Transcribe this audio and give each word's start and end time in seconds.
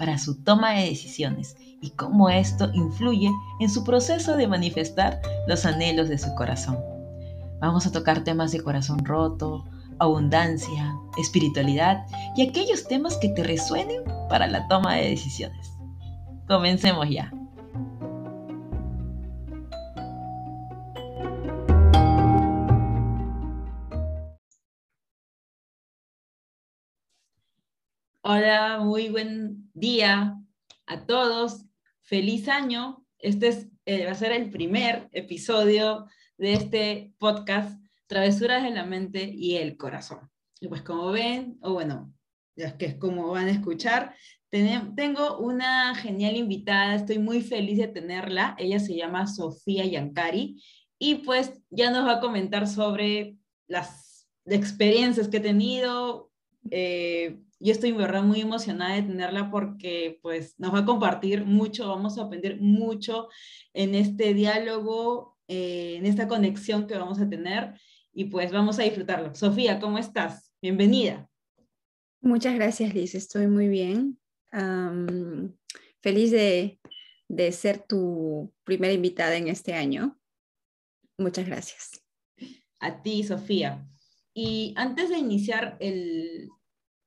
para 0.00 0.16
su 0.16 0.42
toma 0.42 0.72
de 0.72 0.86
decisiones 0.86 1.58
y 1.82 1.90
cómo 1.90 2.30
esto 2.30 2.70
influye 2.72 3.30
en 3.60 3.68
su 3.68 3.84
proceso 3.84 4.34
de 4.34 4.48
manifestar 4.48 5.20
los 5.46 5.66
anhelos 5.66 6.08
de 6.08 6.16
su 6.16 6.34
corazón. 6.36 6.78
Vamos 7.60 7.86
a 7.86 7.92
tocar 7.92 8.24
temas 8.24 8.50
de 8.50 8.62
corazón 8.62 9.04
roto, 9.04 9.66
abundancia, 9.98 10.96
espiritualidad 11.18 12.06
y 12.34 12.48
aquellos 12.48 12.88
temas 12.88 13.18
que 13.18 13.28
te 13.28 13.44
resuenen 13.44 14.02
para 14.30 14.46
la 14.46 14.66
toma 14.68 14.94
de 14.94 15.10
decisiones. 15.10 15.70
Comencemos 16.48 17.06
ya. 17.10 17.30
Hola, 28.32 28.78
muy 28.78 29.08
buen 29.08 29.68
día 29.74 30.40
a 30.86 31.04
todos. 31.04 31.66
Feliz 32.02 32.48
año. 32.48 33.04
Este 33.18 33.48
es, 33.48 33.68
eh, 33.86 34.06
va 34.06 34.12
a 34.12 34.14
ser 34.14 34.30
el 34.30 34.50
primer 34.50 35.08
episodio 35.10 36.06
de 36.38 36.52
este 36.52 37.12
podcast, 37.18 37.84
Travesuras 38.06 38.62
de 38.62 38.70
la 38.70 38.84
Mente 38.84 39.24
y 39.34 39.56
el 39.56 39.76
Corazón. 39.76 40.30
Y 40.60 40.68
pues 40.68 40.82
como 40.82 41.10
ven, 41.10 41.58
o 41.60 41.72
bueno, 41.72 42.14
ya 42.54 42.78
que 42.78 42.86
es 42.86 42.94
como 42.94 43.32
van 43.32 43.48
a 43.48 43.50
escuchar, 43.50 44.14
tengo 44.48 45.38
una 45.38 45.96
genial 45.96 46.36
invitada, 46.36 46.94
estoy 46.94 47.18
muy 47.18 47.40
feliz 47.40 47.78
de 47.78 47.88
tenerla. 47.88 48.54
Ella 48.60 48.78
se 48.78 48.94
llama 48.94 49.26
Sofía 49.26 49.84
Yancari 49.86 50.62
y 51.00 51.16
pues 51.16 51.60
ya 51.68 51.90
nos 51.90 52.06
va 52.06 52.18
a 52.18 52.20
comentar 52.20 52.68
sobre 52.68 53.38
las 53.66 54.28
experiencias 54.46 55.26
que 55.26 55.38
he 55.38 55.40
tenido, 55.40 56.30
eh, 56.70 57.40
yo 57.60 57.72
estoy 57.72 57.92
verdad 57.92 58.22
muy 58.22 58.40
emocionada 58.40 58.94
de 58.94 59.02
tenerla 59.02 59.50
porque 59.50 60.18
pues 60.22 60.58
nos 60.58 60.72
va 60.72 60.78
a 60.80 60.84
compartir 60.86 61.44
mucho, 61.44 61.88
vamos 61.88 62.16
a 62.16 62.22
aprender 62.22 62.58
mucho 62.58 63.28
en 63.74 63.94
este 63.94 64.32
diálogo, 64.32 65.38
eh, 65.46 65.96
en 65.96 66.06
esta 66.06 66.26
conexión 66.26 66.86
que 66.86 66.96
vamos 66.96 67.20
a 67.20 67.28
tener 67.28 67.74
y 68.12 68.24
pues 68.24 68.50
vamos 68.50 68.78
a 68.78 68.82
disfrutarlo. 68.82 69.34
Sofía, 69.34 69.78
¿cómo 69.78 69.98
estás? 69.98 70.50
Bienvenida. 70.62 71.28
Muchas 72.22 72.54
gracias, 72.54 72.94
Liz. 72.94 73.14
Estoy 73.14 73.46
muy 73.46 73.68
bien. 73.68 74.18
feliz 76.00 76.30
de, 76.30 76.80
de 77.28 77.52
ser 77.52 77.84
tu 77.86 78.52
primera 78.64 78.94
invitada 78.94 79.36
en 79.36 79.48
este 79.48 79.74
año. 79.74 80.18
Muchas 81.18 81.46
gracias. 81.46 82.02
A 82.78 83.02
ti, 83.02 83.22
Sofía. 83.22 83.86
Y 84.32 84.72
antes 84.76 85.10
de 85.10 85.18
iniciar 85.18 85.76
el, 85.80 86.48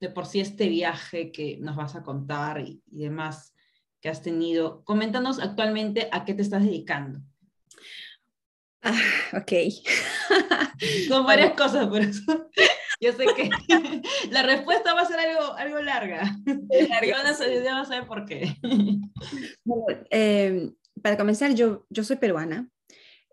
de 0.04 0.10
por 0.10 0.26
sí 0.26 0.42
este 0.42 0.68
viaje 0.68 1.32
que 1.32 1.58
nos 1.62 1.78
vas 1.78 1.96
a 1.96 2.04
contar 2.04 2.60
y, 2.60 2.82
demás 2.88 3.56
que 4.02 4.10
has 4.10 4.22
tenido. 4.22 4.84
Coméntanos 4.84 5.40
actualmente 5.40 6.10
a 6.12 6.26
qué 6.26 6.34
te 6.34 6.42
estás 6.42 6.62
dedicando. 6.62 7.22
Ah, 8.82 9.00
ok. 9.32 9.52
Son 11.08 11.26
varias 11.26 11.54
cosas, 11.54 11.88
por 11.88 12.02
eso. 12.02 12.22
Yo 13.00 13.14
sé 13.14 13.26
que 13.34 13.50
la 14.32 14.44
respuesta 14.44 14.94
va 14.94 15.02
a 15.02 15.06
ser 15.06 15.20
algo, 15.20 15.54
algo 15.54 15.80
larga. 15.80 16.38
larga. 16.46 17.22
A 17.22 17.34
saber, 17.34 17.68
a 17.68 17.86
saber 17.86 18.06
por 18.06 18.26
qué. 18.26 18.58
Em, 20.10 20.76
para 21.02 21.18
comenzar, 21.18 21.54
yo, 21.54 21.86
yo 21.90 22.04
soy 22.04 22.18
peruana. 22.18 22.70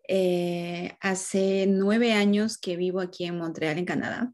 Eh, 0.09 0.97
hace 1.00 1.66
nueve 1.69 2.12
años 2.12 2.59
que 2.59 2.76
vivo 2.76 3.00
aquí 3.00 3.26
en 3.26 3.38
Montreal, 3.38 3.78
en 3.78 3.84
Canadá. 3.84 4.32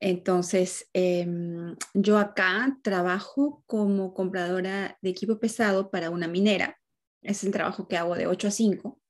Entonces, 0.00 0.88
em, 0.92 1.74
yo 1.94 2.18
acá 2.18 2.78
trabajo 2.82 3.62
como 3.66 4.12
compradora 4.12 4.98
de 5.00 5.10
equipo 5.10 5.38
pesado 5.38 5.90
para 5.90 6.10
una 6.10 6.28
minera. 6.28 6.78
Es 7.22 7.44
el 7.44 7.52
trabajo 7.52 7.88
que 7.88 7.96
hago 7.96 8.14
de 8.14 8.26
8 8.26 8.48
a 8.48 8.50
5. 8.50 9.00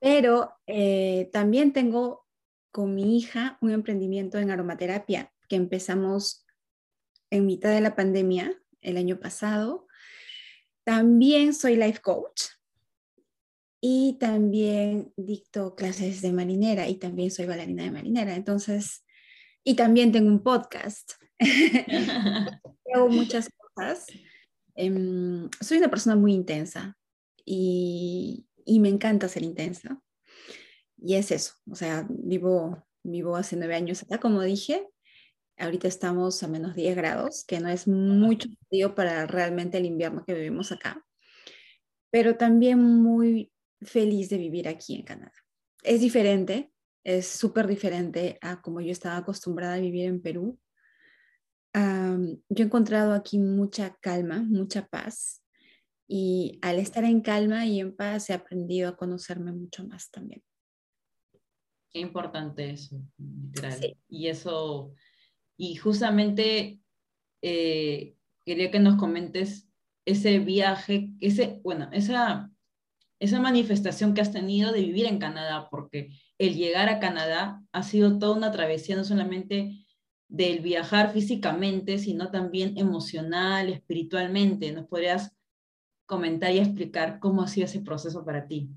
Pero 0.00 0.52
eh, 0.66 1.30
también 1.32 1.72
tengo 1.72 2.26
con 2.70 2.94
mi 2.94 3.16
hija 3.16 3.56
un 3.60 3.70
emprendimiento 3.70 4.38
en 4.38 4.50
aromaterapia 4.50 5.32
que 5.48 5.56
empezamos 5.56 6.44
en 7.30 7.46
mitad 7.46 7.70
de 7.70 7.80
la 7.80 7.96
pandemia 7.96 8.52
el 8.80 8.96
año 8.96 9.18
pasado. 9.18 9.86
También 10.84 11.54
soy 11.54 11.76
life 11.76 12.00
coach 12.00 12.42
y 13.86 14.16
también 14.18 15.12
dicto 15.14 15.74
clases 15.74 16.22
de 16.22 16.32
marinera 16.32 16.88
y 16.88 16.94
también 16.94 17.30
soy 17.30 17.44
bailarina 17.44 17.82
de 17.82 17.90
marinera. 17.90 18.34
Entonces, 18.34 19.04
y 19.62 19.74
también 19.76 20.10
tengo 20.10 20.30
un 20.30 20.42
podcast. 20.42 21.12
Hago 22.94 23.10
muchas 23.10 23.50
cosas. 23.50 24.06
Em, 24.74 25.50
soy 25.60 25.76
una 25.76 25.90
persona 25.90 26.16
muy 26.16 26.32
intensa 26.32 26.96
y, 27.44 28.46
y, 28.64 28.80
me 28.80 28.88
encanta 28.88 29.28
ser 29.28 29.42
intensa. 29.42 30.00
Y 30.96 31.16
es 31.16 31.30
eso, 31.30 31.52
o 31.70 31.74
sea, 31.74 32.06
vivo, 32.08 32.86
vivo 33.02 33.36
hace 33.36 33.54
nueve 33.54 33.74
años 33.74 34.02
acá, 34.02 34.18
como 34.18 34.40
dije. 34.40 34.88
Ahorita 35.58 35.88
estamos 35.88 36.42
a 36.42 36.48
menos 36.48 36.74
10 36.74 36.96
grados, 36.96 37.44
que 37.46 37.60
no 37.60 37.68
es 37.68 37.86
mucho 37.86 38.48
frío 38.70 38.94
para 38.94 39.26
realmente 39.26 39.76
el 39.76 39.84
invierno 39.84 40.24
que 40.24 40.32
vivimos 40.32 40.72
acá, 40.72 41.04
pero 42.10 42.36
también 42.36 42.82
muy 42.82 43.52
feliz 43.84 44.28
de 44.30 44.38
vivir 44.38 44.68
aquí 44.68 44.96
en 44.96 45.02
Canadá. 45.02 45.32
Es 45.82 46.00
diferente, 46.00 46.72
es 47.04 47.26
súper 47.26 47.66
diferente 47.66 48.38
a 48.40 48.60
como 48.62 48.80
yo 48.80 48.90
estaba 48.90 49.18
acostumbrada 49.18 49.74
a 49.74 49.80
vivir 49.80 50.06
en 50.06 50.22
Perú. 50.22 50.58
yo 51.74 52.62
he 52.62 52.66
encontrado 52.66 53.12
aquí 53.12 53.38
mucha 53.38 53.96
calma, 54.00 54.42
mucha 54.42 54.86
paz 54.86 55.42
y 56.06 56.58
al 56.62 56.78
estar 56.78 57.04
en 57.04 57.20
calma 57.20 57.66
y 57.66 57.80
en 57.80 57.94
paz 57.94 58.30
he 58.30 58.34
aprendido 58.34 58.88
a 58.88 58.96
conocerme 58.96 59.52
mucho 59.52 59.86
más 59.86 60.10
también. 60.10 60.42
Qué 61.90 62.00
importante 62.00 62.70
eso, 62.70 63.00
literal. 63.18 63.96
Y 64.08 64.26
eso, 64.26 64.92
y 65.56 65.76
justamente 65.76 66.80
eh, 67.42 68.16
quería 68.44 68.70
que 68.70 68.80
nos 68.80 68.96
comentes 68.96 69.68
ese 70.04 70.38
viaje, 70.38 71.10
ese, 71.20 71.60
bueno, 71.62 71.88
esa 71.92 72.50
esa 73.18 73.40
manifestación 73.40 74.14
que 74.14 74.20
has 74.20 74.32
tenido 74.32 74.72
de 74.72 74.80
vivir 74.80 75.06
en 75.06 75.18
Canadá, 75.18 75.68
porque 75.70 76.10
el 76.38 76.54
llegar 76.54 76.88
a 76.88 77.00
Canadá 77.00 77.62
ha 77.72 77.82
sido 77.82 78.18
toda 78.18 78.36
una 78.36 78.50
travesía, 78.50 78.96
no 78.96 79.04
solamente 79.04 79.84
del 80.28 80.60
viajar 80.60 81.12
físicamente, 81.12 81.98
sino 81.98 82.30
también 82.30 82.76
emocional, 82.76 83.68
espiritualmente. 83.68 84.72
¿Nos 84.72 84.86
podrías 84.86 85.32
comentar 86.06 86.52
y 86.52 86.58
explicar 86.58 87.18
cómo 87.20 87.42
ha 87.42 87.48
sido 87.48 87.66
ese 87.66 87.80
proceso 87.80 88.24
para 88.24 88.46
ti? 88.46 88.68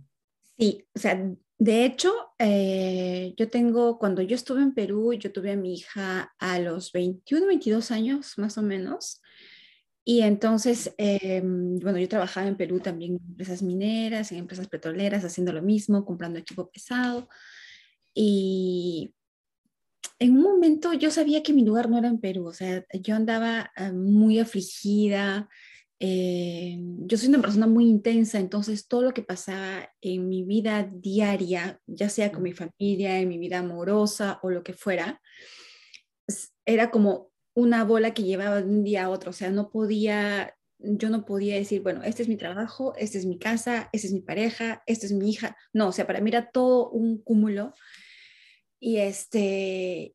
Sí, 0.58 0.86
o 0.96 1.00
sea, 1.00 1.36
de 1.60 1.86
hecho, 1.86 2.14
eh, 2.38 3.34
yo 3.38 3.50
tengo, 3.50 3.98
cuando 3.98 4.22
yo 4.22 4.36
estuve 4.36 4.62
en 4.62 4.74
Perú, 4.74 5.14
yo 5.14 5.32
tuve 5.32 5.52
a 5.52 5.58
mi 5.58 5.74
hija 5.74 6.34
a 6.38 6.60
los 6.60 6.92
21, 6.92 7.48
22 7.48 7.92
años 7.92 8.38
más 8.38 8.58
o 8.58 8.62
menos. 8.62 9.22
Y 10.10 10.22
entonces, 10.22 10.94
em, 10.98 11.80
bueno, 11.80 11.98
yo 11.98 12.08
trabajaba 12.08 12.48
en 12.48 12.56
Perú 12.56 12.80
también 12.80 13.16
en 13.16 13.30
empresas 13.30 13.62
mineras, 13.62 14.32
en 14.32 14.38
empresas 14.38 14.70
petroleras, 14.70 15.26
haciendo 15.26 15.52
lo 15.52 15.62
mismo, 15.62 16.06
comprando 16.06 16.40
equipo 16.40 16.72
pesado. 16.72 17.28
Y 18.14 19.14
en 20.18 20.38
un 20.38 20.44
momento 20.44 20.94
yo 20.94 21.12
sabía 21.12 21.44
que 21.44 21.52
mi 21.52 21.66
lugar 21.66 21.90
no 21.90 21.98
era 21.98 22.08
en 22.08 22.22
Perú, 22.22 22.48
o 22.48 22.54
sea, 22.54 22.86
yo 22.94 23.16
andaba 23.16 23.70
ah, 23.76 23.92
muy 23.92 24.40
afligida, 24.40 25.50
eh, 26.00 26.78
yo 26.80 27.18
soy 27.18 27.28
una 27.28 27.42
persona 27.42 27.68
muy 27.68 27.90
intensa, 27.90 28.40
entonces 28.40 28.88
todo 28.88 29.02
lo 29.02 29.14
que 29.14 29.24
pasaba 29.24 29.90
en 30.00 30.30
mi 30.30 30.46
vida 30.46 30.90
diaria, 30.90 31.82
ya 31.86 32.08
sea 32.08 32.32
con 32.32 32.44
mi 32.44 32.54
familia, 32.54 33.20
en 33.20 33.28
mi 33.28 33.38
vida 33.38 33.60
amorosa 33.60 34.40
o 34.42 34.52
lo 34.52 34.64
que 34.64 34.72
fuera, 34.72 35.22
era 36.66 36.92
como 36.92 37.32
una 37.58 37.84
bola 37.84 38.14
que 38.14 38.22
llevaba 38.22 38.62
de 38.62 38.70
un 38.70 38.84
día 38.84 39.06
a 39.06 39.10
otro, 39.10 39.32
o 39.32 39.34
sea, 39.34 39.50
no 39.50 39.72
podía, 39.72 40.56
yo 40.78 41.10
no 41.10 41.26
podía 41.26 41.56
decir, 41.56 41.82
bueno, 41.82 42.04
este 42.04 42.22
es 42.22 42.30
mi 42.30 42.38
trabajo, 42.38 42.94
esta 42.98 43.18
es 43.18 43.26
mi 43.26 43.40
casa, 43.40 43.90
esta 43.92 44.06
es 44.06 44.14
mi 44.14 44.22
pareja, 44.22 44.84
esta 44.86 45.08
es 45.08 45.12
mi 45.12 45.28
hija, 45.32 45.58
no, 45.74 45.88
o 45.88 45.92
sea, 45.92 46.06
para 46.06 46.22
mí 46.22 46.30
era 46.30 46.52
todo 46.52 46.92
un 46.92 47.20
cúmulo. 47.20 47.74
Y 48.80 48.98
este, 48.98 50.14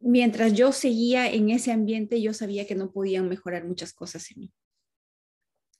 mientras 0.00 0.54
yo 0.54 0.72
seguía 0.72 1.30
en 1.30 1.50
ese 1.50 1.70
ambiente, 1.70 2.22
yo 2.22 2.32
sabía 2.32 2.66
que 2.66 2.74
no 2.74 2.92
podían 2.92 3.28
mejorar 3.28 3.66
muchas 3.66 3.92
cosas 3.92 4.30
en 4.30 4.40
mí. 4.40 4.52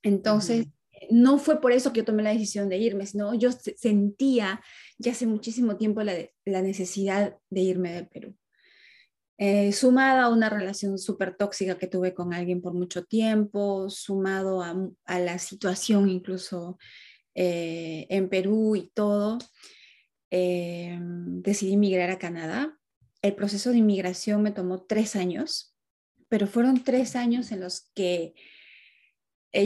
Entonces, 0.02 0.66
no 1.08 1.38
fue 1.38 1.62
por 1.62 1.72
eso 1.72 1.94
que 1.94 2.00
yo 2.00 2.04
tomé 2.04 2.22
la 2.22 2.34
decisión 2.34 2.68
de 2.68 2.76
irme, 2.76 3.06
sino 3.06 3.32
yo 3.32 3.52
sentía 3.52 4.60
ya 4.98 5.12
hace 5.12 5.26
muchísimo 5.26 5.78
tiempo 5.78 6.02
la, 6.02 6.12
la 6.44 6.60
necesidad 6.60 7.38
de 7.48 7.60
irme 7.62 7.94
de 7.94 8.04
Perú. 8.04 8.36
Eh, 9.40 9.72
sumada 9.72 10.24
a 10.24 10.30
una 10.30 10.50
relación 10.50 10.98
súper 10.98 11.36
tóxica 11.36 11.78
que 11.78 11.86
tuve 11.86 12.12
con 12.12 12.34
alguien 12.34 12.60
por 12.60 12.74
mucho 12.74 13.04
tiempo, 13.04 13.88
sumado 13.88 14.62
a, 14.62 14.74
a 15.04 15.20
la 15.20 15.38
situación 15.38 16.08
incluso 16.08 16.76
eh, 17.36 18.08
en 18.10 18.28
Perú 18.28 18.74
y 18.74 18.88
todo, 18.88 19.38
eh, 20.32 20.98
decidí 21.00 21.76
migrar 21.76 22.10
a 22.10 22.18
Canadá. 22.18 22.76
El 23.22 23.36
proceso 23.36 23.70
de 23.70 23.78
inmigración 23.78 24.42
me 24.42 24.50
tomó 24.50 24.82
tres 24.82 25.14
años, 25.14 25.76
pero 26.28 26.48
fueron 26.48 26.82
tres 26.82 27.14
años 27.14 27.52
en 27.52 27.60
los 27.60 27.92
que 27.94 28.34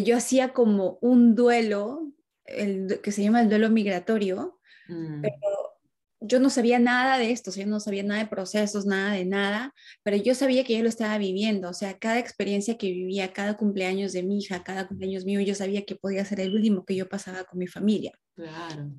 yo 0.05 0.19
hacía 0.19 0.53
como 0.53 0.99
un 1.01 1.35
duelo, 1.35 2.13
el, 2.45 3.01
que 3.03 3.11
se 3.11 3.23
llama 3.23 3.41
el 3.41 3.49
duelo 3.49 3.71
migratorio, 3.71 4.61
mm. 4.89 5.23
pero 5.23 5.62
yo 6.25 6.41
no 6.41 6.51
sabía 6.51 6.79
nada 6.79 7.19
de 7.19 7.33
esto, 7.33 7.51
yo 7.51 7.67
no 7.67 7.81
sabía 7.81 8.03
nada 8.03 8.23
de 8.23 8.29
procesos, 8.29 8.87
nada 8.87 9.13
de 9.13 9.25
nada, 9.25 9.75
pero 10.03 10.17
yo 10.17 10.35
sabía 10.35 10.65
que 10.65 10.77
yo 10.77 10.83
lo 10.83 10.89
estaba 10.89 11.19
viviendo, 11.19 11.69
o 11.69 11.75
sea, 11.75 11.99
cada 11.99 12.19
experiencia 12.19 12.79
que 12.79 12.91
vivía, 12.91 13.33
cada 13.33 13.57
cumpleaños 13.57 14.13
de 14.13 14.23
mi 14.23 14.39
hija, 14.39 14.63
cada 14.63 14.89
cumpleaños 14.89 15.25
mío, 15.25 15.41
yo 15.41 15.55
sabía 15.55 15.85
que 15.85 15.97
podía 15.97 16.25
ser 16.25 16.41
el 16.41 16.55
último 16.55 16.85
que 16.85 16.97
yo 16.97 17.09
pasaba 17.09 17.45
con 17.45 17.59
mi 17.59 17.67
familia. 17.67 18.13
Claro. 18.35 18.93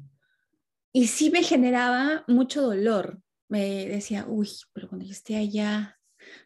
Y 0.91 1.07
sí 1.07 1.31
me 1.31 1.43
generaba 1.43 2.23
mucho 2.27 2.61
dolor. 2.61 3.19
Me 3.49 3.87
decía, 3.87 4.25
uy, 4.27 4.49
pero 4.73 4.87
cuando 4.87 5.05
yo 5.05 5.11
esté 5.11 5.35
allá, 5.37 5.99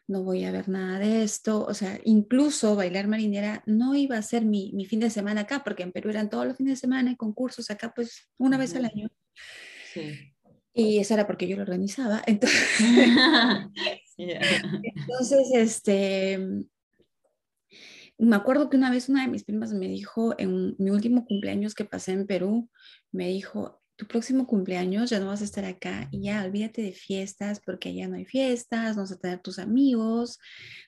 no 0.06 0.22
voy 0.22 0.44
a 0.44 0.52
ver 0.52 0.68
nada 0.68 0.98
de 0.98 1.22
esto. 1.22 1.64
O 1.66 1.74
sea, 1.74 2.00
incluso 2.04 2.74
bailar 2.74 3.08
marinera 3.08 3.62
no 3.66 3.94
iba 3.94 4.16
a 4.16 4.22
ser 4.22 4.44
mi, 4.44 4.72
mi 4.72 4.86
fin 4.86 5.00
de 5.00 5.10
semana 5.10 5.42
acá, 5.42 5.62
porque 5.62 5.82
en 5.82 5.92
Perú 5.92 6.10
eran 6.10 6.30
todos 6.30 6.46
los 6.46 6.56
fines 6.56 6.72
de 6.72 6.80
semana 6.80 7.10
y 7.10 7.16
concursos, 7.16 7.70
acá 7.70 7.92
pues 7.94 8.28
una 8.38 8.56
vez 8.56 8.74
al 8.74 8.86
año. 8.86 9.10
Sí. 9.92 10.34
Y 10.78 10.98
eso 11.00 11.14
era 11.14 11.26
porque 11.26 11.48
yo 11.48 11.56
lo 11.56 11.62
organizaba. 11.62 12.22
Entonces, 12.26 12.80
entonces 14.16 15.50
este, 15.54 16.38
me 18.16 18.36
acuerdo 18.36 18.70
que 18.70 18.76
una 18.76 18.90
vez 18.90 19.08
una 19.08 19.22
de 19.22 19.28
mis 19.28 19.44
primas 19.44 19.72
me 19.72 19.88
dijo, 19.88 20.36
en 20.38 20.76
mi 20.78 20.90
último 20.90 21.24
cumpleaños 21.24 21.74
que 21.74 21.84
pasé 21.84 22.12
en 22.12 22.26
Perú, 22.26 22.70
me 23.10 23.26
dijo, 23.26 23.80
tu 23.96 24.06
próximo 24.06 24.46
cumpleaños 24.46 25.10
ya 25.10 25.18
no 25.18 25.26
vas 25.26 25.40
a 25.40 25.44
estar 25.44 25.64
acá 25.64 26.08
y 26.12 26.22
ya 26.22 26.44
olvídate 26.44 26.82
de 26.82 26.92
fiestas 26.92 27.60
porque 27.64 27.92
ya 27.94 28.06
no 28.06 28.14
hay 28.14 28.24
fiestas, 28.24 28.94
no 28.94 29.02
vas 29.02 29.10
a 29.10 29.18
tener 29.18 29.40
tus 29.40 29.58
amigos, 29.58 30.38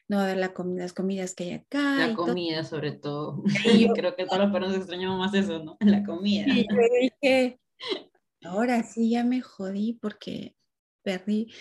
no 0.07 0.19
va 0.19 0.23
a 0.23 0.27
haber 0.27 0.39
la 0.39 0.53
las 0.77 0.93
comidas 0.93 1.35
que 1.35 1.45
hay 1.45 1.53
acá. 1.55 2.07
La 2.07 2.15
comida 2.15 2.63
sobre 2.63 2.93
todo. 2.93 3.43
Creo 3.95 4.15
que 4.15 4.25
todos 4.25 4.39
los 4.39 4.53
perros 4.53 4.77
extrañamos 4.77 5.19
más 5.19 5.35
eso, 5.35 5.65
¿no? 5.65 5.77
La 5.81 6.05
comida. 6.05 6.47
Y 6.47 6.69
yo 6.69 6.77
dije, 7.01 7.61
ahora 8.45 8.83
sí 8.83 9.11
ya 9.11 9.25
me 9.25 9.41
jodí 9.41 9.99
porque 10.01 10.57
perdí 11.03 11.53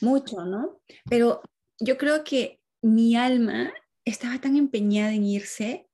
mucho, 0.00 0.44
¿no? 0.44 0.80
Pero 1.08 1.42
yo 1.78 1.96
creo 1.98 2.24
que 2.24 2.60
mi 2.82 3.16
alma 3.16 3.72
estaba 4.04 4.40
tan 4.40 4.56
empeñada 4.56 5.12
en 5.12 5.24
irse 5.24 5.88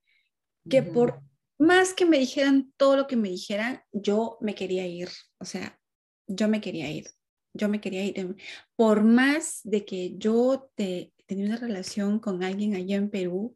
que 0.69 0.83
por 0.83 1.23
más 1.59 1.95
que 1.95 2.07
me 2.07 2.19
dijeran 2.19 2.73
todo 2.77 2.97
lo 2.97 3.07
que 3.07 3.17
me 3.17 3.29
dijeran, 3.29 3.83
yo 3.93 4.39
me 4.41 4.55
quería 4.55 4.87
ir, 4.87 5.09
o 5.39 5.45
sea, 5.45 5.79
yo 6.27 6.49
me 6.49 6.61
quería 6.61 6.91
ir, 6.91 7.09
yo 7.55 7.69
me 7.69 7.81
quería 7.81 8.05
ir. 8.05 8.37
Por 8.77 9.03
más 9.05 9.61
de 9.65 9.85
que 9.85 10.17
yo 10.17 10.71
te, 10.75 11.13
tenía 11.27 11.47
una 11.47 11.57
relación 11.57 12.19
con 12.19 12.43
alguien 12.43 12.75
allá 12.75 12.97
en 12.97 13.11
Perú, 13.11 13.55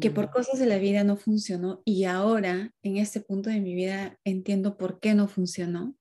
que 0.00 0.10
por 0.10 0.30
cosas 0.30 0.58
de 0.58 0.66
la 0.66 0.78
vida 0.78 1.04
no 1.04 1.16
funcionó 1.16 1.80
y 1.86 2.04
ahora 2.04 2.70
en 2.82 2.98
este 2.98 3.20
punto 3.20 3.48
de 3.48 3.60
mi 3.60 3.74
vida 3.74 4.18
entiendo 4.24 4.76
por 4.76 5.00
qué 5.00 5.14
no 5.14 5.26
funcionó. 5.26 5.96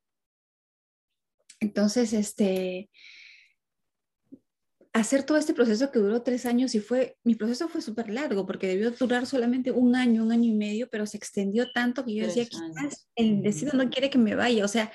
Entonces, 1.61 2.11
este, 2.11 2.89
hacer 4.91 5.23
todo 5.23 5.37
este 5.37 5.53
proceso 5.53 5.91
que 5.91 5.99
duró 5.99 6.21
tres 6.23 6.45
años 6.45 6.75
y 6.75 6.79
fue, 6.79 7.17
mi 7.23 7.35
proceso 7.35 7.69
fue 7.69 7.81
súper 7.81 8.09
largo 8.09 8.45
porque 8.45 8.67
debió 8.67 8.91
durar 8.91 9.25
solamente 9.25 9.71
un 9.71 9.95
año, 9.95 10.23
un 10.23 10.31
año 10.31 10.49
y 10.51 10.55
medio, 10.55 10.89
pero 10.89 11.05
se 11.05 11.17
extendió 11.17 11.71
tanto 11.71 12.05
que 12.05 12.15
yo 12.15 12.25
decía, 12.25 12.45
quizás 12.45 13.07
el 13.15 13.41
destino 13.41 13.71
no 13.73 13.89
quiere 13.89 14.09
que 14.09 14.17
me 14.17 14.35
vaya. 14.35 14.65
O 14.65 14.67
sea, 14.69 14.91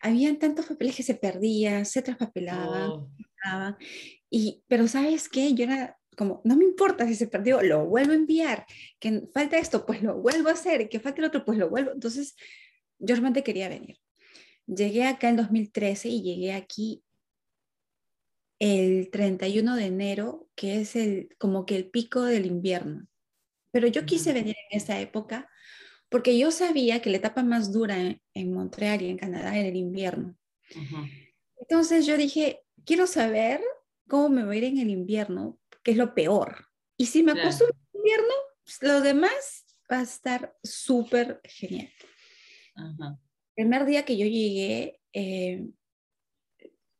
habían 0.00 0.38
tantos 0.38 0.66
papeles 0.66 0.96
que 0.96 1.02
se 1.02 1.14
perdían, 1.14 1.84
se 1.84 2.02
traspapelaban, 2.02 2.90
oh. 2.90 3.10
y, 4.30 4.62
pero 4.68 4.88
¿sabes 4.88 5.28
qué? 5.28 5.52
Yo 5.54 5.64
era 5.64 5.98
como, 6.16 6.40
no 6.44 6.56
me 6.56 6.64
importa 6.64 7.06
si 7.06 7.14
se 7.14 7.26
perdió, 7.26 7.62
lo 7.62 7.86
vuelvo 7.86 8.12
a 8.12 8.16
enviar, 8.16 8.66
que 8.98 9.22
falta 9.32 9.58
esto, 9.58 9.86
pues 9.86 10.02
lo 10.02 10.18
vuelvo 10.20 10.48
a 10.48 10.52
hacer, 10.52 10.88
que 10.88 11.00
falta 11.00 11.20
el 11.20 11.26
otro, 11.26 11.44
pues 11.44 11.58
lo 11.58 11.68
vuelvo. 11.70 11.92
Entonces, 11.92 12.36
yo 12.98 13.14
realmente 13.14 13.42
quería 13.42 13.68
venir. 13.68 13.98
Llegué 14.66 15.04
acá 15.04 15.28
en 15.28 15.36
2013 15.36 16.08
y 16.08 16.22
llegué 16.22 16.52
aquí 16.52 17.02
el 18.58 19.10
31 19.10 19.74
de 19.76 19.86
enero, 19.86 20.48
que 20.54 20.80
es 20.80 20.94
el, 20.94 21.34
como 21.38 21.66
que 21.66 21.76
el 21.76 21.90
pico 21.90 22.22
del 22.22 22.46
invierno. 22.46 23.08
Pero 23.72 23.88
yo 23.88 24.06
quise 24.06 24.32
venir 24.32 24.54
en 24.70 24.78
esa 24.78 25.00
época 25.00 25.48
porque 26.08 26.38
yo 26.38 26.50
sabía 26.50 27.00
que 27.00 27.10
la 27.10 27.16
etapa 27.16 27.42
más 27.42 27.72
dura 27.72 27.96
en, 28.34 28.52
Montreal 28.52 29.00
y 29.00 29.08
en 29.08 29.16
Canadá 29.16 29.56
era 29.56 29.68
el 29.68 29.76
invierno. 29.76 30.36
Entonces 31.58 32.04
yo 32.04 32.18
dije, 32.18 32.60
quiero 32.84 33.06
saber 33.06 33.62
cómo 34.06 34.28
me 34.28 34.44
voy 34.44 34.56
a 34.56 34.58
ir 34.58 34.64
en 34.64 34.78
el 34.78 34.90
invierno 34.90 35.58
que 35.82 35.92
es 35.92 35.96
lo 35.96 36.14
peor. 36.14 36.66
Y 36.96 37.06
si 37.06 37.22
me 37.22 37.32
acostumbro 37.32 37.76
al 37.76 37.98
invierno, 37.98 38.34
pues, 38.64 38.78
lo 38.82 39.00
demás 39.00 39.64
va 39.90 40.00
a 40.00 40.02
estar 40.02 40.56
súper 40.62 41.40
genial. 41.44 41.90
El 42.76 43.16
primer 43.54 43.84
día 43.86 44.04
que 44.04 44.16
yo 44.16 44.26
llegué, 44.26 45.00
eh, 45.12 45.66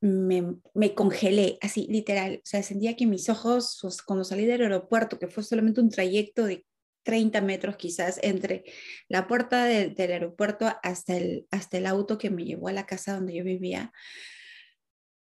me, 0.00 0.56
me, 0.74 0.94
congelé, 0.94 1.58
así 1.60 1.86
literal. 1.88 2.36
O 2.38 2.46
sea, 2.46 2.62
sentía 2.62 2.96
que 2.96 3.06
mis 3.06 3.28
ojos, 3.28 3.78
pues, 3.80 4.02
cuando 4.02 4.24
salí 4.24 4.44
del 4.44 4.62
aeropuerto, 4.62 5.18
que 5.18 5.28
fue 5.28 5.42
solamente 5.42 5.80
un 5.80 5.90
trayecto 5.90 6.44
de 6.44 6.66
30 7.04 7.40
metros 7.40 7.76
quizás 7.76 8.18
entre 8.22 8.64
la 9.08 9.26
puerta 9.26 9.64
del 9.64 10.12
aeropuerto 10.12 10.72
hasta 10.82 11.16
el, 11.16 11.46
hasta 11.50 11.78
el 11.78 11.86
auto 11.86 12.18
que 12.18 12.30
me 12.30 12.44
llevó 12.44 12.68
a 12.68 12.72
la 12.72 12.86
casa 12.86 13.14
donde 13.14 13.34
yo 13.34 13.44
vivía, 13.44 13.92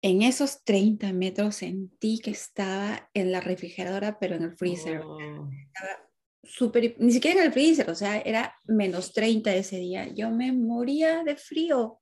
en 0.07 0.23
esos 0.23 0.63
30 0.63 1.13
metros 1.13 1.57
sentí 1.57 2.21
que 2.21 2.31
estaba 2.31 3.11
en 3.13 3.33
la 3.33 3.41
refrigeradora, 3.41 4.21
pero 4.21 4.37
en 4.37 4.45
el 4.45 4.57
freezer. 4.57 5.01
Oh. 5.01 5.51
Estaba 5.67 6.09
súper, 6.45 6.95
ni 7.01 7.11
siquiera 7.11 7.41
en 7.41 7.47
el 7.47 7.53
freezer, 7.53 7.91
o 7.91 7.95
sea, 7.97 8.21
era 8.21 8.55
menos 8.67 9.13
30 9.13 9.53
ese 9.57 9.79
día. 9.79 10.07
Yo 10.15 10.31
me 10.31 10.53
moría 10.53 11.25
de 11.25 11.35
frío. 11.35 11.99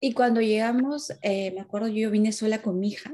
Y 0.00 0.12
cuando 0.12 0.40
llegamos, 0.40 1.12
eh, 1.22 1.50
me 1.50 1.62
acuerdo, 1.62 1.88
yo 1.88 2.12
vine 2.12 2.30
sola 2.30 2.62
con 2.62 2.78
mi 2.78 2.90
hija. 2.90 3.12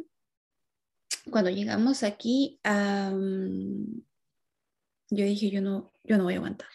Cuando 1.30 1.49
llegamos 1.49 2.02
aquí, 2.02 2.61
yo 2.62 3.14
dije, 5.25 5.49
yo 5.49 5.62
no, 5.62 5.94
yo 6.04 6.18
no 6.18 6.25
voy 6.25 6.35
a 6.35 6.37
aguantar. 6.37 6.68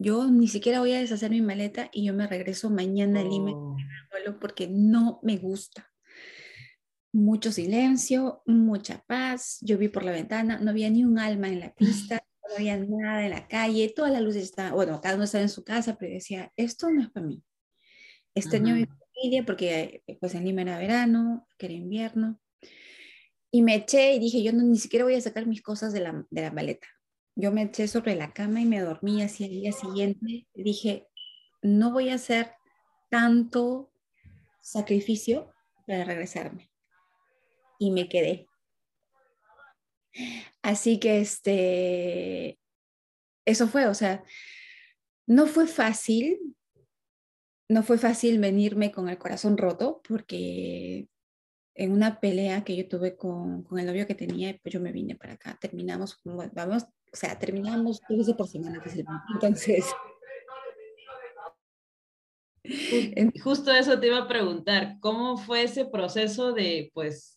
Yo 0.00 0.28
ni 0.28 0.48
siquiera 0.48 0.80
voy 0.80 0.94
a 0.94 0.98
deshacer 0.98 1.30
mi 1.30 1.42
maleta 1.42 1.90
y 1.92 2.04
yo 2.04 2.12
me 2.12 2.26
regreso 2.26 2.70
mañana 2.70 3.20
a 3.20 3.22
Lima 3.22 3.52
oh. 3.52 3.76
porque 4.40 4.66
no 4.66 5.20
me 5.22 5.36
gusta 5.36 5.93
mucho 7.14 7.52
silencio, 7.52 8.42
mucha 8.44 9.02
paz. 9.06 9.58
Yo 9.62 9.78
vi 9.78 9.88
por 9.88 10.02
la 10.02 10.10
ventana, 10.10 10.58
no 10.58 10.70
había 10.70 10.90
ni 10.90 11.04
un 11.04 11.18
alma 11.18 11.48
en 11.48 11.60
la 11.60 11.72
pista, 11.74 12.20
no 12.48 12.56
había 12.56 12.76
nada 12.76 13.24
en 13.24 13.30
la 13.30 13.46
calle, 13.46 13.92
todas 13.94 14.12
las 14.12 14.20
luces 14.20 14.42
estaban, 14.42 14.74
bueno, 14.74 15.00
cada 15.00 15.14
uno 15.14 15.24
estaba 15.24 15.42
en 15.42 15.48
su 15.48 15.64
casa, 15.64 15.96
pero 15.96 16.12
decía, 16.12 16.52
esto 16.56 16.90
no 16.90 17.02
es 17.02 17.10
para 17.10 17.26
mí. 17.26 17.42
Extraño 18.34 18.74
mi 18.74 18.86
familia 18.86 19.46
porque 19.46 20.02
pues 20.20 20.34
en 20.34 20.44
Lima 20.44 20.62
era 20.62 20.76
verano, 20.76 21.46
que 21.56 21.66
era 21.66 21.74
invierno. 21.74 22.40
Y 23.52 23.62
me 23.62 23.76
eché 23.76 24.14
y 24.14 24.18
dije, 24.18 24.42
yo 24.42 24.52
no, 24.52 24.64
ni 24.64 24.76
siquiera 24.76 25.04
voy 25.04 25.14
a 25.14 25.20
sacar 25.20 25.46
mis 25.46 25.62
cosas 25.62 25.92
de 25.92 26.00
la, 26.00 26.26
de 26.28 26.42
la 26.42 26.50
maleta. 26.50 26.88
Yo 27.36 27.52
me 27.52 27.62
eché 27.62 27.86
sobre 27.86 28.16
la 28.16 28.32
cama 28.32 28.60
y 28.60 28.66
me 28.66 28.80
dormí 28.80 29.22
así 29.22 29.44
el 29.44 29.50
día 29.50 29.70
siguiente. 29.70 30.48
Dije, 30.52 31.06
no 31.62 31.92
voy 31.92 32.08
a 32.08 32.16
hacer 32.16 32.50
tanto 33.08 33.92
sacrificio 34.60 35.52
para 35.86 36.04
regresarme 36.04 36.73
y 37.78 37.90
me 37.90 38.08
quedé. 38.08 38.46
Así 40.62 40.98
que 40.98 41.20
este, 41.20 42.58
eso 43.44 43.68
fue, 43.68 43.86
o 43.86 43.94
sea, 43.94 44.24
no 45.26 45.46
fue 45.46 45.66
fácil, 45.66 46.56
no 47.68 47.82
fue 47.82 47.98
fácil 47.98 48.38
venirme 48.38 48.92
con 48.92 49.08
el 49.08 49.18
corazón 49.18 49.56
roto 49.56 50.00
porque 50.06 51.08
en 51.74 51.92
una 51.92 52.20
pelea 52.20 52.62
que 52.62 52.76
yo 52.76 52.88
tuve 52.88 53.16
con, 53.16 53.64
con 53.64 53.78
el 53.78 53.86
novio 53.86 54.06
que 54.06 54.14
tenía, 54.14 54.56
pues 54.62 54.72
yo 54.72 54.80
me 54.80 54.92
vine 54.92 55.16
para 55.16 55.34
acá, 55.34 55.58
terminamos, 55.60 56.20
vamos, 56.24 56.84
o 56.84 57.16
sea, 57.16 57.38
terminamos 57.38 58.00
dos 58.08 58.18
veces 58.18 58.34
por 58.34 58.48
semana, 58.48 58.82
entonces... 59.32 59.84
Justo 63.42 63.72
eso 63.72 64.00
te 64.00 64.06
iba 64.06 64.18
a 64.18 64.28
preguntar, 64.28 64.96
¿cómo 65.00 65.36
fue 65.36 65.64
ese 65.64 65.84
proceso 65.84 66.52
de, 66.52 66.90
pues, 66.94 67.33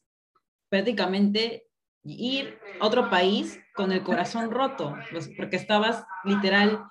prácticamente 0.70 1.68
ir 2.04 2.58
a 2.80 2.86
otro 2.86 3.10
país 3.10 3.60
con 3.76 3.92
el 3.92 4.04
corazón 4.04 4.52
roto, 4.52 4.96
pues, 5.12 5.30
porque 5.36 5.58
estabas 5.58 6.06
literal 6.24 6.84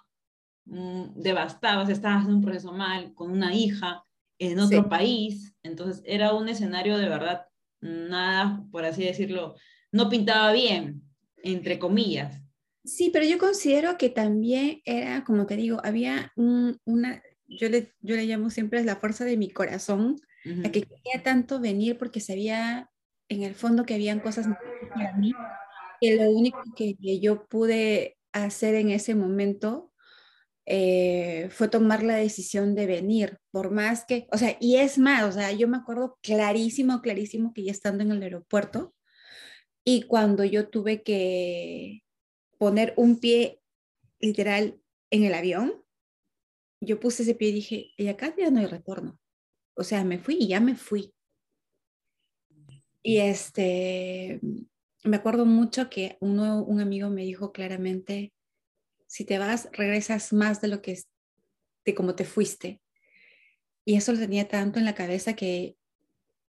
mm, 0.67 1.21
devastado, 1.21 1.83
estabas 1.91 2.27
en 2.27 2.35
un 2.35 2.43
proceso 2.43 2.73
mal, 2.73 3.15
con 3.15 3.31
una 3.31 3.55
hija 3.55 4.05
en 4.39 4.59
otro 4.61 4.89
país, 4.89 5.55
entonces 5.63 6.03
era 6.07 6.35
un 6.35 6.49
escenario 6.49 6.99
de 6.99 7.09
verdad, 7.09 7.47
nada, 7.81 8.63
por 8.71 8.85
así 8.85 9.05
decirlo, 9.05 9.55
no 9.93 10.11
pintaba 10.11 10.53
bien, 10.53 11.03
entre 11.43 11.79
comillas. 11.79 12.43
Sí, 12.85 13.11
pero 13.13 13.25
yo 13.25 13.39
considero 13.39 13.97
que 13.97 14.11
también 14.11 14.83
era, 14.85 15.25
como 15.25 15.47
te 15.47 15.57
digo, 15.57 15.81
había 15.83 16.33
una, 16.37 17.23
yo 17.49 17.69
le, 17.69 17.95
yo 18.01 18.15
le 18.15 18.27
llamo 18.27 18.51
siempre 18.51 18.85
la 18.85 18.97
fuerza 18.97 19.25
de 19.25 19.37
mi 19.37 19.51
corazón, 19.51 20.21
a 20.65 20.71
que 20.71 20.83
quería 20.83 21.25
tanto 21.25 21.59
venir 21.59 21.99
porque 21.99 22.21
sabía 22.21 22.89
en 23.29 23.43
el 23.43 23.55
fondo 23.55 23.85
que 23.85 23.95
habían 23.95 24.21
cosas 24.21 24.47
que 26.01 26.17
lo 26.17 26.31
único 26.31 26.63
que, 26.77 26.97
yo 27.21 27.47
pude 27.47 28.17
hacer 28.33 28.75
en 28.75 28.91
ese 28.91 29.15
momento 29.15 29.93
eh, 30.67 31.49
fue 31.51 31.69
tomar 31.69 32.03
la 32.03 32.17
decisión 32.17 32.75
de 32.75 32.87
venir, 32.87 33.39
por 33.51 33.71
más 33.71 34.05
que, 34.05 34.27
o 34.33 34.39
sea, 34.39 34.57
y 34.61 34.77
es 34.77 34.99
más, 34.99 35.23
o 35.25 35.33
sea, 35.33 35.53
yo 35.53 35.69
me 35.69 35.77
acuerdo 35.77 36.19
clarísimo, 36.23 37.01
clarísimo 37.01 37.53
que 37.55 37.65
ya 37.65 37.73
estando 37.73 38.03
en 38.03 38.11
el 38.11 38.23
aeropuerto 38.23 38.95
y 39.85 40.03
cuando 40.03 40.45
yo 40.45 40.69
tuve 40.69 41.03
que 41.03 42.03
poner 42.59 42.95
un 42.97 43.21
pie 43.21 43.61
literal 44.19 44.81
en 45.11 45.25
el 45.25 45.35
avión, 45.35 45.85
yo 46.81 47.01
puse 47.01 47.23
ese 47.23 47.35
pie 47.35 47.49
y 47.51 47.53
dije, 47.53 47.91
y 47.97 48.09
acá 48.09 48.35
ya 48.37 48.51
no 48.51 48.61
hay 48.61 48.67
retorno. 48.67 49.19
O 49.75 49.85
sea, 49.85 50.05
me 50.05 50.19
fui 50.19 50.37
y 50.41 50.49
ya 50.49 50.61
me 50.61 50.75
fui. 50.75 51.15
Y 53.07 53.19
este, 53.19 54.41
me 55.05 55.17
acuerdo 55.17 55.47
mucho 55.47 55.89
que 55.89 56.17
uno, 56.21 56.65
un 56.65 56.81
amigo 56.81 57.09
me 57.09 57.23
dijo 57.23 57.53
claramente, 57.53 58.33
si 59.07 59.25
te 59.25 59.39
vas, 59.39 59.69
regresas 59.73 60.33
más 60.33 60.61
de 60.61 60.69
lo 60.69 60.83
que 60.83 60.93
es, 60.93 61.09
de 61.85 61.95
cómo 61.95 62.17
te 62.17 62.25
fuiste. 62.25 62.81
Y 63.85 63.95
eso 63.95 64.13
lo 64.13 64.19
tenía 64.19 64.49
tanto 64.49 64.81
en 64.81 64.85
la 64.85 64.97
cabeza 64.97 65.37
que 65.37 65.77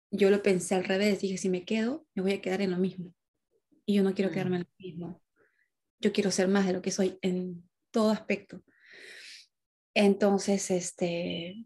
yo 0.10 0.32
lo 0.32 0.42
pensé 0.42 0.74
al 0.74 0.86
revés. 0.86 1.22
Dije, 1.22 1.38
si 1.38 1.50
me 1.50 1.66
quedo, 1.66 2.08
me 2.16 2.24
voy 2.24 2.34
a 2.34 2.42
quedar 2.42 2.62
en 2.62 2.72
lo 2.72 2.78
mismo. 2.78 3.14
Y 3.86 3.96
yo 3.96 4.04
no 4.04 4.16
quiero 4.16 4.32
quedarme 4.32 4.58
en 4.58 4.64
lo 4.64 4.70
mismo 4.78 5.22
yo 6.00 6.14
quiero 6.14 6.32
ser 6.32 6.48
más 6.48 6.66
de 6.66 6.74
lo 6.74 6.82
que 6.82 6.92
soy 6.92 7.18
en 7.22 7.70
todo 7.92 8.12
aspecto. 8.12 8.64
Entonces, 9.94 10.72
este, 10.72 11.66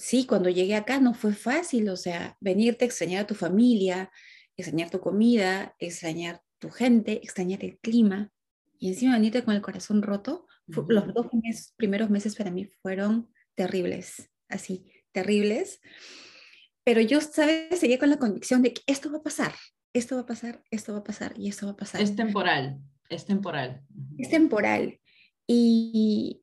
sí, 0.00 0.26
cuando 0.26 0.48
llegué 0.48 0.74
acá 0.74 0.98
no 0.98 1.14
fue 1.14 1.34
fácil, 1.34 1.88
o 1.90 1.96
sea, 1.96 2.36
venirte, 2.40 2.84
extrañar 2.84 3.24
a 3.24 3.26
tu 3.26 3.34
familia, 3.34 4.10
extrañar 4.56 4.90
tu 4.90 5.00
comida, 5.00 5.74
extrañar 5.78 6.42
tu 6.58 6.70
gente, 6.70 7.20
extrañar 7.22 7.64
el 7.64 7.78
clima, 7.78 8.30
y 8.78 8.88
encima 8.88 9.12
venirte 9.12 9.44
con 9.44 9.54
el 9.54 9.60
corazón 9.60 10.02
roto, 10.02 10.46
los 10.66 11.12
dos 11.12 11.26
primeros 11.76 12.10
meses 12.10 12.34
para 12.34 12.50
mí 12.50 12.66
fueron 12.80 13.30
terribles, 13.54 14.30
así, 14.48 14.90
terribles. 15.12 15.80
Pero 16.82 17.02
yo, 17.02 17.20
¿sabes? 17.20 17.78
Seguía 17.78 17.98
con 17.98 18.08
la 18.08 18.18
convicción 18.18 18.62
de 18.62 18.72
que 18.72 18.82
esto 18.86 19.12
va 19.12 19.18
a 19.18 19.22
pasar, 19.22 19.52
esto 19.92 20.14
va 20.16 20.22
a 20.22 20.26
pasar, 20.26 20.62
esto 20.70 20.92
va 20.92 21.00
a 21.00 21.04
pasar 21.04 21.34
y 21.36 21.48
esto 21.48 21.66
va 21.66 21.72
a 21.72 21.76
pasar. 21.76 22.00
Es 22.00 22.16
temporal. 22.16 22.80
Es 23.10 23.26
temporal. 23.26 23.82
Es 24.16 24.30
temporal. 24.30 24.98
Y, 25.46 26.42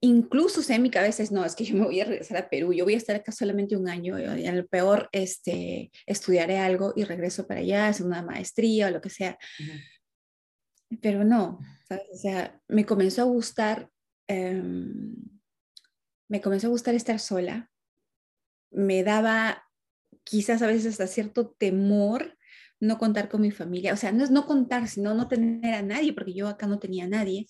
incluso 0.00 0.62
sea, 0.62 0.76
en 0.76 0.82
mi 0.82 0.90
cabeza 0.90 1.22
es, 1.22 1.32
no, 1.32 1.44
es 1.44 1.56
que 1.56 1.64
yo 1.64 1.74
me 1.74 1.84
voy 1.84 2.00
a 2.00 2.04
regresar 2.04 2.36
a 2.36 2.48
Perú, 2.48 2.72
yo 2.72 2.84
voy 2.84 2.94
a 2.94 2.98
estar 2.98 3.16
acá 3.16 3.32
solamente 3.32 3.76
un 3.76 3.88
año, 3.88 4.18
y 4.18 4.46
a 4.46 4.52
lo 4.52 4.66
peor 4.66 5.08
este, 5.12 5.90
estudiaré 6.06 6.58
algo 6.58 6.92
y 6.94 7.04
regreso 7.04 7.46
para 7.46 7.60
allá, 7.60 7.88
hacer 7.88 8.06
una 8.06 8.22
maestría 8.22 8.88
o 8.88 8.90
lo 8.90 9.00
que 9.00 9.10
sea. 9.10 9.38
Pero 11.00 11.24
no, 11.24 11.58
¿sabes? 11.88 12.04
O 12.12 12.16
sea, 12.16 12.60
me 12.68 12.86
comenzó 12.86 13.22
a 13.22 13.26
gustar, 13.26 13.90
em, 14.28 15.14
me 16.28 16.40
comenzó 16.40 16.68
a 16.68 16.70
gustar 16.70 16.94
estar 16.94 17.18
sola, 17.18 17.70
me 18.70 19.02
daba 19.02 19.64
quizás 20.24 20.62
a 20.62 20.66
veces 20.66 20.86
hasta 20.86 21.06
cierto 21.06 21.50
temor 21.58 22.36
no 22.80 22.98
contar 22.98 23.28
con 23.28 23.40
mi 23.40 23.50
familia, 23.50 23.92
o 23.92 23.96
sea, 23.96 24.12
no 24.12 24.22
es 24.22 24.30
no 24.30 24.46
contar, 24.46 24.86
sino 24.86 25.14
no 25.14 25.26
tener 25.26 25.74
a 25.74 25.82
nadie, 25.82 26.12
porque 26.12 26.34
yo 26.34 26.46
acá 26.46 26.66
no 26.66 26.78
tenía 26.78 27.04
a 27.04 27.08
nadie. 27.08 27.46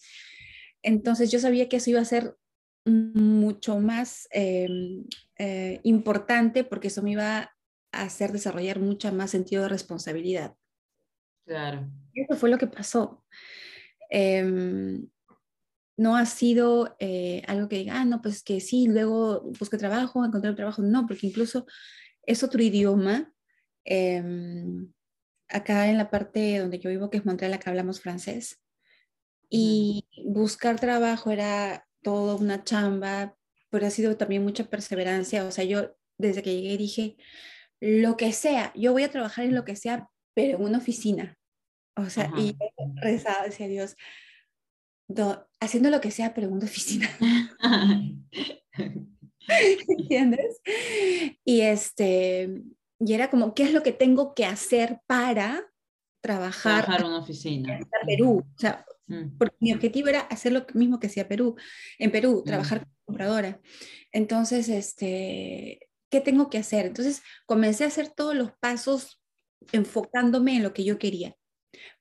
Entonces 0.83 1.31
yo 1.31 1.39
sabía 1.39 1.69
que 1.69 1.77
eso 1.77 1.91
iba 1.91 2.01
a 2.01 2.05
ser 2.05 2.37
mucho 2.85 3.79
más 3.79 4.29
em, 4.31 5.05
eh, 5.39 5.81
importante 5.83 6.65
porque 6.65 6.89
eso 6.89 7.03
me 7.03 7.13
iba 7.13 7.55
a 7.93 8.03
hacer 8.03 8.33
desarrollar 8.33 8.79
mucha 8.79 9.13
más 9.13 9.31
sentido 9.31 9.63
de 9.63 9.69
responsabilidad. 9.69 10.55
Claro. 11.47 11.91
Eso 12.15 12.37
fue 12.37 12.51
lo 12.51 12.59
que 12.59 12.67
pasó. 12.67 13.25
Em, 14.11 15.09
no 15.97 16.17
ha 16.17 16.27
sido 16.27 16.97
eh, 17.01 17.43
algo 17.47 17.69
que 17.69 17.79
diga, 17.79 18.01
ah, 18.01 18.05
no, 18.05 18.23
pues 18.23 18.43
que 18.43 18.61
sí, 18.61 18.87
luego 18.87 19.43
busqué 19.59 19.79
trabajo, 19.79 20.25
encontré 20.25 20.51
un 20.51 20.57
trabajo. 20.57 20.83
No, 20.83 21.07
porque 21.07 21.27
incluso 21.27 21.67
es 22.23 22.43
otro 22.43 22.63
idioma. 22.63 23.33
Em, 23.85 24.93
acá 25.49 25.89
en 25.89 25.99
la 25.99 26.11
parte 26.11 26.59
donde 26.59 26.79
yo 26.79 26.91
vivo, 26.91 27.11
que 27.11 27.19
es 27.19 27.27
Montreal, 27.27 27.55
acá 27.55 27.71
hablamos 27.71 28.01
francés. 28.01 28.61
Y 29.51 30.07
buscar 30.25 30.79
trabajo 30.79 31.31
era 31.31 31.87
toda 32.03 32.37
una 32.37 32.65
chamba, 32.65 33.37
pero 33.71 33.87
ha 33.87 33.91
sido 33.91 34.17
también 34.17 34.43
mucha 34.43 34.65
perseverancia. 34.65 35.45
O 35.45 35.51
sea, 35.51 35.65
yo 35.65 35.97
desde 36.19 36.43
que 36.43 36.55
llegué 36.55 36.77
dije, 36.77 37.17
lo 37.81 38.17
que 38.17 38.33
sea, 38.33 38.73
yo 38.75 38.93
voy 38.93 39.05
a 39.05 39.11
trabajar 39.11 39.45
en 39.45 39.55
lo 39.55 39.65
que 39.65 39.77
sea, 39.77 40.09
pero 40.35 40.59
en 40.59 40.65
una 40.65 40.79
oficina. 40.79 41.39
O 41.97 42.11
sea, 42.11 42.31
y 42.37 42.57
rezaba, 43.03 43.45
decía 43.45 43.67
Dios, 43.67 43.97
haciendo 45.61 45.91
lo 45.91 46.01
que 46.01 46.11
sea, 46.11 46.35
pero 46.35 46.47
en 46.47 46.53
una 46.55 46.67
oficina. 46.67 47.09
¿Entiendes? 49.89 50.61
Y 51.45 51.63
este, 51.63 52.63
y 53.01 53.15
era 53.15 53.31
como, 53.31 53.55
¿qué 53.55 53.65
es 53.65 53.73
lo 53.73 53.83
que 53.83 53.93
tengo 53.93 54.35
que 54.35 54.45
hacer 54.45 55.01
para 55.07 55.68
trabajar, 56.21 56.87
en 56.99 57.07
una 57.07 57.19
oficina? 57.19 57.79
En 57.79 57.87
Perú. 58.07 58.45
O 58.55 58.59
sea, 58.59 58.85
mm. 59.07 59.39
porque 59.39 59.57
mi 59.61 59.73
objetivo 59.73 60.09
era 60.09 60.21
hacer 60.21 60.53
lo 60.53 60.67
mismo 60.75 60.99
que 60.99 61.09
hacía 61.09 61.29
Perú, 61.29 61.57
en 61.99 62.11
Perú, 62.11 62.43
mm. 62.43 62.49
trabajar 62.49 62.81
como 62.81 62.95
compradora. 63.07 63.61
Entonces, 64.13 64.69
este, 64.69 65.81
¿qué 66.11 66.21
tengo 66.21 66.51
que 66.51 66.59
hacer? 66.59 66.87
Entonces, 66.87 67.23
comencé 67.47 67.85
a 67.85 67.89
hacer 67.89 68.09
todos 68.09 68.35
los 68.35 68.53
pasos 68.61 69.21
enfocándome 69.73 70.57
en 70.57 70.63
lo 70.63 70.73
que 70.73 70.85
yo 70.85 70.99
quería. 70.99 71.35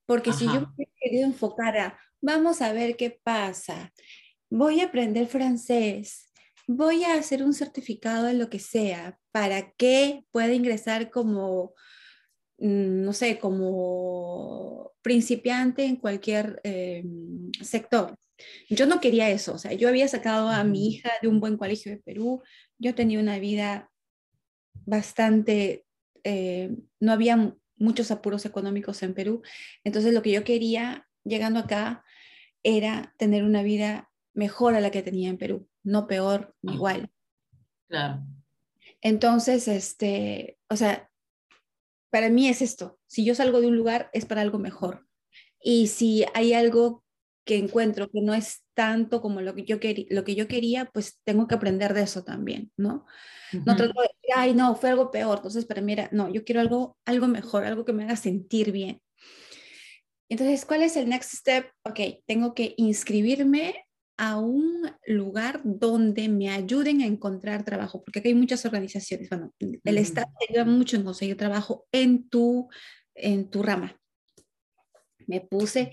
Porque 0.05 0.31
si 0.31 0.45
yo 0.45 0.74
me 0.77 0.88
querido 1.01 1.25
enfocar 1.25 1.77
a, 1.77 2.00
vamos 2.21 2.62
a 2.62 2.71
ver 2.71 2.95
qué 2.95 3.19
pasa, 3.24 3.91
voy 4.50 4.79
a 4.79 4.86
aprender 4.86 5.27
francés, 5.27 6.31
voy 6.65 7.03
a 7.03 7.15
hacer 7.15 7.43
un 7.43 7.53
certificado 7.53 8.25
de 8.25 8.33
lo 8.33 8.50
que 8.50 8.59
sea 8.59 9.19
para 9.31 9.71
que 9.71 10.25
pueda 10.31 10.53
ingresar 10.53 11.12
como, 11.12 11.65
mm, 11.65 11.74
no 12.57 13.13
sé, 13.13 13.39
como 13.39 14.93
principiante 15.01 15.85
en 15.85 15.97
cualquier 15.97 16.59
eh, 16.63 17.03
sector. 17.61 18.15
Yo 18.69 18.85
no 18.85 18.99
quería 18.99 19.29
eso, 19.29 19.53
o 19.53 19.57
sea, 19.57 19.73
yo 19.73 19.89
había 19.89 20.07
sacado 20.07 20.49
a 20.49 20.63
mi 20.63 20.89
hija 20.89 21.11
de 21.21 21.27
un 21.27 21.39
buen 21.39 21.57
colegio 21.57 21.91
de 21.91 21.97
Perú, 21.97 22.43
yo 22.77 22.93
tenía 22.93 23.19
una 23.19 23.39
vida 23.39 23.89
bastante, 24.85 25.85
eh, 26.23 26.75
no 26.99 27.11
había 27.11 27.55
muchos 27.77 28.11
apuros 28.11 28.45
económicos 28.45 29.01
en 29.01 29.13
Perú, 29.13 29.41
entonces 29.83 30.13
lo 30.13 30.21
que 30.21 30.31
yo 30.31 30.43
quería 30.43 31.07
llegando 31.23 31.59
acá 31.59 32.03
era 32.61 33.13
tener 33.17 33.43
una 33.43 33.63
vida 33.63 34.11
mejor 34.33 34.75
a 34.75 34.81
la 34.81 34.91
que 34.91 35.01
tenía 35.01 35.29
en 35.29 35.37
Perú 35.37 35.67
no 35.87 36.05
peor, 36.05 36.53
igual. 36.61 37.09
Claro. 37.87 38.21
Entonces, 39.01 39.69
este, 39.69 40.59
o 40.69 40.75
sea, 40.75 41.09
para 42.17 42.31
mí 42.31 42.47
es 42.47 42.63
esto. 42.63 42.97
Si 43.05 43.24
yo 43.24 43.36
salgo 43.36 43.62
de 43.62 43.67
un 43.67 43.77
lugar 43.77 44.09
es 44.12 44.25
para 44.25 44.41
algo 44.41 44.57
mejor. 44.57 45.05
Y 45.62 45.86
si 45.86 46.25
hay 46.33 46.53
algo 46.53 47.03
que 47.45 47.57
encuentro 47.57 48.09
que 48.09 48.21
no 48.21 48.33
es 48.33 48.63
tanto 48.74 49.21
como 49.21 49.39
lo 49.41 49.53
que 49.53 49.65
yo, 49.65 49.79
quería, 49.79 50.07
lo 50.09 50.24
que 50.24 50.33
yo 50.33 50.47
quería, 50.47 50.86
pues 50.86 51.19
tengo 51.25 51.47
que 51.47 51.53
aprender 51.53 51.93
de 51.93 52.01
eso 52.01 52.24
también, 52.24 52.71
¿no? 52.75 53.05
No 53.53 53.75
trato 53.75 54.01
de 54.01 54.07
decir, 54.07 54.31
ay, 54.36 54.55
no, 54.55 54.74
fue 54.74 54.89
algo 54.89 55.12
peor. 55.12 55.38
Entonces, 55.38 55.65
para 55.65 55.81
mí 55.81 55.93
era, 55.93 56.09
no, 56.12 56.27
yo 56.33 56.43
quiero 56.43 56.59
algo, 56.59 56.97
algo 57.05 57.27
mejor, 57.27 57.65
algo 57.65 57.86
que 57.86 57.93
me 57.93 58.05
haga 58.05 58.15
sentir 58.15 58.71
bien. 58.71 59.00
Entonces, 60.27 60.65
¿cuál 60.65 60.81
es 60.81 60.97
el 60.97 61.07
next 61.07 61.36
step? 61.36 61.67
Ok, 61.83 62.00
tengo 62.25 62.55
que 62.55 62.74
inscribirme 62.77 63.86
a 64.17 64.39
un 64.39 64.91
lugar 65.05 65.62
donde 65.63 66.27
me 66.27 66.50
ayuden 66.50 67.01
a 67.01 67.05
encontrar 67.05 67.63
trabajo, 67.63 68.03
porque 68.03 68.19
aquí 68.19 68.29
hay 68.29 68.36
muchas 68.36 68.65
organizaciones. 68.65 69.29
Bueno, 69.29 69.53
el 69.59 69.97
Estado 69.97 70.27
te 70.39 70.53
ayuda 70.53 70.65
mucho 70.65 70.97
en 70.97 71.03
conseguir 71.03 71.38
trabajo 71.38 71.86
en 71.91 72.27
tu, 72.27 72.67
en 73.13 73.50
tu 73.50 73.62
rama. 73.62 74.00
Me 75.27 75.41
puse, 75.41 75.91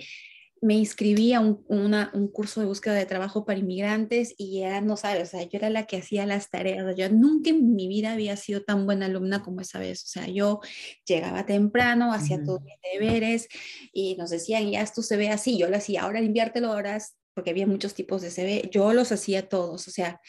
me 0.63 0.75
inscribí 0.75 1.35
a 1.35 1.41
un, 1.41 1.67
un, 1.69 2.29
curso 2.29 2.61
de 2.61 2.67
búsqueda 2.67 2.95
de 2.95 3.05
trabajo 3.05 3.45
para 3.45 3.59
inmigrantes 3.59 4.35
y 4.39 4.61
ya 4.61 4.81
no 4.81 4.97
sabes, 4.97 5.29
o 5.29 5.31
sea, 5.31 5.43
yo 5.43 5.59
era 5.59 5.69
la 5.69 5.87
que 5.87 5.99
hacía 5.99 6.25
las 6.25 6.49
tareas. 6.49 6.97
Yo 6.97 7.11
nunca 7.11 7.51
en 7.51 7.75
mi 7.75 7.89
vida 7.89 8.13
había 8.13 8.37
sido 8.39 8.63
tan 8.63 8.87
buena 8.87 9.05
alumna 9.05 9.43
como 9.43 9.61
esa 9.61 9.79
vez. 9.79 10.03
O 10.05 10.07
sea, 10.07 10.29
yo 10.29 10.61
llegaba 11.05 11.45
temprano, 11.45 12.15
hacía 12.15 12.43
todos 12.43 12.63
mis 12.63 12.77
deberes 12.95 13.49
y 13.93 14.17
nos 14.17 14.31
decían, 14.31 14.71
ya 14.71 14.81
esto 14.81 15.03
se 15.03 15.19
ve 15.19 15.29
así. 15.29 15.59
Yo 15.59 15.69
lo 15.69 15.77
hacía, 15.77 16.05
ahora 16.05 16.23
inviértelo, 16.23 16.69
ahora, 16.73 16.99
porque 17.35 17.51
había 17.51 17.67
muchos 17.67 17.95
tipos 17.95 18.23
de 18.23 18.31
CV. 18.31 18.71
Yo 18.73 18.93
los 18.93 19.13
hacía 19.13 19.49
todos, 19.49 19.89
o 19.89 19.91
sea, 19.91 20.21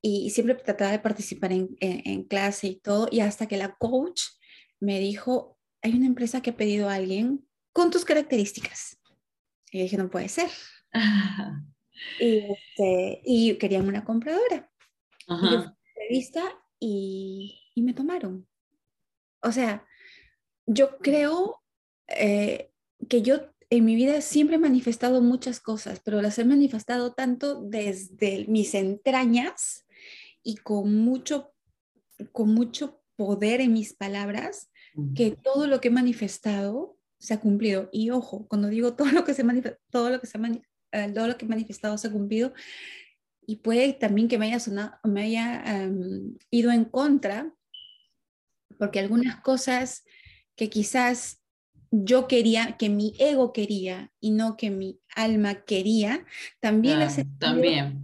y 0.00 0.30
siempre 0.30 0.54
trataba 0.56 0.90
de 0.90 0.98
participar 0.98 1.52
en, 1.52 1.76
en, 1.80 2.02
en 2.04 2.24
clase 2.24 2.66
y 2.68 2.76
todo. 2.76 3.08
Y 3.10 3.20
hasta 3.20 3.46
que 3.46 3.56
la 3.56 3.74
coach 3.76 4.22
me 4.80 4.98
dijo, 4.98 5.58
hay 5.82 5.94
una 5.94 6.06
empresa 6.06 6.42
que 6.42 6.50
ha 6.50 6.56
pedido 6.56 6.88
a 6.88 6.94
alguien 6.94 7.46
con 7.72 7.90
tus 7.90 8.04
características 8.04 8.98
y 9.72 9.82
dije, 9.82 9.96
no 9.96 10.10
puede 10.10 10.28
ser. 10.28 10.50
y, 12.20 12.38
este, 12.38 13.22
y, 13.24 13.56
querían 13.56 13.88
una 13.88 14.04
compradora. 14.04 14.70
Y 15.26 15.50
yo 15.50 15.62
fui 15.62 15.72
entrevista 15.96 16.42
y, 16.78 17.72
y, 17.74 17.82
me 17.82 17.94
tomaron. 17.94 18.46
O 19.40 19.50
sea, 19.50 19.86
yo 20.66 20.98
creo 20.98 21.62
eh, 22.08 22.70
que 23.08 23.22
yo 23.22 23.51
en 23.72 23.86
mi 23.86 23.94
vida 23.94 24.20
siempre 24.20 24.56
he 24.56 24.58
manifestado 24.58 25.22
muchas 25.22 25.58
cosas, 25.58 25.98
pero 26.04 26.20
las 26.20 26.38
he 26.38 26.44
manifestado 26.44 27.14
tanto 27.14 27.62
desde 27.62 28.44
mis 28.46 28.74
entrañas 28.74 29.86
y 30.42 30.56
con 30.56 30.94
mucho, 30.94 31.54
con 32.32 32.52
mucho 32.52 33.02
poder 33.16 33.62
en 33.62 33.72
mis 33.72 33.94
palabras, 33.94 34.70
que 35.14 35.30
todo 35.30 35.66
lo 35.66 35.80
que 35.80 35.88
he 35.88 35.90
manifestado 35.90 36.98
se 37.18 37.32
ha 37.32 37.40
cumplido. 37.40 37.88
Y 37.92 38.10
ojo, 38.10 38.46
cuando 38.46 38.68
digo 38.68 38.92
todo 38.94 39.10
lo 39.10 39.24
que 39.24 39.32
se 39.32 39.42
todo 39.88 40.10
lo 40.10 40.20
que 40.20 40.26
se 40.26 40.38
eh, 40.92 41.10
todo 41.14 41.26
lo 41.26 41.38
que 41.38 41.46
he 41.46 41.48
manifestado 41.48 41.96
se 41.96 42.08
ha 42.08 42.12
cumplido, 42.12 42.52
y 43.46 43.56
puede 43.56 43.94
también 43.94 44.28
que 44.28 44.36
me 44.36 44.48
haya, 44.48 44.60
sonado, 44.60 44.98
me 45.04 45.22
haya 45.22 45.62
em, 45.64 46.36
ido 46.50 46.70
en 46.72 46.84
contra, 46.84 47.50
porque 48.78 49.00
algunas 49.00 49.40
cosas 49.40 50.04
que 50.56 50.68
quizás 50.68 51.41
yo 51.92 52.26
quería, 52.26 52.78
que 52.78 52.88
mi 52.88 53.14
ego 53.18 53.52
quería 53.52 54.10
y 54.18 54.30
no 54.30 54.56
que 54.56 54.70
mi 54.70 54.98
alma 55.14 55.62
quería, 55.64 56.24
también 56.58 56.98
las 56.98 57.18
he 57.18 57.26
También. 57.38 58.02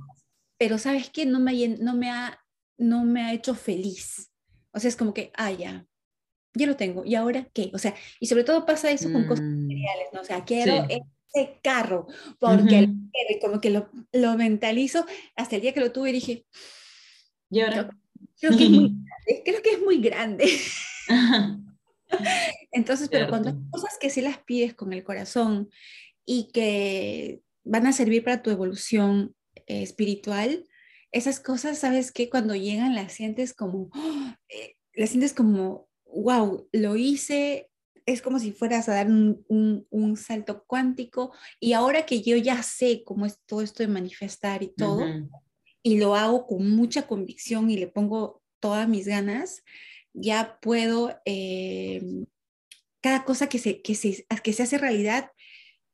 Pero 0.59 0.77
sabes 0.77 1.09
qué, 1.09 1.25
no 1.25 1.41
me, 1.41 1.69
no, 1.69 1.95
me 1.95 2.11
ha, 2.11 2.39
no 2.77 3.05
me 3.05 3.23
ha 3.23 3.33
hecho 3.33 3.55
feliz. 3.55 4.31
O 4.73 4.79
sea, 4.79 4.89
es 4.89 4.97
como 4.97 5.15
que, 5.15 5.33
ah, 5.37 5.51
ya, 5.53 5.87
ya 6.53 6.67
lo 6.67 6.77
tengo, 6.77 7.05
¿y 7.07 7.15
ahora 7.15 7.49
qué? 7.55 7.71
O 7.73 7.79
sea, 7.79 7.95
y 8.21 8.27
sobre 8.27 8.45
todo 8.45 8.67
pasa 8.67 8.91
eso 8.91 9.11
con 9.11 9.27
cosas 9.27 9.47
mm. 9.47 9.63
materiales, 9.63 10.09
¿no? 10.13 10.21
O 10.21 10.25
sea, 10.25 10.45
quiero 10.45 10.87
ese 10.89 11.59
carro, 11.63 12.09
porque 12.39 12.91
como 13.41 13.59
que 13.59 13.71
lo, 13.71 13.89
lo, 14.13 14.37
mentalizo 14.37 15.07
hasta 15.35 15.57
el 15.57 15.63
día 15.63 15.73
que 15.73 15.81
lo 15.81 15.93
tuve 15.93 16.11
y 16.11 16.15
dije, 16.15 16.47
¿y 17.49 17.61
ahora? 17.61 17.89
Creo, 18.39 18.57
que, 18.57 18.65
es 18.65 18.71
muy 18.71 18.89
grande, 19.07 19.43
creo 19.45 19.63
que 19.63 19.71
es 19.71 19.81
muy 19.81 19.99
grande. 19.99 20.49
Entonces, 22.73 23.09
pero 23.09 23.29
cuando 23.29 23.51
hay 23.51 23.57
cosas 23.71 23.99
que 24.01 24.11
sí 24.11 24.21
las 24.21 24.39
pides 24.39 24.75
con 24.75 24.93
el 24.93 25.05
corazón 25.05 25.71
y 26.25 26.51
que 26.53 27.41
van 27.65 27.87
a 27.87 27.93
servir 27.93 28.25
para 28.25 28.43
tu 28.43 28.51
evolución 28.51 29.35
eh, 29.67 29.83
espiritual, 29.83 30.67
esas 31.13 31.41
cosas, 31.41 31.79
¿sabes 31.79 32.13
qué? 32.13 32.29
Cuando 32.29 32.55
llegan 32.55 32.95
las 32.95 33.13
sientes 33.13 33.55
como, 33.55 33.91
eh, 34.49 34.77
las 34.95 35.11
sientes 35.11 35.33
como 35.33 35.89
wow, 36.13 36.69
lo 36.73 36.97
hice, 36.97 37.71
es 38.07 38.23
como 38.23 38.39
si 38.39 38.53
fueras 38.53 38.89
a 38.89 38.95
dar 38.95 39.09
un, 39.09 40.17
salto 40.17 40.65
cuántico 40.67 41.33
y 41.61 41.75
ahora 41.75 42.07
que 42.07 42.23
yo 42.23 42.37
ya 42.37 42.63
sé 42.63 43.03
cómo 43.05 43.27
es 43.27 43.39
todo 43.47 43.63
esto 43.63 43.83
de 43.83 43.89
manifestar 43.89 44.63
y 44.63 44.69
todo, 44.69 45.05
y 45.83 45.99
lo 45.99 46.15
hago 46.17 46.47
con 46.47 46.71
mucha 46.71 47.07
convicción 47.07 47.71
y 47.71 47.77
le 47.77 47.87
pongo 47.87 48.43
todas 48.61 48.89
mis 48.89 49.07
ganas, 49.07 49.63
ya 50.21 50.59
puedo, 50.61 51.21
eh, 51.25 52.03
cada 53.01 53.25
cosa 53.25 53.49
que 53.49 53.59
se, 53.59 53.83
que, 53.83 53.95
se, 53.95 54.27
que 54.43 54.53
se 54.53 54.63
hace 54.63 54.79
realidad, 54.79 55.31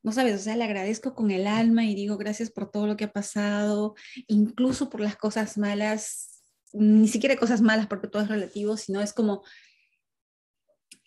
no 0.03 0.13
sabes, 0.13 0.35
o 0.35 0.39
sea, 0.39 0.57
le 0.57 0.65
agradezco 0.65 1.15
con 1.15 1.31
el 1.31 1.47
alma 1.47 1.85
y 1.85 1.95
digo 1.95 2.19
gracias 2.19 2.51
por 2.51 2.71
todo 2.71 2.87
lo 2.87 2.97
que 2.97 3.05
ha 3.05 3.13
pasado, 3.13 3.95
incluso 4.27 4.91
por 4.91 5.01
las 5.01 5.17
cosas 5.17 5.57
malas, 5.57 6.43
ni 6.73 7.09
siquiera 7.09 7.37
cosas 7.37 7.63
malas 7.63 7.87
porque 7.87 8.09
todo 8.09 8.23
es 8.23 8.29
relativo, 8.29 8.77
sino 8.77 9.01
es 9.01 9.13
como 9.13 9.43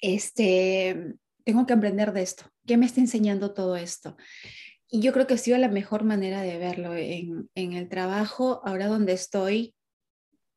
este, 0.02 1.16
tengo 1.44 1.66
que 1.66 1.74
aprender 1.74 2.14
de 2.14 2.22
esto. 2.22 2.46
¿Qué 2.66 2.78
me 2.78 2.86
está 2.86 3.00
enseñando 3.00 3.54
todo 3.54 3.76
esto? 3.76 4.18
Y 4.90 5.02
yo 5.02 5.12
creo 5.14 5.28
que 5.28 5.34
ha 5.34 5.38
sido 5.38 5.58
la 5.58 5.70
mejor 5.70 6.04
manera 6.04 6.42
de 6.42 6.58
verlo 6.58 6.96
en, 6.96 7.50
el 7.56 7.90
trabajo, 7.90 8.62
ahora 8.66 8.88
donde 8.88 9.14
estoy 9.14 9.76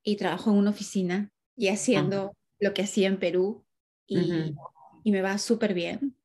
y 0.02 0.16
trabajo 0.16 0.50
en 0.50 0.56
una 0.56 0.70
oficina 0.70 1.30
y 1.56 1.68
haciendo 1.68 2.36
lo 2.60 2.74
que 2.74 2.82
hacía 2.82 3.08
en 3.08 3.18
Perú 3.18 3.64
y, 4.06 4.54
me 5.04 5.22
va 5.22 5.38
súper 5.38 5.74
bien. 5.74 6.16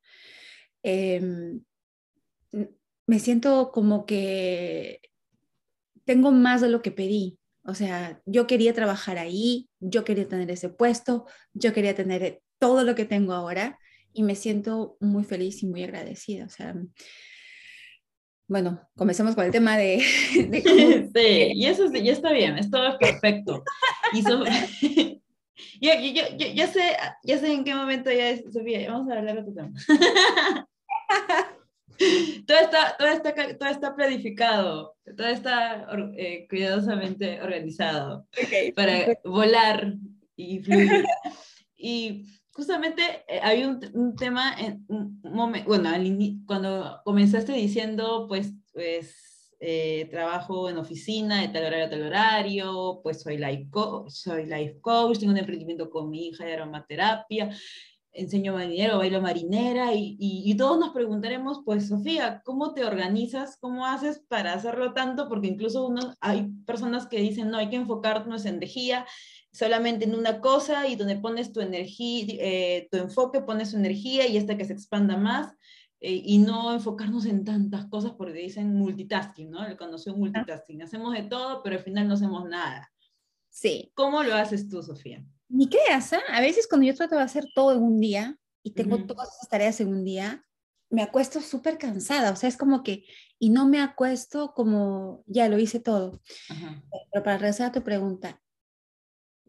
Em, 0.84 1.64
me 3.08 3.20
siento 3.20 3.72
como 3.72 4.06
que 4.06 5.02
tengo 6.04 6.32
más 6.32 6.62
de 6.62 6.70
lo 6.70 6.82
que 6.82 6.92
pedí. 6.92 7.40
O 7.64 7.74
sea, 7.74 8.22
yo 8.26 8.46
quería 8.46 8.74
trabajar 8.74 9.18
ahí, 9.18 9.70
yo 9.80 10.04
quería 10.04 10.28
tener 10.28 10.52
ese 10.52 10.70
puesto, 10.70 11.26
yo 11.54 11.74
quería 11.74 11.96
tener 11.96 12.42
todo 12.60 12.84
lo 12.84 12.94
que 12.94 13.06
tengo 13.06 13.34
ahora 13.34 13.80
y 14.14 14.24
me 14.24 14.36
siento 14.36 14.98
muy 15.00 15.24
feliz 15.24 15.64
y 15.64 15.68
muy 15.68 15.84
agradecida. 15.84 16.46
O 16.46 16.50
sea, 16.50 16.76
bueno, 18.48 18.88
comencemos 18.96 19.36
con 19.36 19.46
el 19.46 19.52
tema 19.52 19.78
de... 19.78 19.98
Sí, 21.16 21.52
y 21.56 21.66
eso 21.66 21.92
ya 21.92 22.12
está 22.12 22.32
bien, 22.32 22.58
es 22.58 22.70
todo 22.70 22.98
perfecto. 23.00 23.64
Y 24.14 24.22
yo, 25.82 25.92
yo, 26.54 26.68
sé, 26.68 26.98
ya 27.24 27.38
sé 27.38 27.52
en 27.52 27.64
qué 27.64 27.76
momento 27.76 28.12
ya 28.12 28.30
es, 28.30 28.44
Sofía, 28.52 28.92
vamos 28.92 29.10
a 29.10 29.18
hablar 29.18 29.36
de 29.36 29.44
tu 29.44 29.54
tema. 29.54 29.72
todo, 32.48 32.58
está, 32.58 32.96
todo, 32.98 33.08
está, 33.08 33.34
todo 33.58 33.70
está 33.70 33.96
planificado, 33.96 34.96
todo 35.18 35.28
está 35.28 35.88
eh, 36.18 36.48
cuidadosamente 36.50 37.42
organizado 37.42 38.28
para 38.76 39.18
volar 39.24 39.94
y 40.36 40.60
fluir. 40.60 41.06
Y 41.78 42.26
justamente 42.52 43.24
eh, 43.28 43.40
hay 43.44 43.64
un, 43.64 43.80
un, 43.94 44.16
tema, 44.16 44.56
en 44.58 44.86
un 44.88 45.20
momento, 45.24 45.68
bueno, 45.68 45.92
cuando 46.46 47.02
comenzaste 47.04 47.52
diciendo, 47.54 48.26
pues, 48.28 48.54
pues 48.74 49.25
eh, 49.68 50.08
trabajo 50.12 50.70
en 50.70 50.78
oficina 50.78 51.42
de 51.42 51.48
tal 51.48 51.66
horario 51.66 51.86
a 51.88 51.90
tal 51.90 52.04
horario, 52.04 53.00
pues 53.02 53.24
soy 53.24 53.38
life, 53.40 53.68
soy 54.10 54.46
life 54.46 54.80
coach, 54.80 55.18
tengo 55.18 55.32
un 55.32 55.40
emprendimiento 55.40 55.90
con 55.90 56.12
mi 56.12 56.28
hija 56.28 56.46
de 56.46 56.54
aromaterapia, 56.54 57.50
enseño 58.12 58.54
marinero, 58.54 59.00
bailo 59.00 59.22
marinera 59.22 59.92
y, 59.96 60.18
y, 60.20 60.44
y, 60.46 60.56
todos 60.56 60.78
nos 60.78 60.92
preguntaremos, 60.94 61.62
pues 61.66 61.88
Sofía, 61.88 62.44
¿cómo 62.46 62.76
te 62.76 62.86
organizas? 62.86 63.58
¿Cómo 63.60 63.88
haces 63.88 64.24
para 64.28 64.54
hacerlo 64.54 64.94
tanto? 64.94 65.28
Porque 65.28 65.48
incluso 65.48 65.88
uno, 65.88 66.14
hay 66.22 66.52
personas 66.68 67.08
que 67.08 67.20
dicen, 67.20 67.50
no, 67.50 67.58
hay 67.58 67.70
que 67.70 67.78
enfocarnos 67.78 68.46
en 68.46 68.58
energía 68.58 69.08
solamente 69.52 70.06
en 70.06 70.14
una 70.14 70.42
cosa 70.42 70.88
y 70.88 70.96
donde 70.96 71.16
pones 71.16 71.54
tu 71.54 71.62
energía, 71.62 72.26
eh, 72.40 72.88
tu 72.92 72.98
enfoque, 72.98 73.42
pones 73.42 73.72
tu 73.72 73.78
energía 73.78 74.28
y 74.28 74.38
esta 74.38 74.58
que 74.58 74.66
se 74.66 74.74
expanda 74.74 75.18
más 75.18 75.56
eh, 76.08 76.22
y 76.24 76.38
no 76.38 76.72
enfocarnos 76.72 77.26
en 77.26 77.44
tantas 77.44 77.88
cosas 77.88 78.12
porque 78.12 78.34
dicen 78.34 78.76
multitasking, 78.76 79.50
¿no? 79.50 79.66
El 79.66 79.76
conocido 79.76 80.16
multitasking. 80.16 80.84
Hacemos 80.84 81.12
de 81.14 81.24
todo, 81.24 81.64
pero 81.64 81.78
al 81.78 81.82
final 81.82 82.08
no 82.08 82.14
hacemos 82.14 82.48
nada. 82.48 82.94
Sí. 83.50 83.92
¿Cómo 83.96 84.22
lo 84.22 84.36
haces 84.36 84.70
tú, 84.70 84.84
Sofía? 84.84 85.26
Ni 85.50 85.68
creas, 85.68 86.14
¿eh? 86.14 86.20
a 86.30 86.42
veces 86.42 86.68
cuando 86.68 86.86
yo 86.86 86.94
trato 86.94 87.16
de 87.16 87.24
hacer 87.24 87.46
todo 87.56 87.74
en 87.74 87.82
un 87.82 88.00
día 88.00 88.38
y 88.62 88.74
tengo 88.74 89.04
todas 89.08 89.34
esas 89.34 89.50
tareas 89.50 89.82
en 89.82 89.88
un 89.88 90.04
día, 90.04 90.46
me 90.92 91.02
acuesto 91.02 91.42
súper 91.42 91.80
cansada, 91.80 92.32
o 92.32 92.36
sea, 92.36 92.50
es 92.50 92.58
como 92.58 92.84
que, 92.84 93.06
y 93.40 93.50
no 93.50 93.68
me 93.68 93.82
acuesto 93.82 94.54
como, 94.54 95.24
ya 95.26 95.50
lo 95.50 95.58
hice 95.58 95.80
todo. 95.80 96.22
Pero 97.12 97.24
para 97.24 97.40
regresar 97.40 97.70
a 97.70 97.72
tu 97.72 97.82
pregunta, 97.82 98.44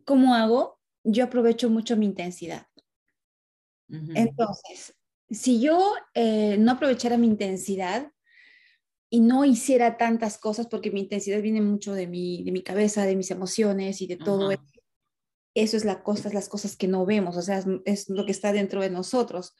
¿cómo 0.06 0.34
hago? 0.34 0.80
Yo 1.04 1.24
aprovecho 1.24 1.68
mucho 1.68 1.98
mi 1.98 2.06
intensidad. 2.06 2.66
Entonces, 3.88 4.95
si 5.30 5.60
yo 5.60 5.94
eh, 6.14 6.56
no 6.58 6.72
aprovechara 6.72 7.18
mi 7.18 7.26
intensidad 7.26 8.12
y 9.10 9.20
no 9.20 9.44
hiciera 9.44 9.96
tantas 9.96 10.38
cosas, 10.38 10.66
porque 10.66 10.90
mi 10.90 11.00
intensidad 11.00 11.40
viene 11.40 11.60
mucho 11.60 11.94
de 11.94 12.06
mi, 12.06 12.42
de 12.42 12.52
mi 12.52 12.62
cabeza, 12.62 13.04
de 13.04 13.16
mis 13.16 13.30
emociones 13.30 14.00
y 14.02 14.06
de 14.06 14.16
todo 14.16 14.50
eso, 14.50 14.62
eso 15.54 15.76
es 15.76 15.84
la 15.84 16.02
cosa, 16.02 16.30
las 16.32 16.48
cosas 16.48 16.76
que 16.76 16.86
no 16.86 17.06
vemos, 17.06 17.36
o 17.36 17.42
sea, 17.42 17.64
es, 17.86 18.10
lo 18.10 18.26
que 18.26 18.32
está 18.32 18.52
dentro 18.52 18.82
de 18.82 18.90
nosotros. 18.90 19.54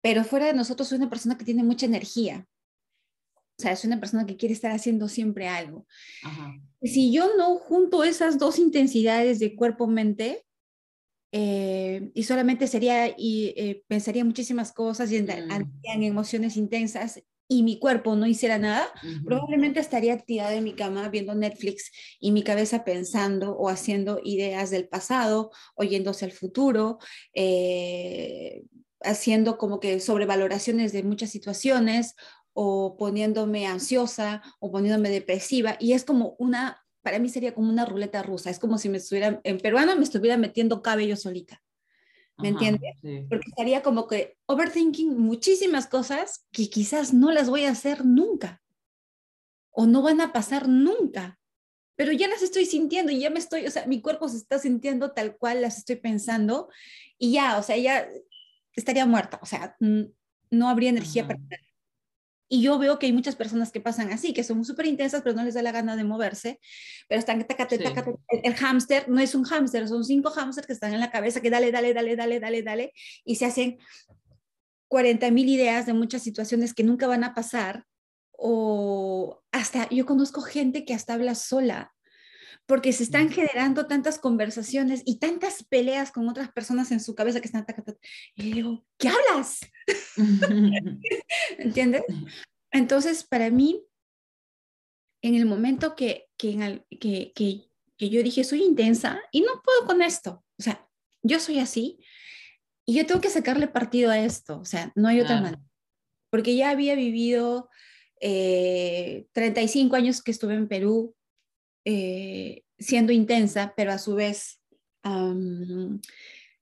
Pero 0.00 0.22
fuera 0.22 0.46
de 0.46 0.54
nosotros 0.54 0.88
soy 0.88 0.98
una 0.98 1.10
persona 1.10 1.36
que 1.36 1.44
tiene 1.44 1.64
mucha 1.64 1.86
energía. 1.86 2.46
O 3.58 3.62
sea, 3.62 3.74
soy 3.74 3.88
una 3.88 3.98
persona 3.98 4.24
que 4.24 4.36
quiere 4.36 4.52
estar 4.54 4.70
haciendo 4.70 5.08
siempre 5.08 5.48
algo. 5.48 5.86
Si 6.82 7.10
yo 7.12 7.36
no 7.36 7.56
junto 7.56 8.04
esas 8.04 8.38
dos 8.38 8.58
intensidades 8.58 9.40
de 9.40 9.56
cuerpo-mente, 9.56 10.46
eh, 11.38 12.12
y 12.14 12.22
solamente 12.22 12.66
sería 12.66 13.08
y 13.08 13.52
eh, 13.58 13.84
pensaría 13.88 14.24
muchísimas 14.24 14.72
cosas 14.72 15.12
y 15.12 15.16
en, 15.18 15.26
mm. 15.26 15.80
en, 15.82 16.02
emociones 16.02 16.56
intensas 16.56 17.22
y 17.46 17.62
mi 17.62 17.78
cuerpo 17.78 18.16
no 18.16 18.26
hiciera 18.26 18.56
nada, 18.58 18.88
probablemente 19.26 19.78
estaría 19.78 20.16
tirada 20.16 20.54
en 20.54 20.64
mi 20.64 20.72
cama 20.72 21.10
viendo 21.10 21.34
Netflix 21.34 21.92
y 22.18 22.32
mi 22.32 22.42
cabeza 22.42 22.84
pensando 22.84 23.52
o 23.52 23.68
haciendo 23.68 24.18
ideas 24.24 24.70
del 24.70 24.88
pasado, 24.88 25.50
oyéndose 25.74 26.24
al 26.24 26.32
futuro, 26.32 26.98
eh, 27.34 28.62
haciendo 29.02 29.58
como 29.58 29.78
que 29.78 30.00
sobrevaloraciones 30.00 30.94
de 30.94 31.02
muchas 31.02 31.28
situaciones 31.28 32.14
o 32.54 32.96
poniéndome 32.96 33.66
ansiosa 33.66 34.42
o 34.58 34.72
poniéndome 34.72 35.10
depresiva 35.10 35.76
y 35.78 35.92
es 35.92 36.04
como 36.06 36.34
una, 36.38 36.82
para 37.06 37.20
mí 37.20 37.28
sería 37.28 37.54
como 37.54 37.70
una 37.70 37.84
ruleta 37.84 38.20
rusa, 38.24 38.50
es 38.50 38.58
como 38.58 38.78
si 38.78 38.88
me 38.88 38.96
estuviera, 38.96 39.40
en 39.44 39.58
peruano 39.58 39.94
me 39.94 40.02
estuviera 40.02 40.36
metiendo 40.36 40.82
cabello 40.82 41.14
solita. 41.14 41.62
¿Me 42.36 42.48
entiendes? 42.48 42.96
Porque 43.28 43.46
estaría 43.46 43.80
como 43.80 44.08
que 44.08 44.36
overthinking 44.46 45.16
muchísimas 45.16 45.86
cosas 45.86 46.44
que 46.50 46.68
quizás 46.68 47.14
no 47.14 47.30
las 47.30 47.48
voy 47.48 47.64
a 47.64 47.70
hacer 47.70 48.04
nunca 48.04 48.60
o 49.70 49.86
no 49.86 50.02
van 50.02 50.20
a 50.20 50.32
pasar 50.32 50.66
nunca, 50.66 51.38
pero 51.94 52.10
ya 52.10 52.26
las 52.26 52.42
estoy 52.42 52.66
sintiendo 52.66 53.12
y 53.12 53.20
ya 53.20 53.30
me 53.30 53.38
estoy, 53.38 53.66
o 53.66 53.70
sea, 53.70 53.86
mi 53.86 54.00
cuerpo 54.00 54.28
se 54.28 54.38
está 54.38 54.58
sintiendo 54.58 55.12
tal 55.12 55.36
cual 55.36 55.62
las 55.62 55.78
estoy 55.78 55.94
pensando 55.94 56.68
y 57.18 57.30
ya, 57.30 57.56
o 57.56 57.62
sea, 57.62 57.76
ya 57.76 58.08
estaría 58.74 59.06
muerta, 59.06 59.38
o 59.40 59.46
sea, 59.46 59.76
no 59.78 60.68
habría 60.68 60.90
energía 60.90 61.24
para 61.24 61.38
y 62.48 62.62
yo 62.62 62.78
veo 62.78 62.98
que 62.98 63.06
hay 63.06 63.12
muchas 63.12 63.34
personas 63.34 63.72
que 63.72 63.80
pasan 63.80 64.12
así, 64.12 64.32
que 64.32 64.44
son 64.44 64.64
súper 64.64 64.86
intensas, 64.86 65.22
pero 65.22 65.34
no 65.34 65.42
les 65.42 65.54
da 65.54 65.62
la 65.62 65.72
gana 65.72 65.96
de 65.96 66.04
moverse, 66.04 66.60
pero 67.08 67.18
están, 67.18 67.44
tacate, 67.46 67.78
tacate, 67.78 68.10
el, 68.28 68.40
el 68.44 68.54
hámster 68.54 69.08
no 69.08 69.20
es 69.20 69.34
un 69.34 69.44
hámster, 69.44 69.88
son 69.88 70.04
cinco 70.04 70.30
hámsters 70.30 70.66
que 70.66 70.72
están 70.72 70.94
en 70.94 71.00
la 71.00 71.10
cabeza, 71.10 71.40
que 71.40 71.50
dale, 71.50 71.72
dale, 71.72 71.92
dale, 71.92 72.14
dale, 72.14 72.40
dale, 72.40 72.62
dale, 72.62 72.92
y 73.24 73.36
se 73.36 73.46
hacen 73.46 73.78
40 74.88 75.30
mil 75.32 75.48
ideas 75.48 75.86
de 75.86 75.92
muchas 75.92 76.22
situaciones 76.22 76.72
que 76.72 76.84
nunca 76.84 77.08
van 77.08 77.24
a 77.24 77.34
pasar, 77.34 77.84
o 78.30 79.42
hasta, 79.50 79.88
yo 79.88 80.06
conozco 80.06 80.42
gente 80.42 80.84
que 80.84 80.94
hasta 80.94 81.14
habla 81.14 81.34
sola, 81.34 81.95
porque 82.66 82.92
se 82.92 83.04
están 83.04 83.30
generando 83.30 83.86
tantas 83.86 84.18
conversaciones 84.18 85.02
y 85.06 85.18
tantas 85.18 85.62
peleas 85.64 86.10
con 86.10 86.28
otras 86.28 86.50
personas 86.52 86.90
en 86.90 87.00
su 87.00 87.14
cabeza 87.14 87.40
que 87.40 87.46
están... 87.46 87.64
Y 88.34 88.42
le 88.42 88.54
digo, 88.54 88.84
¿qué 88.98 89.08
hablas? 89.08 89.60
¿Entiendes? 91.58 92.02
Entonces, 92.72 93.24
para 93.24 93.50
mí, 93.50 93.86
en 95.22 95.34
el 95.34 95.46
momento 95.46 95.94
que, 95.94 96.28
que, 96.36 96.84
que, 97.00 97.32
que, 97.34 98.10
yo 98.10 98.22
dije, 98.22 98.44
soy 98.44 98.62
intensa 98.62 99.20
y 99.30 99.40
no 99.40 99.62
puedo 99.62 99.86
con 99.86 100.02
esto, 100.02 100.44
o 100.58 100.62
sea, 100.62 100.88
yo 101.22 101.40
soy 101.40 101.58
así 101.58 101.98
y 102.84 102.94
yo 102.94 103.06
tengo 103.06 103.20
que 103.20 103.30
sacarle 103.30 103.66
partido 103.66 104.10
a 104.10 104.18
esto, 104.18 104.60
o 104.60 104.64
sea, 104.64 104.92
no 104.94 105.08
hay 105.08 105.20
otra 105.20 105.40
manera, 105.40 105.62
porque 106.30 106.54
ya 106.54 106.70
había 106.70 106.94
vivido 106.94 107.70
35 108.20 109.96
eh, 109.96 109.98
años 109.98 110.22
que 110.22 110.30
estuve 110.30 110.54
en 110.54 110.68
Perú, 110.68 111.16
eh, 111.86 112.64
siendo 112.78 113.12
intensa, 113.12 113.72
pero 113.76 113.92
a 113.92 113.98
su 113.98 114.16
vez 114.16 114.60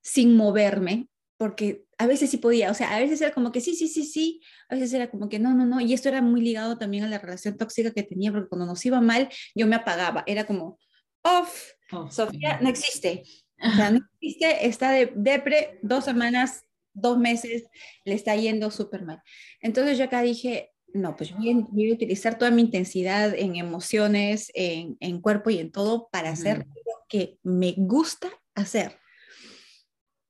sin 0.02 0.36
moverme, 0.36 1.08
porque 1.38 1.86
a 1.96 2.06
veces 2.06 2.30
sí 2.30 2.36
podía, 2.36 2.70
o 2.70 2.74
sea, 2.74 2.94
a 2.94 3.00
veces 3.00 3.22
era 3.22 3.32
como 3.32 3.50
que 3.50 3.62
sí, 3.62 3.74
sí, 3.74 3.88
sí, 3.88 4.04
sí, 4.04 4.42
a 4.68 4.74
veces 4.74 4.92
era 4.92 5.10
como 5.10 5.30
que 5.30 5.38
no, 5.38 5.54
no, 5.54 5.64
no, 5.64 5.80
y 5.80 5.94
esto 5.94 6.10
era 6.10 6.20
muy 6.20 6.42
ligado 6.42 6.76
también 6.76 7.04
a 7.04 7.08
la 7.08 7.16
relación 7.16 7.56
tóxica 7.56 7.90
que 7.90 8.02
tenía, 8.02 8.32
porque 8.32 8.48
cuando 8.50 8.66
nos 8.66 8.84
iba 8.84 9.00
mal, 9.00 9.30
yo 9.54 9.66
me 9.66 9.76
apagaba, 9.76 10.24
era 10.26 10.44
como, 10.44 10.78
off, 11.22 11.70
oh, 11.92 12.10
Sofía, 12.10 12.60
no 12.60 12.68
existe, 12.68 13.22
o 13.62 13.70
sea, 13.74 13.90
no 13.92 14.00
existe, 14.20 14.66
está 14.66 14.90
de 14.90 15.10
depre 15.16 15.78
dos 15.80 16.04
semanas, 16.04 16.66
dos 16.92 17.16
meses, 17.16 17.64
le 18.04 18.12
está 18.12 18.36
yendo 18.36 18.70
súper 18.70 19.04
mal. 19.04 19.22
Entonces 19.62 19.96
yo 19.96 20.04
acá 20.04 20.20
dije, 20.20 20.73
no, 20.94 21.16
pues 21.16 21.36
voy 21.36 21.50
a, 21.50 21.92
utilizar 21.92 22.38
toda 22.38 22.52
mi 22.52 22.62
intensidad 22.62 23.34
en 23.34 23.56
emociones, 23.56 24.50
en, 24.54 24.96
en 25.00 25.20
cuerpo 25.20 25.50
y 25.50 25.58
en 25.58 25.72
todo 25.72 26.08
para 26.10 26.30
hacer 26.30 26.58
lo 26.58 27.04
que 27.08 27.38
me 27.42 27.74
gusta 27.76 28.28
hacer. 28.54 28.96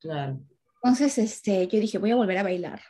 Claro. 0.00 0.40
Entonces, 0.82 1.18
este, 1.18 1.68
yo 1.68 1.78
dije, 1.78 1.98
voy 1.98 2.12
a 2.12 2.16
volver 2.16 2.38
a 2.38 2.42
bailar. 2.42 2.80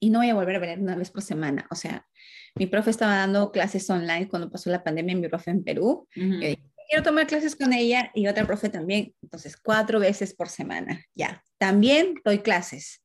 Y 0.00 0.10
no 0.10 0.20
voy 0.20 0.28
a 0.28 0.34
volver 0.34 0.56
a 0.56 0.58
bailar 0.60 0.78
una 0.78 0.94
vez 0.94 1.10
por 1.10 1.22
semana. 1.22 1.66
O 1.72 1.74
sea, 1.74 2.06
mi 2.54 2.66
profe 2.66 2.90
estaba 2.90 3.16
dando 3.16 3.50
clases 3.50 3.90
online 3.90 4.28
cuando 4.28 4.48
pasó 4.48 4.70
la 4.70 4.84
pandemia, 4.84 5.16
mi 5.16 5.28
profe 5.28 5.50
en 5.50 5.64
Perú. 5.64 6.06
quiero 6.14 7.02
tomar 7.02 7.26
clases 7.26 7.56
con 7.56 7.72
ella 7.72 8.12
y 8.14 8.28
otra 8.28 8.46
profe 8.46 8.68
también. 8.68 9.14
Entonces, 9.20 9.56
cuatro 9.56 9.98
veces 9.98 10.32
por 10.32 10.48
semana, 10.48 11.04
ya. 11.12 11.42
También 11.58 12.14
doy 12.24 12.38
clases, 12.38 13.02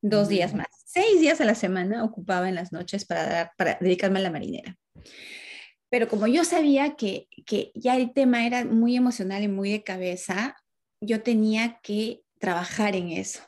dos 0.00 0.28
días 0.28 0.54
más 0.54 0.79
seis 0.92 1.20
días 1.20 1.40
a 1.40 1.44
la 1.44 1.54
semana 1.54 2.04
ocupaba 2.04 2.48
en 2.48 2.56
las 2.56 2.72
noches 2.72 3.04
para, 3.04 3.52
para 3.56 3.78
dedicarme 3.80 4.18
a 4.18 4.22
la 4.22 4.30
marinera. 4.30 4.76
Pero 5.88 6.08
como 6.08 6.26
yo 6.26 6.44
sabía 6.44 6.96
que, 6.96 7.28
que 7.46 7.70
ya 7.74 7.96
el 7.96 8.12
tema 8.12 8.46
era 8.46 8.64
muy 8.64 8.96
emocional 8.96 9.42
y 9.42 9.48
muy 9.48 9.70
de 9.70 9.84
cabeza, 9.84 10.56
yo 11.00 11.22
tenía 11.22 11.80
que 11.82 12.22
trabajar 12.38 12.96
en 12.96 13.10
eso. 13.10 13.40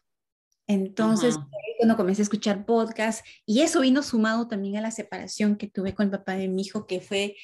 Entonces, 0.68 1.36
cuando 1.78 1.96
comencé 1.96 2.22
a 2.22 2.24
escuchar 2.24 2.64
podcast, 2.64 3.26
y 3.44 3.62
eso 3.62 3.80
vino 3.80 4.02
sumado 4.02 4.46
también 4.46 4.76
a 4.76 4.80
la 4.80 4.92
separación 4.92 5.56
que 5.56 5.68
tuve 5.68 5.94
con 5.94 6.06
el 6.06 6.12
papá 6.12 6.34
de 6.34 6.48
mi 6.48 6.62
hijo, 6.62 6.86
que 6.86 7.00
fue 7.00 7.36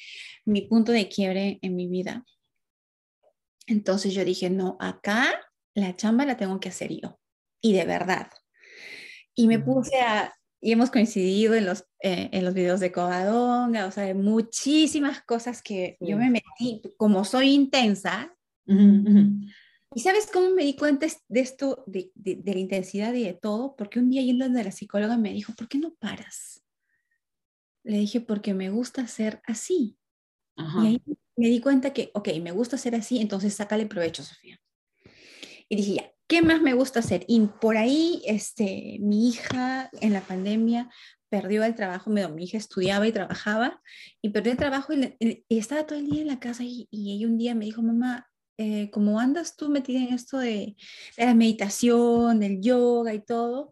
mi 0.45 0.61
punto 0.61 0.93
de 0.93 1.09
quiebre 1.09 1.59
en 1.61 1.75
mi 1.75 1.87
vida. 1.87 2.23
Entonces 3.67 4.13
yo 4.13 4.23
dije, 4.23 4.49
no, 4.49 4.77
acá 4.79 5.27
la 5.75 5.95
chamba 5.95 6.25
la 6.25 6.37
tengo 6.37 6.59
que 6.59 6.69
hacer 6.69 6.91
yo. 6.91 7.19
Y 7.61 7.73
de 7.73 7.85
verdad, 7.85 8.29
y 9.39 9.47
me 9.47 9.57
puse 9.57 10.01
a, 10.01 10.33
y 10.59 10.73
hemos 10.73 10.91
coincidido 10.91 11.53
en 11.53 11.65
los, 11.65 11.85
eh, 12.03 12.29
en 12.33 12.43
los 12.43 12.53
videos 12.53 12.81
de 12.81 12.91
Covadonga, 12.91 13.85
o 13.85 13.91
sea, 13.91 14.13
muchísimas 14.13 15.21
cosas 15.21 15.61
que 15.61 15.95
yo 16.01 16.17
me 16.17 16.29
metí, 16.29 16.81
como 16.97 17.23
soy 17.23 17.51
intensa. 17.51 18.35
¿Y 18.67 20.01
sabes 20.01 20.29
cómo 20.31 20.49
me 20.49 20.65
di 20.65 20.75
cuenta 20.75 21.07
de 21.29 21.39
esto, 21.39 21.85
de, 21.87 22.11
de, 22.15 22.53
la 22.53 22.59
intensidad 22.59 23.13
y 23.13 23.23
de 23.23 23.33
todo? 23.33 23.77
Porque 23.77 23.99
un 23.99 24.09
día 24.09 24.21
yendo 24.21 24.43
a 24.43 24.49
la 24.49 24.71
psicóloga 24.71 25.17
me 25.17 25.31
dijo, 25.31 25.53
¿por 25.53 25.69
qué 25.69 25.77
no 25.77 25.95
paras? 25.95 26.61
Le 27.83 27.97
dije, 27.97 28.19
porque 28.19 28.53
me 28.53 28.69
gusta 28.69 29.07
ser 29.07 29.41
así. 29.45 29.97
Y 30.57 30.85
ahí 30.85 31.01
me 31.37 31.47
di 31.47 31.61
cuenta 31.61 31.93
que, 31.93 32.11
ok, 32.13 32.27
me 32.41 32.51
gusta 32.51 32.77
ser 32.77 32.93
así, 32.93 33.19
entonces 33.19 33.53
sácale 33.53 33.85
provecho, 33.85 34.21
Sofía. 34.21 34.59
Y 35.69 35.77
dije, 35.77 35.93
ya, 35.93 36.11
¿Qué 36.29 36.43
más 36.43 36.61
me 36.61 36.75
gusta 36.75 36.99
hacer? 36.99 37.25
Y 37.27 37.39
por 37.59 37.75
ahí, 37.75 38.21
este, 38.23 38.99
mi 39.01 39.29
hija 39.29 39.89
en 39.99 40.13
la 40.13 40.21
pandemia 40.21 40.87
perdió 41.27 41.63
el 41.63 41.73
trabajo, 41.73 42.11
mi, 42.11 42.21
hija 42.43 42.55
estudiaba 42.55 43.07
y 43.07 43.11
trabajaba, 43.11 43.81
y 44.21 44.29
perdió 44.29 44.51
el 44.51 44.57
trabajo 44.59 44.93
y, 44.93 45.43
estaba 45.49 45.87
todo 45.87 45.97
el 45.97 46.07
día 46.07 46.21
en 46.21 46.27
la 46.27 46.39
casa 46.39 46.63
y, 46.63 46.87
ella 46.91 47.27
un 47.27 47.39
día 47.39 47.55
me 47.55 47.65
dijo, 47.65 47.81
mamá, 47.81 48.29
eh, 48.59 48.91
¿cómo 48.91 49.19
andas 49.19 49.55
tú 49.55 49.69
metida 49.69 50.01
en 50.01 50.13
esto 50.13 50.37
de, 50.37 50.75
la 51.17 51.33
meditación, 51.33 52.39
del 52.39 52.61
yoga 52.61 53.11
y 53.15 53.25
todo? 53.25 53.71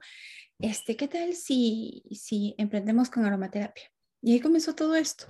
Este, 0.57 0.95
¿Qué 0.95 1.07
tal 1.07 1.35
si, 1.35 2.05
si 2.09 2.55
emprendemos 2.57 3.11
con 3.11 3.23
aromaterapia? 3.23 3.91
Y 4.23 4.33
ahí 4.33 4.39
comenzó 4.39 4.73
todo 4.73 4.95
esto. 4.95 5.27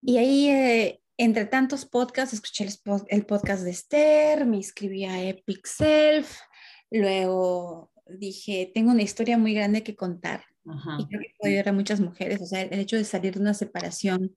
Y 0.00 0.16
ahí 0.16 0.48
eh, 0.48 1.02
entre 1.16 1.46
tantos 1.46 1.84
podcasts, 1.84 2.34
escuché 2.34 2.66
el, 3.08 3.26
podcast 3.26 3.62
de 3.62 3.70
Esther, 3.70 4.46
me 4.46 4.56
inscribí 4.56 5.04
a 5.04 5.22
Epic 5.22 5.66
Self, 5.66 6.38
luego 6.90 7.92
dije, 8.06 8.70
tengo 8.74 8.90
una 8.90 9.02
historia 9.02 9.38
muy 9.38 9.54
grande 9.54 9.82
que 9.82 9.96
contar 9.96 10.44
y 10.98 11.06
creo 11.06 11.20
que 11.20 11.34
puede 11.38 11.54
ayudar 11.54 11.68
a 11.68 11.72
muchas 11.72 12.00
mujeres. 12.00 12.40
O 12.40 12.46
sea, 12.46 12.62
el 12.62 12.78
hecho 12.78 12.96
de 12.96 13.04
salir 13.04 13.34
de 13.34 13.40
una 13.40 13.54
separación 13.54 14.36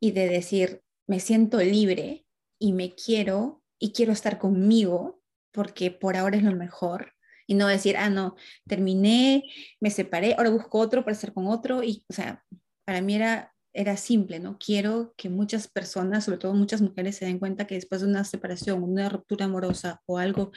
y 0.00 0.12
de 0.12 0.28
decir, 0.28 0.82
me 1.06 1.20
siento 1.20 1.58
libre 1.58 2.26
y 2.58 2.72
me 2.72 2.94
quiero 2.94 3.62
y 3.78 3.92
quiero 3.92 4.12
estar 4.12 4.38
conmigo 4.38 5.20
porque 5.52 5.90
por 5.90 6.16
ahora 6.16 6.36
es 6.36 6.42
lo 6.42 6.56
mejor. 6.56 7.12
Y 7.46 7.54
no 7.54 7.66
decir, 7.66 7.96
ah, 7.96 8.08
no, 8.08 8.36
terminé, 8.66 9.42
me 9.80 9.90
separé, 9.90 10.34
ahora 10.34 10.50
busco 10.50 10.78
otro 10.78 11.04
para 11.04 11.14
estar 11.14 11.32
con 11.32 11.48
otro. 11.48 11.82
Y, 11.82 12.04
o 12.08 12.14
sea, 12.14 12.42
para 12.84 13.02
mí 13.02 13.14
era 13.14 13.51
era 13.72 13.96
simple, 13.96 14.38
¿no? 14.38 14.58
Quiero 14.58 15.14
que 15.16 15.28
muchas 15.28 15.68
personas, 15.68 16.24
sobre 16.24 16.38
todo 16.38 16.54
muchas 16.54 16.82
mujeres, 16.82 17.16
se 17.16 17.24
den 17.24 17.38
cuenta 17.38 17.66
que 17.66 17.74
después 17.74 18.00
de 18.00 18.06
una 18.06 18.24
separación, 18.24 18.82
una 18.82 19.08
ruptura 19.08 19.46
amorosa 19.46 20.00
o 20.06 20.18
algo 20.18 20.52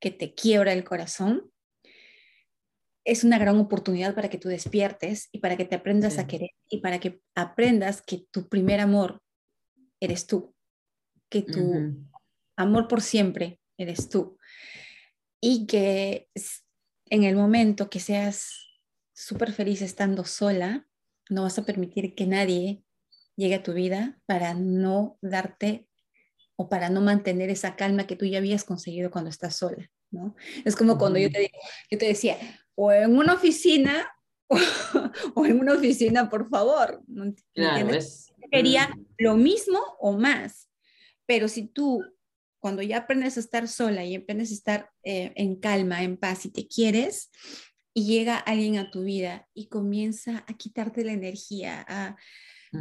que 0.00 0.10
te 0.10 0.34
quiebra 0.34 0.72
el 0.72 0.84
corazón, 0.84 1.50
es 3.04 3.24
una 3.24 3.38
gran 3.38 3.58
oportunidad 3.58 4.14
para 4.14 4.30
que 4.30 4.38
tú 4.38 4.48
despiertes 4.48 5.28
y 5.32 5.38
para 5.38 5.56
que 5.56 5.64
te 5.64 5.74
aprendas 5.74 6.18
a 6.18 6.26
querer 6.26 6.50
y 6.68 6.80
para 6.80 7.00
que 7.00 7.20
aprendas 7.34 8.00
que 8.00 8.26
tu 8.30 8.48
primer 8.48 8.80
amor 8.80 9.20
eres 10.00 10.26
tú, 10.26 10.54
que 11.28 11.42
tu 11.42 12.06
amor 12.56 12.86
por 12.86 13.02
siempre 13.02 13.60
eres 13.76 14.08
tú. 14.08 14.38
Y 15.40 15.66
que 15.66 16.28
en 17.10 17.24
el 17.24 17.34
momento 17.34 17.90
que 17.90 17.98
seas 17.98 18.52
súper 19.12 19.52
feliz 19.52 19.82
estando 19.82 20.24
sola, 20.24 20.86
no 21.30 21.42
vas 21.42 21.58
a 21.58 21.64
permitir 21.64 22.14
que 22.14 22.26
nadie 22.26 22.82
llegue 23.36 23.54
a 23.56 23.62
tu 23.62 23.72
vida 23.72 24.20
para 24.26 24.54
no 24.54 25.18
darte 25.22 25.86
o 26.56 26.68
para 26.68 26.90
no 26.90 27.00
mantener 27.00 27.50
esa 27.50 27.76
calma 27.76 28.06
que 28.06 28.16
tú 28.16 28.26
ya 28.26 28.38
habías 28.38 28.64
conseguido 28.64 29.10
cuando 29.10 29.30
estás 29.30 29.56
sola, 29.56 29.90
¿no? 30.10 30.36
Es 30.64 30.76
como 30.76 30.98
cuando 30.98 31.18
yo 31.18 31.30
te, 31.30 31.50
yo 31.90 31.98
te 31.98 32.06
decía, 32.06 32.36
o 32.74 32.92
en 32.92 33.16
una 33.16 33.34
oficina 33.34 34.12
o, 35.34 35.46
en 35.46 35.60
una 35.60 35.74
oficina, 35.74 36.28
por 36.28 36.48
favor. 36.48 37.02
claro, 37.54 37.90
es... 37.90 38.32
Quería 38.50 38.88
mm. 38.88 39.06
lo 39.18 39.36
mismo 39.36 39.78
o 39.98 40.12
más. 40.12 40.68
Pero 41.26 41.48
si 41.48 41.66
tú, 41.66 42.04
cuando 42.58 42.82
ya 42.82 42.98
aprendes 42.98 43.36
a 43.36 43.40
estar 43.40 43.66
sola 43.68 44.04
y 44.04 44.16
aprendes 44.16 44.50
a 44.50 44.54
estar 44.54 44.90
eh, 45.04 45.32
en 45.36 45.56
calma, 45.56 46.02
en 46.02 46.16
paz, 46.16 46.44
y 46.44 46.50
te 46.50 46.66
quieres, 46.66 47.30
y 47.94 48.06
llega 48.06 48.36
alguien 48.38 48.78
a 48.78 48.90
tu 48.90 49.04
vida 49.04 49.48
y 49.54 49.68
comienza 49.68 50.44
a 50.46 50.56
quitarte 50.56 51.04
la 51.04 51.12
energía, 51.12 51.84
a, 51.86 52.16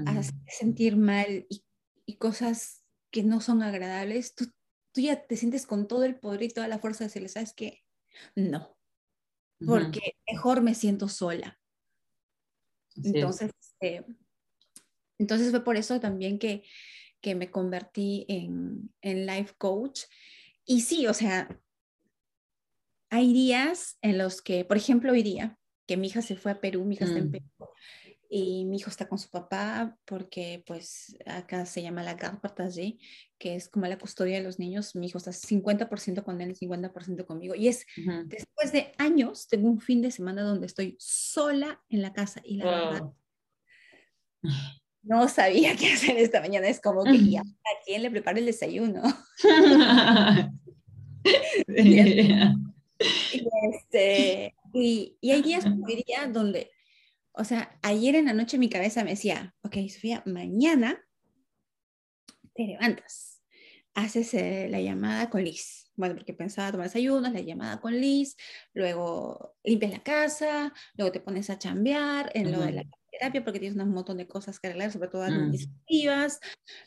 a 0.05 0.23
sentir 0.47 0.95
mal 0.95 1.45
y, 1.49 1.65
y, 2.05 2.15
cosas 2.15 2.83
que 3.11 3.23
no 3.23 3.41
son 3.41 3.61
agradables, 3.61 4.35
tú, 4.35 4.45
tú, 4.93 5.01
ya 5.01 5.21
te 5.25 5.35
sientes 5.35 5.65
con 5.65 5.87
todo 5.87 6.05
el 6.05 6.17
poder 6.17 6.43
y 6.43 6.49
toda 6.49 6.67
la 6.69 6.79
fuerza 6.79 6.99
de 6.99 7.07
decirle, 7.07 7.27
¿sabes 7.27 7.53
qué? 7.53 7.83
No, 8.35 8.77
porque 9.65 10.15
mejor 10.31 10.61
me 10.61 10.75
siento 10.75 11.09
sola. 11.09 11.59
entonces, 12.95 13.51
eh, 13.81 14.05
entonces 15.17 15.51
fue 15.51 15.63
por 15.63 15.75
eso 15.75 15.99
también 15.99 16.39
que, 16.39 16.63
que 17.19 17.35
me 17.35 17.51
convertí 17.51 18.25
en, 18.27 18.93
en 19.01 19.25
life 19.25 19.53
coach. 19.57 20.03
Y 20.65 20.81
sí, 20.81 21.05
o 21.07 21.13
sea, 21.13 21.61
hay 23.11 23.33
días 23.33 23.97
en 24.01 24.17
los 24.17 24.41
que, 24.41 24.65
por 24.65 24.77
ejemplo, 24.77 25.11
hoy 25.11 25.21
día, 25.21 25.59
que 25.85 25.97
mi 25.97 26.07
hija 26.07 26.21
se 26.21 26.37
fue 26.37 26.51
a 26.51 26.61
Perú, 26.61 26.85
mi 26.85 26.95
hija 26.95 27.05
está 27.05 27.19
en 27.19 27.27
mm. 27.27 27.31
Perú, 27.31 27.45
y 28.29 28.63
mi 28.63 28.77
hijo 28.77 28.89
está 28.89 29.09
con 29.09 29.19
su 29.19 29.29
papá 29.29 29.97
porque 30.05 30.63
pues 30.65 31.17
acá 31.25 31.65
se 31.65 31.83
llama 31.83 32.01
la 32.01 32.13
garde 32.13 32.39
partagée, 32.41 32.97
que 33.37 33.55
es 33.55 33.67
como 33.67 33.85
la 33.87 33.97
custodia 33.97 34.37
de 34.37 34.43
los 34.43 34.57
niños. 34.57 34.95
Mi 34.95 35.07
hijo 35.07 35.17
está 35.17 35.31
50% 35.31 36.23
con 36.23 36.39
él, 36.39 36.55
50% 36.57 37.25
conmigo. 37.25 37.53
Y 37.55 37.67
es 37.67 37.85
después 38.25 38.71
de 38.71 38.93
años, 38.97 39.49
tengo 39.49 39.67
un 39.67 39.81
fin 39.81 40.01
de 40.01 40.11
semana 40.11 40.43
donde 40.43 40.67
estoy 40.67 40.95
sola 40.97 41.83
en 41.89 42.01
la 42.01 42.13
casa 42.13 42.41
y 42.45 42.55
la 42.55 42.65
verdad 42.65 43.11
no 45.03 45.27
sabía 45.27 45.75
qué 45.75 45.91
hacer 45.91 46.17
esta 46.17 46.39
mañana. 46.39 46.69
Es 46.69 46.79
como 46.79 47.03
que 47.03 47.17
ya, 47.29 47.41
¿a 47.41 47.83
quién 47.85 48.01
le 48.01 48.11
prepara 48.11 48.39
el 48.39 48.45
desayuno? 48.45 49.01
y, 53.33 53.47
este, 53.71 54.55
y, 54.73 55.17
y, 55.21 55.31
hay 55.31 55.41
días 55.41 55.63
como 55.63 55.85
diría 55.85 56.27
donde 56.27 56.71
o 57.33 57.43
sea, 57.43 57.77
ayer 57.81 58.15
en 58.15 58.25
la 58.25 58.33
noche 58.33 58.57
mi 58.57 58.69
cabeza 58.69 59.03
me 59.03 59.11
decía, 59.11 59.55
ok, 59.63 59.75
Sofía, 59.89 60.21
mañana 60.25 61.03
te 62.53 62.63
levantas, 62.63 63.41
haces 63.93 64.33
eh, 64.33 64.67
la 64.69 64.81
llamada 64.81 65.29
con 65.29 65.43
Liz. 65.43 65.91
Bueno, 65.95 66.15
porque 66.15 66.33
pensaba 66.33 66.71
tomar 66.71 66.87
desayunos, 66.87 67.31
la 67.31 67.41
llamada 67.41 67.79
con 67.79 67.99
Liz, 67.99 68.35
luego 68.73 69.55
limpias 69.63 69.91
la 69.91 70.03
casa, 70.03 70.73
luego 70.95 71.11
te 71.11 71.19
pones 71.19 71.49
a 71.49 71.59
chambear 71.59 72.31
en 72.33 72.51
lo 72.51 72.59
de 72.61 72.71
la 72.71 72.83
terapia 73.11 73.43
porque 73.43 73.59
tienes 73.59 73.77
un 73.77 73.91
montón 73.91 74.17
de 74.17 74.27
cosas 74.27 74.59
que 74.59 74.67
arreglar, 74.67 74.91
sobre 74.91 75.09
todo 75.09 75.21
mm. 75.21 75.33
administrativas. 75.33 76.39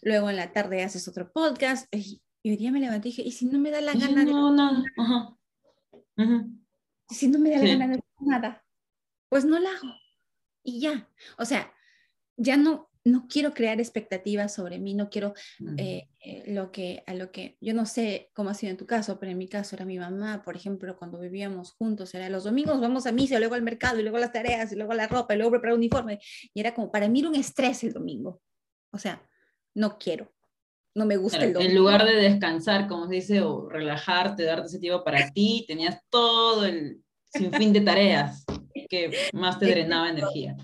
Luego 0.03 0.31
en 0.31 0.37
la 0.37 0.53
tarde 0.53 0.83
haces 0.83 1.07
otro 1.09 1.33
podcast. 1.33 1.87
Y, 1.95 2.21
hoy 2.45 2.57
día 2.57 2.71
me 2.71 2.81
levanté 2.81 3.09
y 3.09 3.13
dije, 3.13 3.23
¿y 3.23 3.33
si 3.33 3.47
no 3.47 3.59
me 3.59 3.71
da 3.71 3.81
la 3.81 3.95
gana 3.95 4.25
no, 4.25 4.51
de 4.51 4.57
nada? 4.57 4.83
Ajá. 4.99 5.39
Si 7.09 7.29
no 7.29 7.39
me 7.39 7.51
da 7.51 7.59
la 7.59 7.77
gana 7.77 7.97
de 7.97 8.03
nada, 8.21 8.65
pues 9.29 9.45
no 9.45 9.59
la 9.59 9.71
hago. 9.71 9.95
Y 10.63 10.81
ya. 10.81 11.09
O 11.39 11.45
sea, 11.45 11.73
ya 12.37 12.57
no, 12.57 12.91
no 13.05 13.27
quiero 13.29 13.53
crear 13.53 13.81
expectativas 13.81 14.55
sobre 14.55 14.79
mí, 14.79 14.95
no 14.95 15.11
quiero 15.11 15.35
eh, 15.77 16.09
eh, 16.25 16.45
lo 16.49 16.73
que, 16.73 17.05
a 17.07 17.15
lo 17.15 17.31
que, 17.31 17.59
yo 17.61 17.75
no 17.75 17.85
sé 17.85 18.31
cómo 18.33 18.51
ha 18.51 18.55
sido 18.55 18.71
en 18.71 18.79
tu 18.79 18.87
caso, 18.87 19.19
pero 19.21 19.31
en 19.31 19.39
mi 19.39 19.47
caso 19.47 19.77
era 19.77 19.85
mi 19.85 19.99
mamá, 19.99 20.43
por 20.43 20.57
ejemplo, 20.57 20.97
cuando 20.97 21.21
vivíamos 21.21 21.73
juntos, 21.73 22.15
era 22.15 22.31
los 22.31 22.45
domingos 22.45 22.81
vamos 22.81 23.07
a 23.07 23.13
misa, 23.13 23.39
luego 23.39 23.55
al 23.55 23.63
mercado, 23.63 24.01
y 24.01 24.03
luego 24.03 24.19
las 24.19 24.33
tareas, 24.33 24.73
y 24.73 24.77
luego 24.77 24.95
la 24.95 25.07
ropa, 25.07 25.35
y 25.35 25.37
luego 25.37 25.53
preparar 25.53 25.77
uniforme, 25.77 26.19
y 26.55 26.61
era 26.61 26.75
como, 26.75 26.91
para 26.91 27.09
mí 27.09 27.21
era 27.21 27.29
un 27.29 27.35
estrés 27.35 27.85
el 27.85 27.93
domingo. 27.93 28.41
O 28.91 28.99
sea, 28.99 29.23
no 29.75 29.99
quiero, 29.99 30.33
no 30.95 31.07
me 31.07 31.17
gusta 31.17 31.45
el 31.45 31.53
domingo. 31.53 31.71
En 31.71 31.77
lugar 31.77 32.05
de 32.05 32.15
descansar, 32.15 32.87
como 32.87 33.09
se 33.09 33.15
dice, 33.15 33.41
o 33.41 33.69
relajarte, 33.69 34.45
darte 34.45 34.69
ese 34.69 34.79
tiempo 34.79 35.03
para 35.03 35.31
ti, 35.31 35.65
tenías 35.67 36.01
todo 36.09 36.65
el 36.65 37.03
sinfín 37.33 37.73
de 37.73 37.81
tareas 37.81 38.45
que 38.89 39.31
más 39.33 39.59
te 39.59 39.67
drenaba 39.67 40.09
energía. 40.09 40.57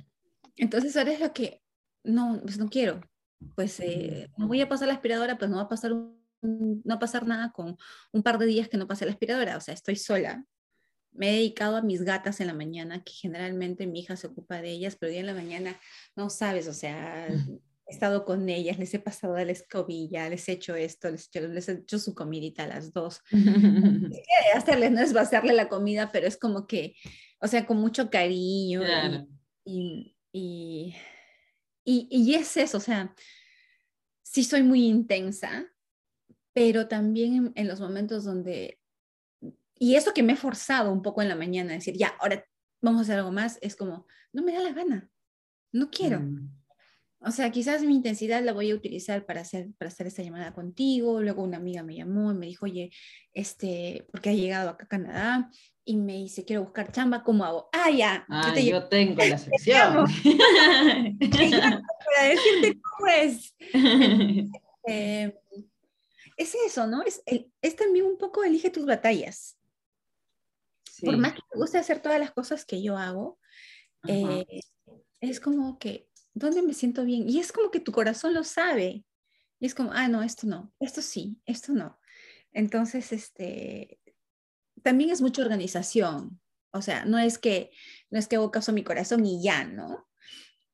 Entonces 0.57 0.97
ahora 0.97 1.13
es 1.13 1.21
lo 1.21 1.33
que, 1.33 1.63
no, 2.05 2.41
pues 2.43 2.59
no 2.59 2.69
quiero. 2.69 3.01
Pues 3.55 3.81
eh, 3.81 4.31
no 4.37 4.47
voy 4.47 4.61
a 4.61 4.69
pasar 4.69 4.89
la 4.89 4.95
aspiradora, 4.95 5.39
pues 5.39 5.51
no 5.51 5.57
va 5.57 5.63
a 5.63 5.69
pasar 5.69 5.93
no 6.43 6.81
va 6.89 6.95
a 6.95 6.99
pasar 6.99 7.27
nada 7.27 7.53
con 7.53 7.77
un 8.13 8.23
par 8.23 8.39
de 8.39 8.47
días 8.47 8.69
que 8.69 8.77
no 8.77 8.87
pase 8.87 9.05
la 9.05 9.13
aspiradora. 9.13 9.57
O 9.57 9.61
sea, 9.61 9.75
estoy 9.75 9.97
sola. 9.97 10.45
Me 11.13 11.31
he 11.31 11.33
dedicado 11.33 11.77
a 11.77 11.83
mis 11.83 12.03
gatas 12.03 12.41
en 12.41 12.47
la 12.47 12.55
mañana, 12.55 13.03
que 13.03 13.13
generalmente 13.13 13.87
mi 13.87 14.01
hija 14.01 14.17
se 14.17 14.29
ocupa 14.29 14.63
de 14.63 14.71
ellas, 14.71 14.97
pero 14.99 15.11
día 15.11 15.21
en 15.21 15.27
la 15.27 15.35
mañana, 15.35 15.79
no 16.15 16.31
sabes, 16.31 16.69
o 16.69 16.73
sea, 16.73 17.29
he 17.91 17.93
estado 17.93 18.25
con 18.25 18.49
ellas, 18.49 18.79
les 18.79 18.95
he 18.95 19.01
pasado 19.01 19.37
la 19.37 19.51
escobilla, 19.51 20.29
les 20.29 20.49
he 20.49 20.53
hecho 20.53 20.77
esto, 20.77 21.11
les 21.11 21.69
he 21.69 21.73
hecho, 21.73 21.99
su 21.99 22.15
comidita 22.15 22.63
a 22.63 22.69
las 22.69 22.93
dos. 22.93 23.21
hacerles, 24.55 24.93
no 24.93 25.01
es 25.01 25.13
vaciarle 25.13 25.53
la 25.53 25.69
comida, 25.69 26.13
pero 26.13 26.29
es 26.29 26.37
como 26.37 26.69
que, 26.69 26.95
o 27.41 27.49
sea, 27.49 27.67
con 27.67 27.79
mucho 27.79 28.09
cariño. 28.09 28.83
Y, 29.65 30.17
y, 30.33 30.95
y, 31.85 32.09
y, 32.11 32.35
es 32.35 32.57
eso, 32.57 32.79
o 32.79 32.81
sea, 32.81 33.13
sí 34.23 34.45
soy 34.45 34.63
muy 34.63 34.87
intensa, 34.87 35.67
pero 36.53 36.87
también 36.87 37.53
en, 37.57 37.69
los 37.69 37.81
momentos 37.81 38.25
donde, 38.25 38.81
y 39.75 39.97
eso 39.97 40.15
que 40.15 40.23
me 40.23 40.35
he 40.35 40.37
forzado 40.37 40.93
un 40.93 41.03
poco 41.03 41.23
en 41.23 41.29
la 41.29 41.37
mañana, 41.37 41.73
decir, 41.73 41.97
ya, 41.97 42.15
ahora 42.21 42.47
vamos 42.81 43.01
a 43.01 43.03
hacer 43.03 43.19
algo 43.19 43.33
más, 43.33 43.59
es 43.63 43.75
como, 43.75 44.07
no 44.33 44.45
me 44.45 44.53
da 44.53 44.61
la 44.61 44.73
gana, 44.73 45.11
no 45.73 45.91
quiero. 45.91 46.21
Mm. 46.21 46.60
O 47.23 47.31
sea, 47.31 47.51
quizás 47.51 47.83
mi 47.83 47.95
intensidad 47.95 48.43
la 48.43 48.55
voy 48.55 48.71
a 48.71 48.75
utilizar 48.75 49.27
para 49.27 49.43
hacer, 49.43 49.69
para 49.77 49.91
hacer 49.91 50.07
esta 50.07 50.23
llamada 50.23 50.55
contigo. 50.55 51.21
Luego 51.21 51.43
una 51.43 51.59
amiga 51.59 51.83
me 51.83 51.95
llamó 51.95 52.33
y 52.33 52.35
me 52.35 52.47
dijo, 52.47 52.65
oye, 52.65 52.91
este, 53.35 54.07
porque 54.11 54.31
ha 54.31 54.35
llegado 54.35 54.71
acá 54.71 54.85
a 54.85 54.89
Canadá 54.89 55.51
y 55.85 55.97
me 55.97 56.15
dice, 56.15 56.47
quiero 56.47 56.63
buscar 56.63 56.93
chamba, 56.93 57.23
¿cómo 57.23 57.45
hago? 57.45 57.69
Ah, 57.73 57.91
ya. 57.91 58.25
Ah, 58.29 58.59
yo, 58.59 58.89
tengo 58.89 59.23
la 59.23 59.37
sección. 59.39 60.07
para 62.15 62.29
decirte 62.29 62.81
cómo 62.81 63.07
es. 63.13 63.55
Eh, 64.89 65.39
es 66.39 66.55
eso, 66.67 66.87
¿no? 66.87 67.03
Es, 67.03 67.23
es 67.27 67.77
también 67.77 68.07
un 68.07 68.17
poco 68.17 68.43
elige 68.43 68.71
tus 68.71 68.87
batallas. 68.87 69.59
Por 71.03 71.19
más 71.19 71.35
que 71.35 71.43
te 71.51 71.59
guste 71.59 71.77
hacer 71.77 72.01
todas 72.01 72.19
las 72.19 72.31
cosas 72.31 72.65
que 72.65 72.83
yo 72.83 72.97
hago, 72.97 73.39
eh, 74.09 74.47
es 75.21 75.39
como 75.39 75.79
que 75.79 76.09
¿dónde 76.41 76.63
me 76.63 76.75
siento 76.75 77.05
bien? 77.05 77.29
Y 77.29 77.39
es 77.39 77.53
como 77.53 77.71
que 77.71 77.81
tu 77.81 77.93
corazón 77.93 78.35
lo 78.35 78.43
sabe. 78.43 79.05
Y 79.61 79.67
es 79.67 79.75
como, 79.75 79.93
ah, 79.93 80.09
no, 80.09 80.23
esto 80.23 80.47
no, 80.47 80.73
esto 80.81 81.03
sí, 81.03 81.41
esto 81.45 81.73
no. 81.73 82.01
Entonces, 82.53 83.13
este, 83.13 84.01
también 84.83 85.11
es 85.11 85.21
mucha 85.21 85.43
organización. 85.43 86.41
O 86.73 86.83
sea, 86.83 87.05
no 87.05 87.19
es 87.19 87.39
que, 87.39 87.71
no 88.11 88.19
es 88.19 88.27
que 88.27 88.37
hago 88.37 88.51
caso 88.51 88.73
a 88.73 88.75
mi 88.75 88.83
corazón 88.83 89.25
y 89.27 89.43
ya, 89.43 89.65
¿no? 89.65 90.09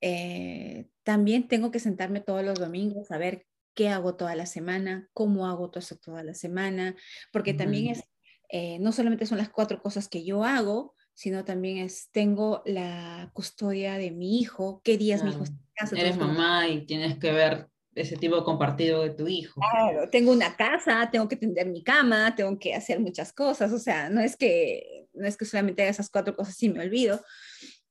Eh, 0.01 0.89
también 1.03 1.49
tengo 1.49 1.71
que 1.71 1.81
sentarme 1.81 2.21
todos 2.21 2.45
los 2.45 2.59
domingos 2.59 3.11
a 3.11 3.19
ver 3.19 3.47
qué 3.75 3.89
hago 3.89 4.15
toda 4.15 4.37
la 4.37 4.47
semana, 4.47 5.09
cómo 5.13 5.47
hago 5.47 5.71
todo 5.71 5.81
eso 5.81 5.97
toda 5.97 6.23
la 6.23 6.35
semana, 6.35 6.95
porque 7.33 7.55
también 7.55 7.89
es, 7.89 8.05
eh, 8.49 8.79
no 8.79 8.93
solamente 8.93 9.27
son 9.27 9.39
las 9.39 9.51
cuatro 9.51 9.83
cosas 9.83 10.09
que 10.09 10.25
yo 10.25 10.45
hago, 10.45 10.95
sino 11.17 11.47
también 11.47 11.79
es, 11.79 12.11
tengo 12.13 12.63
la 12.67 13.31
custodia 13.33 13.95
de 13.95 14.11
mi 14.11 14.39
hijo, 14.39 14.83
qué 14.85 14.99
días 14.99 15.25
mi 15.25 15.31
hijo 15.31 15.45
está 15.45 15.57
en 15.57 15.75
casa. 15.75 15.97
Eres 15.99 16.19
mamá 16.19 16.69
y 16.69 16.85
tienes 16.85 17.19
que 17.19 17.33
ver 17.33 17.69
ese 17.95 18.19
tipo 18.19 18.45
compartido 18.45 19.03
de 19.03 19.11
tu 19.11 19.27
hijo. 19.27 19.59
Claro, 19.73 20.11
tengo 20.11 20.31
una 20.31 20.55
casa, 20.55 21.09
tengo 21.11 21.27
que 21.27 21.37
tender 21.37 21.69
mi 21.69 21.83
cama, 21.83 22.35
tengo 22.35 22.59
que 22.59 22.75
hacer 22.75 23.01
muchas 23.01 23.33
cosas, 23.33 23.73
o 23.73 23.79
sea, 23.79 24.11
no 24.11 24.21
es 24.21 24.37
que, 24.37 25.07
no 25.15 25.27
es 25.27 25.39
que 25.39 25.47
solamente 25.47 25.89
esas 25.89 26.11
cuatro 26.11 26.37
cosas 26.37 26.63
y 26.63 26.69
me 26.69 26.81
olvido. 26.81 27.25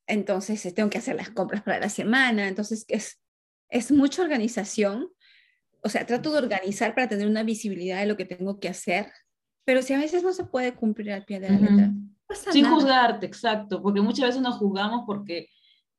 Entonces, 0.05 0.63
eh, 0.63 0.71
tengo 0.71 0.91
que 0.91 0.99
hacer 0.99 1.15
las 1.15 1.31
compras 1.31 1.63
para 1.63 1.79
la 1.79 1.89
semana, 1.89 2.47
entonces 2.47 2.85
es, 2.87 3.19
es 3.69 3.91
mucha 3.91 4.21
organización. 4.21 5.09
O 5.81 5.89
sea, 5.89 6.05
trato 6.05 6.31
de 6.31 6.37
organizar 6.37 6.93
para 6.93 7.09
tener 7.09 7.25
una 7.25 7.41
visibilidad 7.41 7.99
de 7.99 8.05
lo 8.05 8.17
que 8.17 8.25
tengo 8.25 8.59
que 8.59 8.69
hacer, 8.69 9.11
pero 9.65 9.81
si 9.81 9.93
a 9.93 9.97
veces 9.97 10.21
no 10.21 10.31
se 10.31 10.43
puede 10.43 10.75
cumplir 10.75 11.11
al 11.11 11.25
pie 11.25 11.39
de 11.39 11.49
la 11.49 11.59
letra, 11.59 11.91
sin 12.51 12.65
juzgarte, 12.65 13.25
exacto, 13.25 13.81
porque 13.81 14.01
muchas 14.01 14.27
veces 14.27 14.41
nos 14.41 14.57
juzgamos 14.57 15.03
porque 15.05 15.49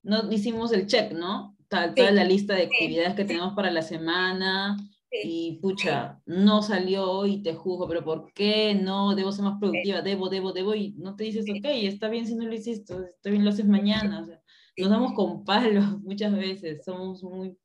no 0.02 0.30
hicimos 0.30 0.72
el 0.72 0.86
check, 0.86 1.12
¿no? 1.12 1.56
Tal, 1.68 1.94
toda 1.94 2.12
la 2.12 2.24
lista 2.24 2.54
de 2.54 2.64
actividades 2.64 3.14
que 3.14 3.24
tenemos 3.24 3.54
para 3.54 3.70
la 3.70 3.82
semana 3.82 4.76
y 5.24 5.58
pucha, 5.60 6.20
no 6.26 6.62
salió 6.62 7.26
y 7.26 7.42
te 7.42 7.54
juzgo, 7.54 7.88
pero 7.88 8.04
¿por 8.04 8.32
qué 8.32 8.74
no? 8.74 9.14
Debo 9.14 9.32
ser 9.32 9.44
más 9.44 9.58
productiva, 9.58 10.02
debo, 10.02 10.28
debo, 10.28 10.52
debo, 10.52 10.74
y 10.74 10.92
no 10.92 11.16
te 11.16 11.24
dices, 11.24 11.46
ok, 11.48 11.64
está 11.64 12.08
bien 12.08 12.26
si 12.26 12.34
no 12.34 12.44
lo 12.44 12.54
hiciste, 12.54 12.94
está 12.94 13.30
bien 13.30 13.44
lo 13.44 13.50
haces 13.50 13.66
mañana. 13.66 14.22
O 14.22 14.26
sea, 14.26 14.40
nos 14.76 14.90
damos 14.90 15.12
con 15.14 15.44
palos 15.44 15.84
muchas 16.02 16.32
veces, 16.36 16.84
somos 16.84 17.22
muy, 17.22 17.56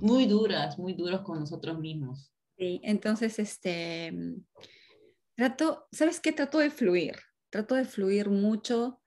muy 0.00 0.26
duras, 0.26 0.78
muy 0.78 0.94
duros 0.94 1.22
con 1.22 1.40
nosotros 1.40 1.78
mismos. 1.78 2.32
Sí, 2.56 2.80
entonces, 2.84 3.38
este, 3.38 4.12
trato, 5.34 5.86
¿sabes 5.92 6.20
qué? 6.20 6.32
Trato 6.32 6.58
de 6.58 6.70
fluir 6.70 7.16
trato 7.50 7.74
de 7.74 7.84
fluir 7.84 8.30
mucho. 8.30 9.00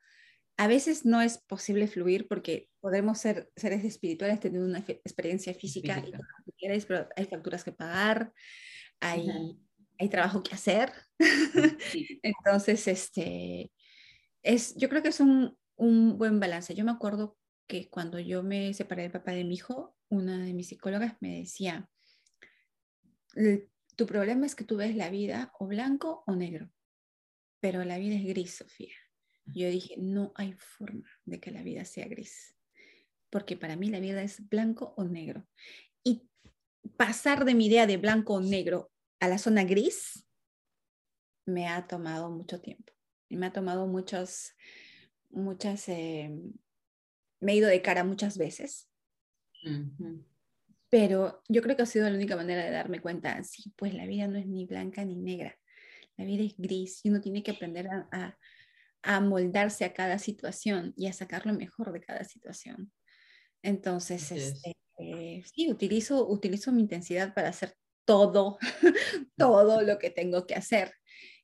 A 0.57 0.67
veces 0.67 1.05
no 1.05 1.21
es 1.21 1.39
posible 1.39 1.87
fluir 1.87 2.27
porque 2.27 2.69
podemos 2.79 3.17
ser 3.17 3.49
seres 3.55 3.83
espirituales 3.83 4.39
teniendo 4.39 4.67
una 4.67 4.79
experiencia 4.79 5.53
física, 5.53 6.03
y 6.57 6.79
pero 6.81 7.07
hay 7.15 7.25
facturas 7.25 7.63
que 7.63 7.71
pagar, 7.71 8.31
hay, 8.99 9.27
hay 9.97 10.09
trabajo 10.09 10.43
que 10.43 10.53
hacer. 10.53 10.91
Entonces, 12.23 12.87
este, 12.87 13.71
es, 14.43 14.75
yo 14.75 14.89
creo 14.89 15.01
que 15.01 15.09
es 15.09 15.19
un, 15.19 15.57
un 15.75 16.17
buen 16.17 16.39
balance. 16.39 16.75
Yo 16.75 16.85
me 16.85 16.91
acuerdo 16.91 17.37
que 17.67 17.89
cuando 17.89 18.19
yo 18.19 18.43
me 18.43 18.73
separé 18.73 19.03
del 19.03 19.11
papá 19.11 19.31
de 19.31 19.43
mi 19.43 19.55
hijo, 19.55 19.95
una 20.09 20.37
de 20.43 20.53
mis 20.53 20.67
psicólogas 20.67 21.15
me 21.21 21.39
decía, 21.39 21.89
tu 23.95 24.05
problema 24.05 24.45
es 24.45 24.55
que 24.55 24.63
tú 24.63 24.77
ves 24.77 24.95
la 24.95 25.09
vida 25.09 25.51
o 25.59 25.67
blanco 25.67 26.23
o 26.27 26.35
negro, 26.35 26.69
pero 27.63 27.85
la 27.85 27.97
vida 27.97 28.15
es 28.15 28.25
gris, 28.25 28.55
Sofía. 28.55 28.93
Yo 29.45 29.69
dije, 29.69 29.95
no 29.97 30.33
hay 30.35 30.51
forma 30.51 31.09
de 31.23 31.39
que 31.39 31.49
la 31.49 31.63
vida 31.63 31.85
sea 31.85 32.09
gris, 32.09 32.57
porque 33.29 33.55
para 33.55 33.77
mí 33.77 33.89
la 33.89 34.01
vida 34.01 34.21
es 34.21 34.49
blanco 34.49 34.93
o 34.97 35.05
negro. 35.05 35.47
Y 36.03 36.29
pasar 36.97 37.45
de 37.45 37.55
mi 37.55 37.67
idea 37.67 37.87
de 37.87 37.95
blanco 37.95 38.33
o 38.33 38.41
negro 38.41 38.91
a 39.21 39.29
la 39.29 39.37
zona 39.37 39.63
gris 39.63 40.27
me 41.45 41.69
ha 41.69 41.87
tomado 41.87 42.29
mucho 42.29 42.59
tiempo. 42.59 42.91
Y 43.29 43.37
me 43.37 43.45
ha 43.45 43.53
tomado 43.53 43.87
muchos, 43.87 44.51
muchas, 45.29 45.87
eh, 45.87 46.37
me 47.39 47.53
he 47.53 47.55
ido 47.55 47.69
de 47.69 47.81
cara 47.81 48.03
muchas 48.03 48.37
veces. 48.37 48.89
Pero 50.89 51.41
yo 51.47 51.61
creo 51.61 51.77
que 51.77 51.83
ha 51.83 51.85
sido 51.85 52.09
la 52.09 52.15
única 52.17 52.35
manera 52.35 52.65
de 52.65 52.71
darme 52.71 52.99
cuenta, 52.99 53.41
sí, 53.45 53.71
pues 53.77 53.93
la 53.93 54.05
vida 54.05 54.27
no 54.27 54.37
es 54.37 54.47
ni 54.47 54.65
blanca 54.65 55.05
ni 55.05 55.15
negra, 55.15 55.57
la 56.17 56.25
vida 56.25 56.43
es 56.43 56.55
gris 56.57 57.01
y 57.03 57.09
uno 57.09 57.21
tiene 57.21 57.43
que 57.43 57.51
aprender 57.51 57.87
a, 57.87 58.37
a, 59.01 59.19
moldarse 59.21 59.85
a 59.85 59.93
cada 59.93 60.19
situación 60.19 60.93
y 60.95 61.07
a 61.07 61.13
sacar 61.13 61.45
lo 61.45 61.53
mejor 61.53 61.91
de 61.91 62.01
cada 62.01 62.23
situación. 62.23 62.91
Entonces, 63.61 64.31
este, 64.31 64.75
eh, 64.99 65.43
sí, 65.45 65.71
utilizo, 65.71 66.27
utilizo 66.27 66.71
mi 66.71 66.81
intensidad 66.81 67.33
para 67.33 67.49
hacer 67.49 67.75
todo, 68.05 68.57
todo 69.37 69.81
lo 69.81 69.97
que 69.97 70.09
tengo 70.09 70.45
que 70.45 70.55
hacer 70.55 70.93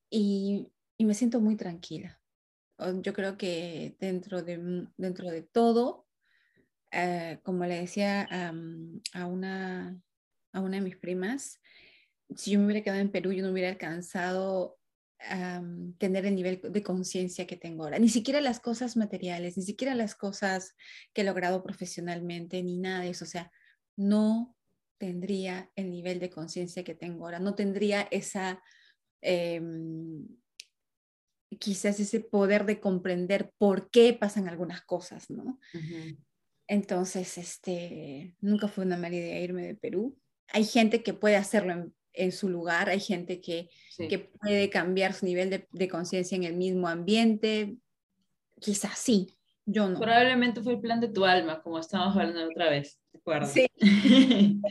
y, 0.10 0.68
y 0.98 1.06
me 1.06 1.14
siento 1.14 1.40
muy 1.40 1.56
tranquila. 1.56 2.20
Yo 3.02 3.14
creo 3.14 3.38
que 3.38 3.98
dentro 4.00 4.42
de, 4.42 4.88
dentro 4.96 5.30
de 5.30 5.42
todo, 5.42 6.08
eh, 6.92 7.40
como 7.44 7.66
le 7.66 7.82
decía 7.82 8.24
a, 8.24 9.26
una, 9.26 10.02
a 10.54 10.62
una 10.62 10.78
de 10.78 10.82
mis 10.82 10.96
primas, 10.96 11.60
si 12.36 12.52
yo 12.52 12.60
me 12.60 12.66
hubiera 12.66 12.84
quedado 12.84 13.02
en 13.02 13.12
Perú, 13.12 13.32
yo 13.32 13.44
no 13.44 13.52
hubiera 13.52 13.70
alcanzado 13.70 14.78
a 15.22 15.62
tener 15.98 16.26
el 16.26 16.36
nivel 16.36 16.62
de 16.62 16.84
conciencia 16.84 17.46
que 17.46 17.58
tengo 17.58 17.84
ahora. 17.84 18.00
Ni 18.00 18.10
siquiera 18.10 18.40
las 18.42 18.60
cosas 18.60 18.96
materiales, 18.96 19.58
ni 19.58 19.64
siquiera 19.64 19.96
las 19.96 20.16
cosas 20.16 20.76
que 21.14 21.22
he 21.22 21.26
logrado 21.26 21.62
profesionalmente, 21.62 22.64
ni 22.64 22.78
nada 22.78 23.02
de 23.02 23.10
eso. 23.10 23.26
O 23.26 23.28
sea, 23.28 23.52
no 23.98 24.56
tendría 24.98 25.72
el 25.76 25.90
nivel 25.90 26.20
de 26.20 26.30
conciencia 26.30 26.84
que 26.84 26.96
tengo 26.96 27.26
ahora, 27.26 27.40
no 27.40 27.56
tendría 27.56 28.08
esa, 28.12 28.62
em, 29.22 30.26
quizás 31.60 32.00
ese 32.00 32.20
poder 32.20 32.66
de 32.66 32.80
comprender 32.80 33.52
por 33.58 33.90
qué 33.90 34.14
pasan 34.14 34.48
algunas 34.48 34.82
cosas, 34.82 35.30
¿no? 35.30 35.60
Entonces, 36.68 37.38
este, 37.38 38.36
nunca 38.40 38.68
fue 38.68 38.86
una 38.86 38.98
mala 38.98 39.16
idea 39.16 39.42
irme 39.42 39.66
de 39.66 39.76
Perú. 39.76 40.18
Hay 40.50 40.64
gente 40.64 41.02
que 41.02 41.14
puede 41.14 41.36
hacerlo 41.36 41.74
en, 41.74 41.94
su 42.32 42.50
lugar, 42.50 42.90
hay 42.90 43.00
gente 43.00 43.42
que, 43.42 43.70
que 43.98 44.20
puede 44.20 44.70
cambiar 44.70 45.14
su 45.14 45.26
nivel 45.26 45.50
de, 45.50 45.68
de 45.72 45.88
conciencia 45.88 46.36
en 46.36 46.44
el 46.44 46.56
mismo 46.56 46.88
ambiente. 46.88 47.78
Quizás 48.60 48.98
sí, 48.98 49.38
yo 49.66 49.88
no. 49.88 50.00
Probablemente 50.00 50.62
fue 50.62 50.74
el 50.74 50.80
plan 50.80 51.00
de 51.00 51.10
tu 51.10 51.26
alma, 51.26 51.62
como 51.62 51.80
estábamos 51.80 52.16
hablando 52.16 52.48
otra 52.50 52.70
vez, 52.70 53.00
¿de 53.14 53.20
acuerdo? 53.20 53.48
Sí. 53.48 53.68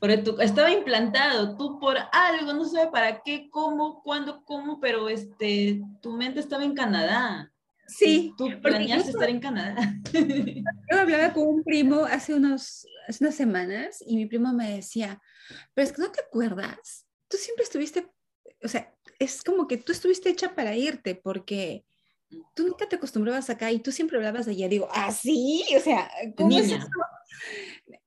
Porque 0.00 0.18
tú, 0.18 0.36
estaba 0.38 0.70
implantado, 0.70 1.56
tú 1.56 1.78
por 1.78 1.96
algo, 2.12 2.52
no 2.52 2.66
sé 2.66 2.88
para 2.92 3.22
qué, 3.22 3.48
cómo, 3.48 4.02
cuándo, 4.02 4.44
cómo, 4.44 4.78
pero 4.78 5.08
este, 5.08 5.80
tu 6.02 6.12
mente 6.12 6.40
estaba 6.40 6.62
en 6.62 6.74
Canadá. 6.74 7.50
Sí. 7.86 8.32
Tú 8.36 8.48
planeaste 8.62 9.10
estar 9.10 9.28
en 9.28 9.40
Canadá. 9.40 9.94
Yo 10.90 10.98
hablaba 10.98 11.32
con 11.32 11.46
un 11.46 11.64
primo 11.64 12.04
hace, 12.04 12.34
unos, 12.34 12.86
hace 13.08 13.24
unas 13.24 13.34
semanas 13.34 14.02
y 14.06 14.16
mi 14.16 14.26
primo 14.26 14.52
me 14.52 14.76
decía, 14.76 15.20
pero 15.74 15.86
es 15.86 15.92
que 15.92 16.02
no 16.02 16.10
te 16.10 16.20
acuerdas, 16.20 17.06
tú 17.28 17.36
siempre 17.36 17.64
estuviste, 17.64 18.10
o 18.62 18.68
sea, 18.68 18.92
es 19.18 19.42
como 19.42 19.66
que 19.66 19.76
tú 19.76 19.92
estuviste 19.92 20.30
hecha 20.30 20.54
para 20.54 20.76
irte 20.76 21.14
porque 21.14 21.84
tú 22.54 22.66
nunca 22.66 22.88
te 22.88 22.96
acostumbrabas 22.96 23.50
acá 23.50 23.70
y 23.70 23.78
tú 23.78 23.92
siempre 23.92 24.16
hablabas 24.16 24.46
de 24.46 24.52
allá. 24.52 24.68
Digo, 24.68 24.88
ah, 24.92 25.12
sí, 25.12 25.64
o 25.76 25.80
sea, 25.80 26.10
¿cómo 26.36 26.58
es 26.58 26.72
eso? 26.72 26.86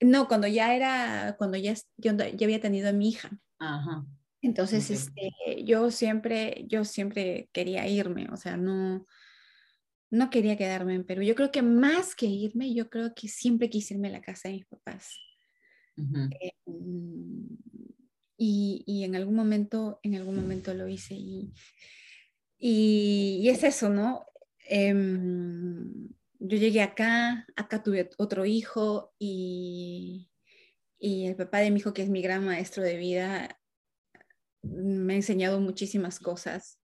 No, 0.02 0.28
cuando 0.28 0.48
ya 0.48 0.76
era, 0.76 1.36
cuando 1.38 1.58
ya, 1.58 1.76
yo 1.98 2.14
ya 2.16 2.46
había 2.46 2.60
tenido 2.60 2.90
a 2.90 2.94
mi 2.94 3.10
hija. 3.10 3.30
Ajá. 3.60 4.06
Entonces, 4.42 4.90
este, 4.92 5.34
yo 5.64 5.92
siempre, 5.92 6.66
yo 6.68 6.86
siempre 6.86 7.50
quería 7.52 7.88
irme, 7.88 8.28
o 8.32 8.38
sea, 8.38 8.56
no, 8.56 9.06
no 10.10 10.30
quería 10.30 10.58
quedarme 10.58 10.96
en 10.96 11.06
Perú. 11.06 11.22
Yo 11.22 11.36
creo 11.36 11.52
que 11.52 11.62
más 11.62 12.16
que 12.16 12.26
irme, 12.26 12.74
yo 12.74 12.90
creo 12.90 13.14
que 13.14 13.28
siempre 13.28 13.70
quise 13.70 13.94
irme 13.94 14.08
a 14.08 14.12
la 14.12 14.22
casa 14.22 14.50
de 14.50 14.56
mis 14.56 14.66
papás. 14.66 15.20
Eh, 15.98 16.52
y, 18.38 18.84
y, 18.86 19.04
en 19.04 19.16
algún 19.16 19.36
momento, 19.36 20.00
en 20.04 20.16
algún 20.16 20.36
momento 20.36 20.74
lo 20.76 20.88
hice 20.88 21.16
y, 21.16 21.52
y, 22.60 23.50
es 23.50 23.64
eso, 23.64 23.90
¿no? 23.90 24.28
Em, 24.70 26.08
yo 26.40 26.58
llegué 26.58 26.82
acá, 26.82 27.48
acá 27.56 27.82
tuve 27.82 28.12
otro 28.18 28.46
hijo 28.46 29.16
y, 29.18 30.30
y 31.00 31.26
el 31.26 31.36
papá 31.36 31.60
de 31.60 31.72
mi 31.72 31.80
hijo, 31.80 31.94
que 31.94 32.04
es 32.04 32.10
mi 32.10 32.22
gran 32.22 32.46
maestro 32.46 32.84
de 32.84 32.98
vida, 32.98 33.60
me 34.62 35.14
ha 35.14 35.16
enseñado 35.16 35.60
muchísimas 35.60 36.20
cosas 36.20 36.80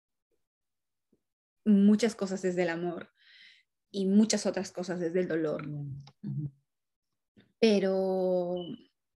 muchas 1.65 2.15
cosas 2.15 2.41
desde 2.41 2.63
el 2.63 2.69
amor 2.69 3.10
y 3.91 4.05
muchas 4.05 4.45
otras 4.45 4.71
cosas 4.71 4.99
desde 4.99 5.19
el 5.19 5.27
dolor. 5.27 5.67
Pero 7.59 8.55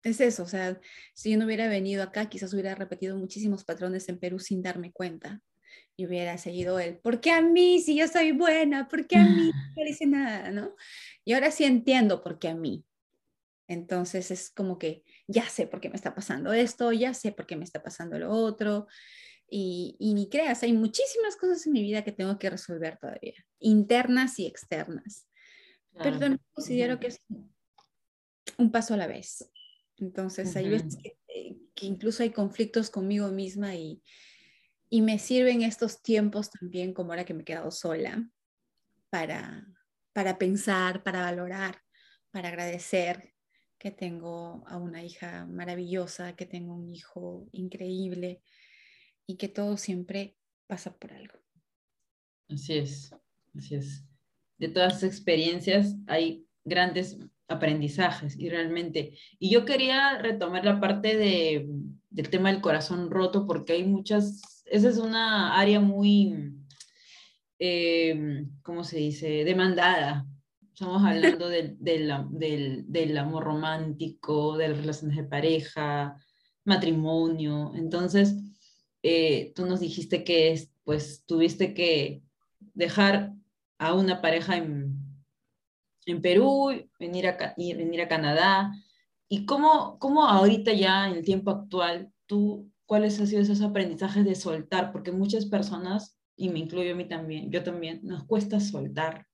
es 0.03 0.21
eso, 0.21 0.43
o 0.43 0.49
sea, 0.49 0.81
si 1.15 1.31
yo 1.31 1.39
no 1.39 1.45
hubiera 1.45 1.69
venido 1.69 2.03
acá, 2.03 2.29
quizás 2.29 2.53
hubiera 2.53 2.75
repetido 2.75 3.17
muchísimos 3.17 3.65
patrones 3.65 4.09
en 4.09 4.19
Perú 4.19 4.39
sin 4.39 4.63
darme 4.63 4.93
cuenta 4.93 5.41
y 5.97 6.07
hubiera 6.07 6.37
seguido 6.39 6.79
él, 6.81 6.99
¿por 6.99 7.21
qué 7.21 7.31
a 7.31 7.41
mí 7.41 7.81
si 7.81 7.97
yo 7.97 8.09
soy 8.09 8.33
buena? 8.33 8.89
¿Por 8.89 9.07
qué 9.07 9.17
a 9.17 9.25
mí 9.25 9.51
no 9.77 9.85
dice 9.85 10.07
nada? 10.07 10.51
¿no? 10.51 10.75
Y 11.25 11.35
ahora 11.35 11.51
sí 11.51 11.65
entiendo 11.65 12.23
por 12.23 12.39
qué 12.39 12.49
a 12.49 12.55
mí. 12.55 12.85
Entonces 13.69 14.31
es 14.31 14.51
como 14.51 14.79
que 14.79 15.05
ya 15.29 15.49
sé 15.49 15.67
por 15.67 15.81
qué 15.81 15.89
me 15.89 15.97
está 15.97 16.15
pasando 16.15 16.53
esto, 16.53 16.93
ya 16.93 17.15
sé 17.15 17.33
por 17.33 17.47
qué 17.47 17.57
me 17.57 17.65
está 17.65 17.83
pasando 17.83 18.19
lo 18.19 18.31
otro, 18.31 18.87
y, 19.55 20.15
ni 20.15 20.31
creas, 20.31 20.63
hay 20.63 20.73
muchísimas 20.73 21.37
cosas 21.37 21.67
en 21.67 21.75
mi 21.75 21.83
vida 21.83 22.03
que 22.03 22.13
tengo 22.13 22.39
que 22.39 22.49
resolver 22.49 22.97
todavía, 22.97 23.35
internas 23.59 24.39
y 24.39 24.47
externas. 24.47 25.29
Pero 25.93 26.19
también 26.19 26.41
considero 26.55 26.99
que 26.99 27.09
es 27.09 27.21
un 28.57 28.73
paso 28.73 28.95
a 28.95 28.97
la 28.97 29.07
vez. 29.07 29.47
Entonces, 29.99 30.57
hay 30.57 30.71
veces 30.71 30.97
eh, 31.29 31.59
que, 31.75 31.85
incluso 31.85 32.23
hay 32.23 32.31
conflictos 32.31 32.89
conmigo 32.89 33.29
misma 33.29 33.75
y, 33.75 34.03
y 34.89 35.03
me 35.03 35.19
sirven 35.19 35.61
estos 35.61 36.01
tiempos 36.03 36.51
también, 36.51 36.95
como 36.95 37.13
ahora 37.13 37.27
que 37.27 37.35
me 37.35 37.43
he 37.43 37.45
quedado 37.45 37.71
sola, 37.71 38.27
para, 39.11 39.67
para 40.15 40.39
pensar, 40.39 41.03
para 41.03 41.21
valorar, 41.21 41.79
para 42.31 42.49
agradecer 42.49 43.35
que 43.77 43.91
tengo 43.91 44.65
a 44.67 44.79
una 44.79 45.05
hija 45.05 45.45
maravillosa, 45.45 46.37
que 46.37 46.47
tengo 46.47 46.75
un 46.75 46.89
hijo 46.95 47.49
increíble, 47.53 48.41
y 49.33 49.37
que 49.37 49.49
todo 49.49 49.79
siempre 49.79 50.37
pasa 50.67 50.95
por 50.99 51.13
algo. 51.13 51.39
Así 52.51 52.75
es, 52.75 53.15
así 53.57 53.77
es. 53.77 54.05
De 54.59 54.69
todas 54.69 54.93
las 54.93 55.03
experiencias 55.05 55.97
hay 56.07 56.47
grandes 56.65 57.19
aprendizajes 57.49 58.39
y 58.39 58.51
realmente, 58.51 59.19
y 59.39 59.51
yo 59.51 59.65
quería 59.65 60.19
retomar 60.19 60.65
la 60.65 60.81
parte 60.81 61.17
de, 61.17 61.67
del 62.11 62.29
tema 62.29 62.53
del 62.53 62.61
corazón 62.61 63.11
roto 63.11 63.47
porque 63.47 63.73
hay 63.73 63.85
muchas, 63.85 64.63
esa 64.67 64.89
es 64.91 64.99
una 64.99 65.59
área 65.59 65.81
muy, 65.81 66.55
eh, 67.59 68.45
¿cómo 68.63 68.85
se 68.85 68.99
dice?, 68.99 69.45
demandada. 69.45 70.27
Estamos 70.75 71.03
hablando 71.05 71.49
del, 71.49 71.77
del, 71.79 72.85
del 72.87 73.19
amor 73.19 73.45
romántico, 73.45 74.57
de 74.57 74.69
las 74.69 74.79
relaciones 74.79 75.17
de 75.17 75.25
pareja, 75.25 76.17
matrimonio. 76.65 77.73
Entonces, 77.75 78.37
eh, 79.03 79.53
tú 79.55 79.67
nos 79.67 79.81
dijiste 79.81 80.25
que 80.25 80.69
pues 80.85 81.25
tuviste 81.27 81.75
que 81.75 82.23
dejar 82.75 83.33
a 83.79 83.95
una 83.95 84.21
pareja 84.21 84.57
en, 84.57 84.97
en 86.07 86.23
Perú, 86.23 86.71
venir 86.99 87.27
a, 87.27 87.55
venir 87.57 88.01
a 88.01 88.09
Canadá. 88.09 88.73
¿Y 89.29 89.47
cómo, 89.47 89.99
cómo 89.99 90.27
ahorita 90.27 90.73
ya 90.73 91.09
en 91.09 91.17
el 91.17 91.25
tiempo 91.25 91.51
actual, 91.51 92.13
tú, 92.27 92.71
cuáles 92.87 93.19
han 93.19 93.27
sido 93.27 93.43
esos 93.43 93.63
aprendizajes 93.63 94.25
de 94.25 94.35
soltar? 94.35 94.93
Porque 94.93 95.13
muchas 95.13 95.47
personas, 95.47 96.19
y 96.37 96.51
me 96.51 96.61
incluyo 96.61 96.93
a 96.93 96.97
mí 96.97 97.09
también, 97.09 97.51
yo 97.51 97.63
también, 97.63 98.01
nos 98.03 98.25
cuesta 98.25 98.61
soltar 98.61 99.27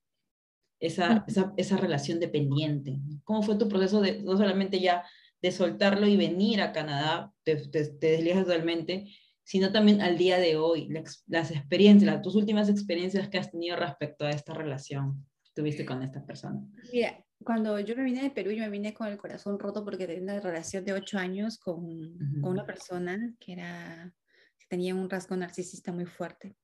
esa, 0.80 1.24
esa, 1.26 1.52
esa 1.56 1.76
relación 1.76 2.20
dependiente. 2.20 2.98
¿Cómo 3.24 3.42
fue 3.42 3.56
tu 3.56 3.68
proceso 3.68 4.00
de 4.00 4.22
no 4.22 4.36
solamente 4.36 4.80
ya 4.80 5.04
de 5.42 5.52
soltarlo 5.52 6.06
y 6.06 6.16
venir 6.16 6.60
a 6.60 6.72
Canadá, 6.72 7.32
te, 7.44 7.56
te, 7.56 7.84
te 7.86 8.10
desligas 8.12 8.44
totalmente, 8.44 9.08
sino 9.48 9.72
también 9.72 10.02
al 10.02 10.18
día 10.18 10.38
de 10.38 10.58
hoy, 10.58 10.92
las 11.26 11.50
experiencias, 11.50 12.20
tus 12.20 12.34
últimas 12.34 12.68
experiencias 12.68 13.30
que 13.30 13.38
has 13.38 13.50
tenido 13.50 13.76
respecto 13.76 14.26
a 14.26 14.30
esta 14.30 14.52
relación 14.52 15.26
que 15.42 15.52
tuviste 15.54 15.86
con 15.86 16.02
esta 16.02 16.22
persona. 16.26 16.60
Mira, 16.92 17.24
cuando 17.42 17.80
yo 17.80 17.96
me 17.96 18.04
vine 18.04 18.22
de 18.22 18.30
Perú, 18.30 18.50
yo 18.50 18.58
me 18.58 18.68
vine 18.68 18.92
con 18.92 19.06
el 19.06 19.16
corazón 19.16 19.58
roto 19.58 19.86
porque 19.86 20.06
tenía 20.06 20.22
una 20.34 20.40
relación 20.40 20.84
de 20.84 20.92
ocho 20.92 21.16
años 21.16 21.56
con, 21.58 21.76
uh 21.76 21.88
-huh. 21.88 22.40
con 22.42 22.50
una 22.50 22.66
persona 22.66 23.34
que, 23.40 23.54
era, 23.54 24.12
que 24.58 24.66
tenía 24.68 24.94
un 24.94 25.08
rasgo 25.08 25.34
narcisista 25.34 25.92
muy 25.92 26.04
fuerte. 26.04 26.54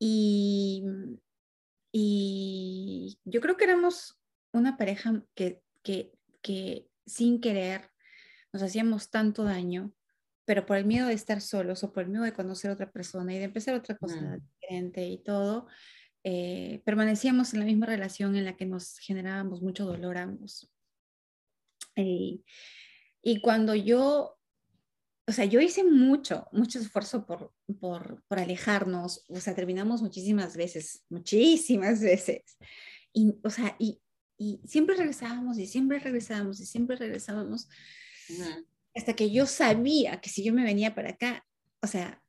Y, 0.00 0.82
y 1.92 3.20
yo 3.24 3.40
creo 3.40 3.56
que 3.56 3.64
éramos 3.66 4.20
una 4.52 4.76
pareja 4.76 5.22
que, 5.36 5.62
que, 5.84 6.10
que 6.42 6.88
sin 7.06 7.40
querer 7.40 7.88
nos 8.52 8.64
hacíamos 8.64 9.10
tanto 9.10 9.44
daño, 9.44 9.92
pero 10.44 10.66
por 10.66 10.76
el 10.76 10.84
miedo 10.84 11.08
de 11.08 11.14
estar 11.14 11.40
solos 11.40 11.84
o 11.84 11.92
por 11.92 12.04
el 12.04 12.10
miedo 12.10 12.24
de 12.24 12.32
conocer 12.32 12.70
a 12.70 12.74
otra 12.74 12.90
persona 12.90 13.34
y 13.34 13.38
de 13.38 13.44
empezar 13.44 13.74
otra 13.74 13.96
cosa 13.96 14.20
mm. 14.20 14.40
diferente 14.60 15.06
y 15.06 15.18
todo, 15.18 15.66
eh, 16.24 16.82
permanecíamos 16.84 17.52
en 17.52 17.60
la 17.60 17.66
misma 17.66 17.86
relación 17.86 18.36
en 18.36 18.44
la 18.44 18.56
que 18.56 18.66
nos 18.66 18.98
generábamos 18.98 19.62
mucho 19.62 19.84
dolor 19.84 20.18
ambos. 20.18 20.70
Y, 21.94 22.44
y 23.22 23.40
cuando 23.40 23.74
yo, 23.74 24.38
o 25.26 25.32
sea, 25.32 25.44
yo 25.44 25.60
hice 25.60 25.84
mucho, 25.84 26.48
mucho 26.52 26.78
esfuerzo 26.78 27.26
por, 27.26 27.52
por, 27.80 28.22
por 28.26 28.38
alejarnos, 28.38 29.24
o 29.28 29.40
sea, 29.40 29.54
terminamos 29.54 30.02
muchísimas 30.02 30.56
veces, 30.56 31.04
muchísimas 31.08 32.00
veces. 32.02 32.42
Y, 33.12 33.34
o 33.44 33.50
sea, 33.50 33.76
y, 33.78 34.00
y 34.38 34.60
siempre 34.64 34.96
regresábamos 34.96 35.58
y 35.58 35.66
siempre 35.66 35.98
regresábamos 35.98 36.60
y 36.60 36.66
siempre 36.66 36.96
regresábamos. 36.96 37.68
-huh. 38.28 38.66
Hasta 38.94 39.14
que 39.14 39.30
yo 39.30 39.46
sabía 39.46 40.20
que 40.20 40.28
si 40.28 40.44
yo 40.44 40.52
me 40.52 40.64
venía 40.64 40.94
para 40.94 41.10
acá, 41.10 41.46
o 41.82 41.86
sea, 41.86 42.22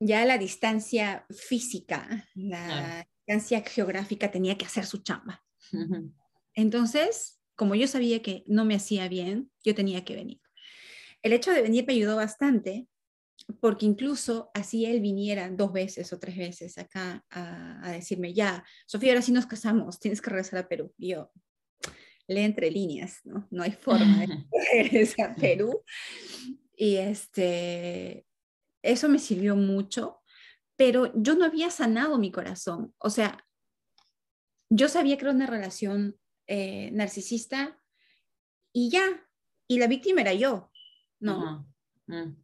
ya 0.00 0.24
la 0.24 0.38
distancia 0.38 1.26
física, 1.30 2.28
la 2.34 3.02
-huh. 3.02 3.06
distancia 3.26 3.62
geográfica 3.62 4.30
tenía 4.30 4.56
que 4.56 4.66
hacer 4.66 4.86
su 4.86 4.98
chamba. 4.98 5.44
Uh 5.72 5.76
-huh. 5.76 6.14
Entonces, 6.54 7.40
como 7.56 7.74
yo 7.74 7.88
sabía 7.88 8.22
que 8.22 8.44
no 8.46 8.64
me 8.64 8.76
hacía 8.76 9.08
bien, 9.08 9.50
yo 9.64 9.74
tenía 9.74 10.04
que 10.04 10.14
venir. 10.14 10.40
El 11.22 11.32
hecho 11.32 11.50
de 11.50 11.62
venir 11.62 11.84
me 11.86 11.94
ayudó 11.94 12.16
bastante 12.16 12.86
porque 13.60 13.86
incluso 13.86 14.50
así 14.54 14.84
él 14.84 15.00
viniera 15.00 15.48
dos 15.50 15.72
veces 15.72 16.12
o 16.12 16.18
tres 16.18 16.36
veces 16.36 16.78
acá 16.78 17.24
a, 17.30 17.86
a, 17.86 17.92
decirme, 17.92 18.34
ya, 18.34 18.64
Sofía, 18.86 19.12
ahora 19.12 19.22
sí 19.22 19.32
nos 19.32 19.46
casamos, 19.46 19.98
tienes 19.98 20.20
que 20.20 20.30
regresar 20.30 20.60
a 20.60 20.68
Perú. 20.68 20.92
Y 20.98 21.08
yo, 21.08 21.30
lee 22.28 22.42
entre 22.42 22.70
líneas, 22.70 23.20
¿no? 23.24 23.48
No 23.50 23.62
hay 23.62 23.72
forma 23.72 24.20
de 24.20 24.46
regresar 24.72 25.30
a 25.30 25.34
Perú. 25.34 25.82
Y 26.76 26.96
este, 26.96 28.26
eso 28.82 29.08
me 29.08 29.18
sirvió 29.18 29.56
mucho, 29.56 30.20
pero 30.76 31.12
yo 31.14 31.34
no 31.34 31.44
había 31.44 31.70
sanado 31.70 32.18
mi 32.18 32.30
corazón. 32.30 32.94
O 32.98 33.10
sea, 33.10 33.44
yo 34.70 34.88
sabía 34.88 35.16
que 35.16 35.24
era 35.24 35.32
una 35.32 35.46
relación 35.46 36.16
eh, 36.46 36.90
narcisista 36.92 37.80
y 38.72 38.90
ya, 38.90 39.26
y 39.66 39.78
la 39.78 39.86
víctima 39.86 40.20
era 40.20 40.34
yo, 40.34 40.70
¿no? 41.18 41.66
Uh 42.06 42.12
-huh. 42.12 42.28
uh. 42.28 42.36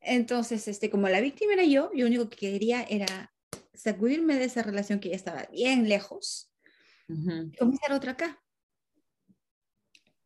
Entonces, 0.00 0.68
este, 0.68 0.90
como 0.90 1.08
la 1.08 1.20
víctima 1.20 1.54
era 1.54 1.64
yo, 1.64 1.90
yo 1.94 2.04
lo 2.04 2.06
único 2.06 2.28
que 2.28 2.36
quería 2.36 2.82
era 2.82 3.32
sacudirme 3.72 4.36
de 4.36 4.44
esa 4.44 4.62
relación 4.62 5.00
que 5.00 5.08
ya 5.08 5.16
estaba 5.16 5.46
bien 5.50 5.88
lejos 5.88 6.52
uh 7.08 7.14
-huh. 7.14 7.58
comenzar 7.58 7.92
otra 7.92 8.12
acá. 8.12 8.43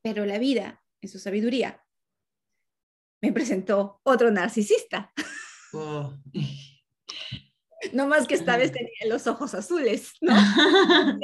Pero 0.09 0.25
la 0.25 0.39
vida, 0.39 0.83
en 1.03 1.11
su 1.11 1.19
sabiduría, 1.19 1.85
me 3.21 3.31
presentó 3.31 4.01
otro 4.05 4.31
narcisista. 4.31 5.13
Oh. 5.75 6.15
No 7.93 8.07
más 8.07 8.27
que 8.27 8.35
esta 8.35 8.57
vez 8.57 8.73
tenía 8.73 9.07
los 9.07 9.27
ojos 9.27 9.53
azules, 9.53 10.13
¿no? 10.23 10.33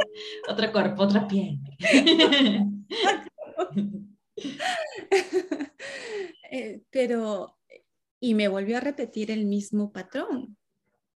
otro 0.51 0.71
cuerpo, 0.71 1.05
otra 1.05 1.27
piel. 1.27 1.59
Eh, 6.51 6.83
pero 6.91 7.59
y 8.21 8.35
me 8.35 8.47
volvió 8.49 8.77
a 8.77 8.81
repetir 8.81 9.31
el 9.31 9.45
mismo 9.45 9.93
patrón, 9.93 10.57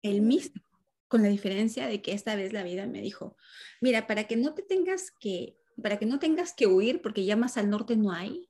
el 0.02 0.22
mismo, 0.22 0.62
con 1.08 1.24
la 1.24 1.30
diferencia 1.30 1.88
de 1.88 2.02
que 2.02 2.14
esta 2.14 2.36
vez 2.36 2.54
la 2.54 2.64
vida 2.64 2.86
me 2.86 3.02
dijo, 3.02 3.36
mira, 3.82 4.08
para 4.08 4.26
que 4.26 4.38
no 4.38 4.54
te 4.54 4.62
tengas 4.62 5.12
que, 5.12 5.58
para 5.82 5.98
que 5.98 6.06
no 6.06 6.20
tengas 6.20 6.54
que 6.54 6.68
huir, 6.68 7.02
porque 7.02 7.26
ya 7.26 7.36
más 7.36 7.58
al 7.58 7.70
norte 7.70 7.96
no 7.96 8.12
hay, 8.12 8.50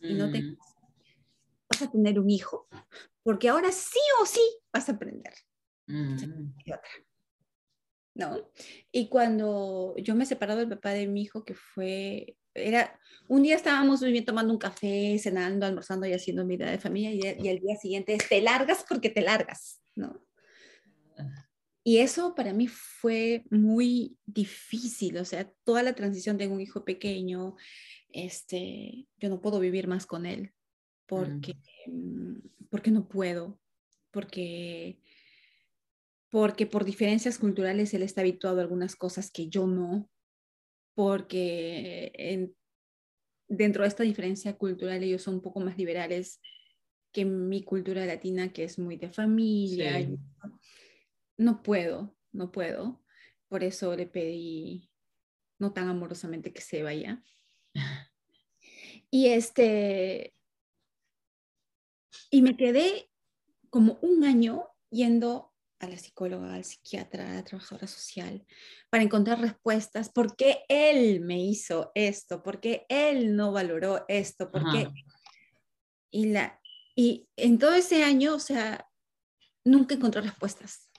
y 0.00 0.14
no 0.14 0.30
tengas, 0.30 0.58
vas 1.68 1.82
a 1.82 1.90
tener 1.90 2.18
un 2.18 2.30
hijo, 2.30 2.68
porque 3.22 3.48
ahora 3.48 3.70
sí 3.72 4.00
o 4.22 4.26
sí 4.26 4.40
vas 4.72 4.88
a 4.88 4.92
aprender. 4.92 5.34
Mm. 5.86 6.52
Y 6.64 6.72
otra. 6.72 6.90
¿No? 8.14 8.50
Y 8.90 9.08
cuando 9.08 9.94
yo 9.96 10.14
me 10.14 10.26
separé 10.26 10.56
del 10.56 10.68
papá 10.68 10.90
de 10.90 11.06
mi 11.06 11.22
hijo, 11.22 11.44
que 11.44 11.54
fue 11.54 12.36
era, 12.54 12.98
un 13.28 13.42
día 13.42 13.54
estábamos 13.54 14.00
viviendo, 14.00 14.32
tomando 14.32 14.52
un 14.52 14.58
café, 14.58 15.18
cenando, 15.18 15.66
almorzando 15.66 16.06
y 16.06 16.12
haciendo 16.12 16.46
vida 16.46 16.70
de 16.70 16.78
familia 16.78 17.12
y, 17.12 17.44
y 17.44 17.48
el 17.48 17.60
día 17.60 17.76
siguiente 17.76 18.18
te 18.28 18.40
largas 18.40 18.84
porque 18.88 19.10
te 19.10 19.20
largas, 19.20 19.80
¿no? 19.94 20.20
Y 21.82 21.98
eso 21.98 22.34
para 22.34 22.52
mí 22.52 22.66
fue 22.68 23.44
muy 23.50 24.18
difícil, 24.26 25.16
o 25.16 25.24
sea, 25.24 25.50
toda 25.64 25.82
la 25.82 25.94
transición 25.94 26.36
de 26.36 26.46
un 26.46 26.60
hijo 26.60 26.84
pequeño, 26.84 27.56
este, 28.12 29.06
yo 29.18 29.28
no 29.28 29.40
puedo 29.40 29.60
vivir 29.60 29.88
más 29.88 30.04
con 30.04 30.26
él 30.26 30.52
porque, 31.10 31.56
mm. 31.86 32.36
porque 32.70 32.90
no 32.92 33.08
puedo, 33.08 33.58
porque, 34.12 35.00
porque 36.30 36.66
por 36.66 36.84
diferencias 36.84 37.38
culturales 37.38 37.92
él 37.94 38.02
está 38.02 38.20
habituado 38.20 38.58
a 38.58 38.62
algunas 38.62 38.94
cosas 38.94 39.30
que 39.30 39.48
yo 39.48 39.66
no, 39.66 40.08
porque 40.94 42.12
en, 42.14 42.54
dentro 43.48 43.82
de 43.82 43.88
esta 43.88 44.04
diferencia 44.04 44.56
cultural 44.56 45.02
ellos 45.02 45.22
son 45.22 45.34
un 45.34 45.42
poco 45.42 45.58
más 45.60 45.76
liberales 45.76 46.40
que 47.12 47.24
mi 47.24 47.64
cultura 47.64 48.06
latina, 48.06 48.52
que 48.52 48.62
es 48.62 48.78
muy 48.78 48.96
de 48.96 49.10
familia. 49.10 49.98
Sí. 49.98 50.16
No 51.40 51.62
puedo, 51.62 52.14
no 52.32 52.52
puedo. 52.52 53.02
Por 53.48 53.64
eso 53.64 53.96
le 53.96 54.06
pedí, 54.06 54.90
no 55.58 55.72
tan 55.72 55.88
amorosamente, 55.88 56.52
que 56.52 56.60
se 56.60 56.82
vaya. 56.82 57.24
Y 59.10 59.28
este, 59.28 60.34
y 62.30 62.42
me 62.42 62.56
quedé 62.56 63.10
como 63.70 63.98
un 64.02 64.22
año 64.22 64.68
yendo 64.90 65.52
a 65.80 65.88
la 65.88 65.96
psicóloga, 65.96 66.54
al 66.54 66.64
psiquiatra, 66.64 67.30
a 67.30 67.34
la 67.36 67.44
trabajadora 67.44 67.86
social, 67.86 68.46
para 68.90 69.02
encontrar 69.02 69.40
respuestas. 69.40 70.10
¿Por 70.10 70.36
qué 70.36 70.64
él 70.68 71.22
me 71.22 71.42
hizo 71.42 71.90
esto? 71.94 72.42
¿Por 72.42 72.60
qué 72.60 72.84
él 72.90 73.34
no 73.34 73.50
valoró 73.50 74.04
esto? 74.08 74.50
¿Por 74.50 74.70
qué? 74.70 74.88
Y, 76.10 76.26
la, 76.26 76.60
y 76.94 77.28
en 77.36 77.58
todo 77.58 77.72
ese 77.72 78.04
año, 78.04 78.34
o 78.34 78.40
sea, 78.40 78.86
nunca 79.64 79.94
encontré 79.94 80.20
respuestas. 80.20 80.89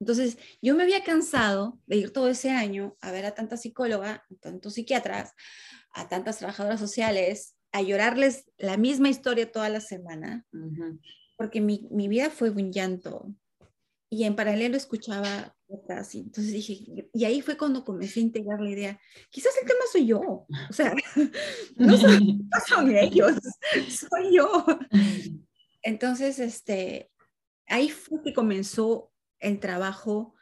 Entonces, 0.00 0.38
yo 0.62 0.74
me 0.74 0.82
había 0.82 1.04
cansado 1.04 1.78
de 1.86 1.96
ir 1.96 2.12
todo 2.12 2.28
ese 2.28 2.50
año 2.50 2.96
a 3.00 3.12
ver 3.12 3.26
a 3.26 3.34
tantas 3.34 3.62
psicólogas, 3.62 4.18
a 4.18 4.34
tantos 4.40 4.74
psiquiatras, 4.74 5.34
a 5.92 6.08
tantas 6.08 6.38
trabajadoras 6.38 6.80
sociales, 6.80 7.54
a 7.72 7.82
llorarles 7.82 8.50
la 8.56 8.76
misma 8.76 9.10
historia 9.10 9.52
toda 9.52 9.68
la 9.68 9.80
semana, 9.80 10.46
uh 10.52 10.58
-huh. 10.58 11.00
porque 11.36 11.60
mi, 11.60 11.86
mi 11.90 12.08
vida 12.08 12.30
fue 12.30 12.50
un 12.50 12.72
llanto, 12.72 13.34
y 14.12 14.24
en 14.24 14.34
paralelo 14.34 14.76
escuchaba 14.76 15.54
otras, 15.68 16.14
y 16.16 16.20
entonces 16.20 16.52
dije, 16.52 17.08
y 17.12 17.24
ahí 17.24 17.40
fue 17.42 17.56
cuando 17.56 17.84
comencé 17.84 18.18
a 18.18 18.24
integrar 18.24 18.60
la 18.60 18.70
idea, 18.70 19.00
quizás 19.30 19.52
el 19.56 19.68
tema 19.68 19.80
soy 19.92 20.06
yo, 20.06 20.20
o 20.20 20.72
sea, 20.72 20.92
no 21.76 21.96
son, 21.96 22.38
no 22.38 22.60
son 22.66 22.96
ellos, 22.96 23.34
soy 23.88 24.36
yo. 24.36 24.66
Entonces, 25.82 26.40
este, 26.40 27.10
ahí 27.68 27.88
fue 27.88 28.20
que 28.22 28.34
comenzó 28.34 29.12
el 29.40 29.60
trabajo 29.60 30.34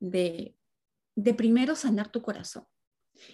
de, 0.00 0.56
de 1.16 1.34
primero 1.34 1.76
sanar 1.76 2.10
tu 2.10 2.22
corazón. 2.22 2.66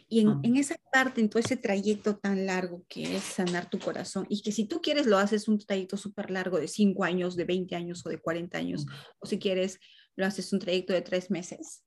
Y 0.08 0.20
en, 0.20 0.28
uh 0.28 0.34
-huh. 0.34 0.40
en, 0.44 0.56
esa 0.56 0.76
parte, 0.92 1.20
en 1.20 1.30
todo 1.30 1.40
ese 1.40 1.56
trayecto 1.56 2.18
tan 2.18 2.46
largo 2.46 2.84
que 2.88 3.16
es 3.16 3.22
sanar 3.22 3.70
tu 3.70 3.78
corazón, 3.78 4.26
y 4.28 4.42
que 4.42 4.52
si 4.52 4.66
tú 4.66 4.80
quieres 4.80 5.06
lo 5.06 5.18
haces 5.18 5.48
un 5.48 5.58
trayecto 5.58 5.96
súper 5.96 6.30
largo 6.30 6.58
de 6.58 6.68
5 6.68 7.04
años, 7.04 7.36
de 7.36 7.44
20 7.44 7.74
años 7.76 8.04
o 8.04 8.10
de 8.10 8.18
40 8.18 8.58
años, 8.58 8.82
uh 8.82 8.86
-huh. 8.86 9.16
o 9.20 9.26
si 9.26 9.38
quieres 9.38 9.78
lo 10.16 10.26
haces 10.26 10.52
un 10.52 10.58
trayecto 10.58 10.92
de 10.92 11.02
3 11.02 11.30
meses. 11.30 11.84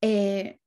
Eh, 0.00 0.58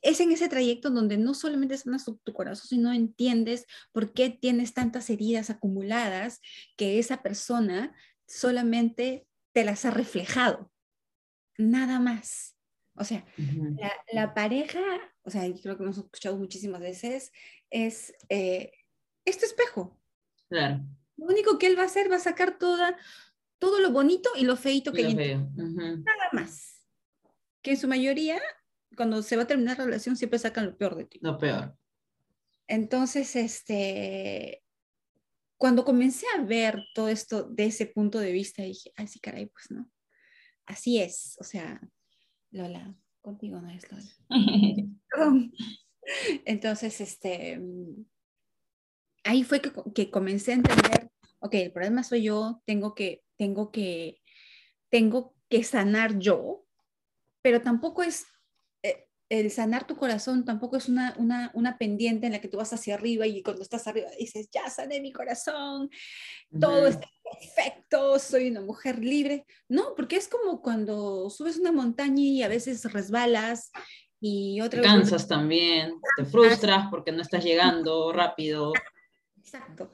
es 0.00 0.20
en 0.20 0.32
ese 0.32 0.48
trayecto 0.48 0.90
donde 0.90 1.16
no 1.16 1.32
solamente 1.32 1.76
sanas 1.78 2.04
tu, 2.04 2.16
tu 2.24 2.32
corazón, 2.32 2.66
sino 2.68 2.92
entiendes 2.92 3.66
por 3.92 4.12
qué 4.12 4.30
tienes 4.30 4.74
tantas 4.74 5.10
heridas 5.10 5.48
acumuladas 5.50 6.40
que 6.76 6.98
esa 6.98 7.22
persona 7.22 7.94
solamente 8.26 9.26
te 9.52 9.64
las 9.64 9.84
ha 9.84 9.90
reflejado. 9.90 10.70
Nada 11.58 12.00
más. 12.00 12.56
O 12.94 13.04
sea, 13.04 13.24
la, 14.12 14.34
pareja, 14.34 14.82
o 15.22 15.30
sea, 15.30 15.42
creo 15.62 15.76
que 15.76 15.82
hemos 15.82 15.96
escuchado 15.96 16.36
muchísimas 16.36 16.80
veces, 16.80 17.32
es 17.70 18.14
eh, 18.28 18.70
este 19.24 19.46
espejo. 19.46 19.98
Claro. 20.48 20.84
Lo 21.16 21.26
único 21.26 21.58
que 21.58 21.68
él 21.68 21.78
va 21.78 21.82
a 21.82 21.86
hacer 21.86 22.10
va 22.10 22.16
a 22.16 22.20
sacar 22.20 22.58
toda, 22.58 22.96
todo 23.58 23.80
lo 23.80 23.92
bonito 23.92 24.28
y 24.36 24.44
lo 24.44 24.56
feito 24.56 24.92
que 24.92 25.06
hay 25.06 25.14
Nada 25.14 26.28
más. 26.32 26.84
Que 27.62 27.72
en 27.72 27.76
su 27.78 27.88
mayoría, 27.88 28.40
cuando 28.96 29.22
se 29.22 29.36
va 29.36 29.44
a 29.44 29.46
terminar 29.46 29.78
la 29.78 29.84
relación, 29.84 30.16
siempre 30.16 30.38
sacan 30.38 30.66
lo 30.66 30.76
peor 30.76 30.96
de 30.96 31.04
ti. 31.06 31.18
Lo 31.22 31.38
peor. 31.38 31.74
Entonces, 32.66 33.36
este, 33.36 34.61
cuando 35.62 35.84
comencé 35.84 36.26
a 36.36 36.42
ver 36.42 36.82
todo 36.92 37.08
esto 37.08 37.44
de 37.44 37.66
ese 37.66 37.86
punto 37.86 38.18
de 38.18 38.32
vista, 38.32 38.64
dije, 38.64 38.92
ay, 38.96 39.06
sí, 39.06 39.20
caray, 39.20 39.46
pues 39.46 39.70
no. 39.70 39.88
Así 40.66 41.00
es, 41.00 41.36
o 41.38 41.44
sea, 41.44 41.80
Lola, 42.50 42.96
contigo 43.20 43.60
no 43.60 43.70
es 43.70 43.84
Lola. 43.92 44.10
Perdón. 45.08 45.52
Entonces, 46.46 47.00
este, 47.00 47.60
ahí 49.22 49.44
fue 49.44 49.62
que, 49.62 49.72
que, 49.94 50.10
comencé 50.10 50.50
a 50.50 50.56
entender, 50.56 51.12
ok, 51.38 51.54
el 51.54 51.72
problema 51.72 52.02
soy 52.02 52.24
yo, 52.24 52.60
tengo 52.66 52.96
que, 52.96 53.22
tengo 53.36 53.70
que, 53.70 54.20
tengo 54.90 55.36
que 55.48 55.62
sanar 55.62 56.18
yo, 56.18 56.66
pero 57.40 57.62
tampoco 57.62 58.02
es, 58.02 58.26
el 59.32 59.50
sanar 59.50 59.86
tu 59.86 59.96
corazón 59.96 60.44
tampoco 60.44 60.76
es 60.76 60.90
una, 60.90 61.14
una, 61.16 61.50
una, 61.54 61.78
pendiente 61.78 62.26
en 62.26 62.32
la 62.32 62.40
que 62.42 62.48
tú 62.48 62.58
vas 62.58 62.74
hacia 62.74 62.96
arriba 62.96 63.26
y 63.26 63.42
cuando 63.42 63.62
estás 63.62 63.86
arriba 63.86 64.08
dices, 64.18 64.50
ya 64.52 64.68
sané 64.68 65.00
mi 65.00 65.10
corazón, 65.10 65.88
todo 66.60 66.86
está 66.86 67.08
perfecto, 67.32 68.18
soy 68.18 68.50
una 68.50 68.60
mujer 68.60 68.98
libre. 68.98 69.46
No, 69.70 69.94
porque 69.96 70.16
es 70.16 70.28
como 70.28 70.60
cuando 70.60 71.30
subes 71.30 71.56
una 71.56 71.72
montaña 71.72 72.20
y 72.22 72.42
a 72.42 72.48
veces 72.48 72.84
resbalas 72.92 73.70
y 74.20 74.60
otra 74.60 74.82
te 74.82 74.86
cansas 74.86 75.26
también, 75.26 75.94
te 76.18 76.26
frustras 76.26 76.88
porque 76.90 77.10
no 77.10 77.22
estás 77.22 77.42
llegando 77.42 78.12
rápido. 78.12 78.74
Exacto. 79.38 79.92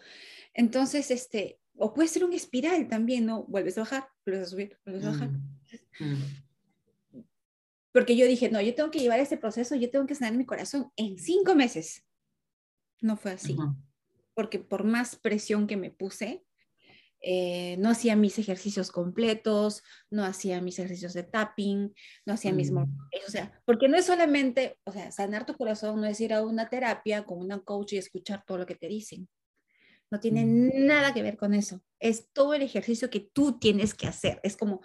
Entonces, 0.52 1.12
este, 1.12 1.60
o 1.76 1.94
puede 1.94 2.08
ser 2.08 2.24
un 2.24 2.32
espiral 2.32 2.88
también, 2.88 3.26
¿no? 3.26 3.44
Vuelves 3.44 3.78
a 3.78 3.82
bajar, 3.82 4.08
vuelves 4.26 4.48
a 4.48 4.50
subir, 4.50 4.76
vuelves 4.84 5.04
a 5.04 5.10
bajar. 5.12 5.28
Mm, 5.28 6.04
mm. 6.04 6.47
Porque 7.98 8.16
yo 8.16 8.28
dije, 8.28 8.48
no, 8.48 8.60
yo 8.60 8.76
tengo 8.76 8.92
que 8.92 9.00
llevar 9.00 9.18
este 9.18 9.36
proceso, 9.36 9.74
yo 9.74 9.90
tengo 9.90 10.06
que 10.06 10.14
sanar 10.14 10.34
mi 10.34 10.46
corazón 10.46 10.92
en 10.94 11.18
cinco 11.18 11.56
meses. 11.56 12.06
No 13.00 13.16
fue 13.16 13.32
así. 13.32 13.56
Porque 14.34 14.60
por 14.60 14.84
más 14.84 15.16
presión 15.16 15.66
que 15.66 15.76
me 15.76 15.90
puse, 15.90 16.44
eh, 17.20 17.74
no 17.80 17.90
hacía 17.90 18.14
mis 18.14 18.38
ejercicios 18.38 18.92
completos, 18.92 19.82
no 20.10 20.24
hacía 20.24 20.60
mis 20.60 20.78
ejercicios 20.78 21.12
de 21.12 21.24
tapping, 21.24 21.92
no 22.24 22.34
hacía 22.34 22.52
mis... 22.52 22.70
Mm. 22.70 22.86
O 23.26 23.30
sea, 23.32 23.60
porque 23.64 23.88
no 23.88 23.96
es 23.96 24.06
solamente, 24.06 24.78
o 24.84 24.92
sea, 24.92 25.10
sanar 25.10 25.44
tu 25.44 25.56
corazón 25.56 26.00
no 26.00 26.06
es 26.06 26.20
ir 26.20 26.32
a 26.32 26.44
una 26.44 26.68
terapia 26.68 27.24
con 27.24 27.40
una 27.40 27.58
coach 27.58 27.94
y 27.94 27.98
escuchar 27.98 28.44
todo 28.46 28.58
lo 28.58 28.66
que 28.66 28.76
te 28.76 28.86
dicen. 28.86 29.28
No 30.08 30.20
tiene 30.20 30.46
mm. 30.46 30.86
nada 30.86 31.12
que 31.12 31.22
ver 31.22 31.36
con 31.36 31.52
eso. 31.52 31.82
Es 31.98 32.28
todo 32.32 32.54
el 32.54 32.62
ejercicio 32.62 33.10
que 33.10 33.28
tú 33.32 33.58
tienes 33.58 33.92
que 33.92 34.06
hacer. 34.06 34.38
Es 34.44 34.56
como 34.56 34.82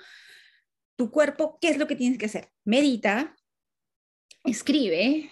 tu 0.96 1.12
cuerpo, 1.12 1.58
¿qué 1.60 1.70
es 1.70 1.78
lo 1.78 1.88
que 1.88 1.96
tienes 1.96 2.18
que 2.18 2.28
hacer? 2.28 2.52
Medita, 2.64 3.36
escribe, 4.44 5.32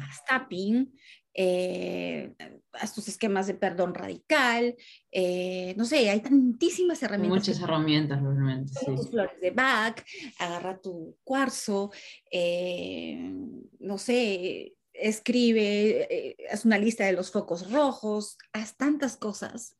haz 0.00 0.24
tapping, 0.24 0.92
eh, 1.34 2.34
haz 2.72 2.94
tus 2.94 3.08
esquemas 3.08 3.46
de 3.46 3.54
perdón 3.54 3.94
radical, 3.94 4.76
eh, 5.12 5.74
no 5.76 5.84
sé, 5.84 6.10
hay 6.10 6.20
tantísimas 6.20 7.02
herramientas. 7.02 7.48
Muchas 7.48 7.62
herramientas, 7.62 8.20
realmente. 8.22 8.72
Sí. 8.72 8.86
Tus 8.86 9.10
flores 9.10 9.40
de 9.40 9.50
Bach, 9.50 10.02
agarra 10.38 10.80
tu 10.80 11.16
cuarzo, 11.24 11.92
eh, 12.30 13.32
no 13.78 13.98
sé, 13.98 14.74
escribe, 14.92 16.36
haz 16.50 16.64
una 16.64 16.78
lista 16.78 17.06
de 17.06 17.12
los 17.12 17.30
focos 17.30 17.70
rojos, 17.70 18.36
haz 18.52 18.76
tantas 18.76 19.16
cosas. 19.16 19.76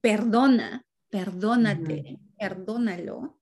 Perdona, 0.00 0.86
perdónate, 1.10 2.18
perdónalo. 2.38 3.38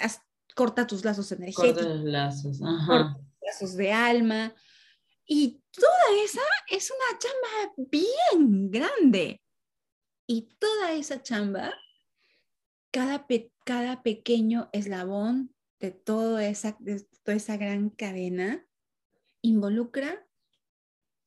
Haz, 0.00 0.20
corta 0.54 0.86
tus 0.86 1.04
lazos 1.04 1.30
energéticos. 1.32 1.74
Corta 1.74 1.88
los 1.88 2.04
lazos, 2.04 2.60
ajá. 2.62 3.16
lazos 3.40 3.76
de 3.76 3.92
alma. 3.92 4.54
Y 5.26 5.62
toda 5.70 6.24
esa 6.24 6.40
es 6.68 6.90
una 6.90 7.18
chamba 7.18 7.74
bien 7.90 8.70
grande. 8.70 9.42
Y 10.26 10.48
toda 10.58 10.92
esa 10.92 11.22
chamba, 11.22 11.74
cada, 12.90 13.26
cada 13.64 14.02
pequeño 14.02 14.68
eslabón 14.72 15.54
de, 15.80 15.90
todo 15.90 16.38
esa, 16.38 16.76
de 16.80 17.06
toda 17.22 17.36
esa 17.36 17.56
gran 17.56 17.90
cadena, 17.90 18.66
involucra 19.42 20.26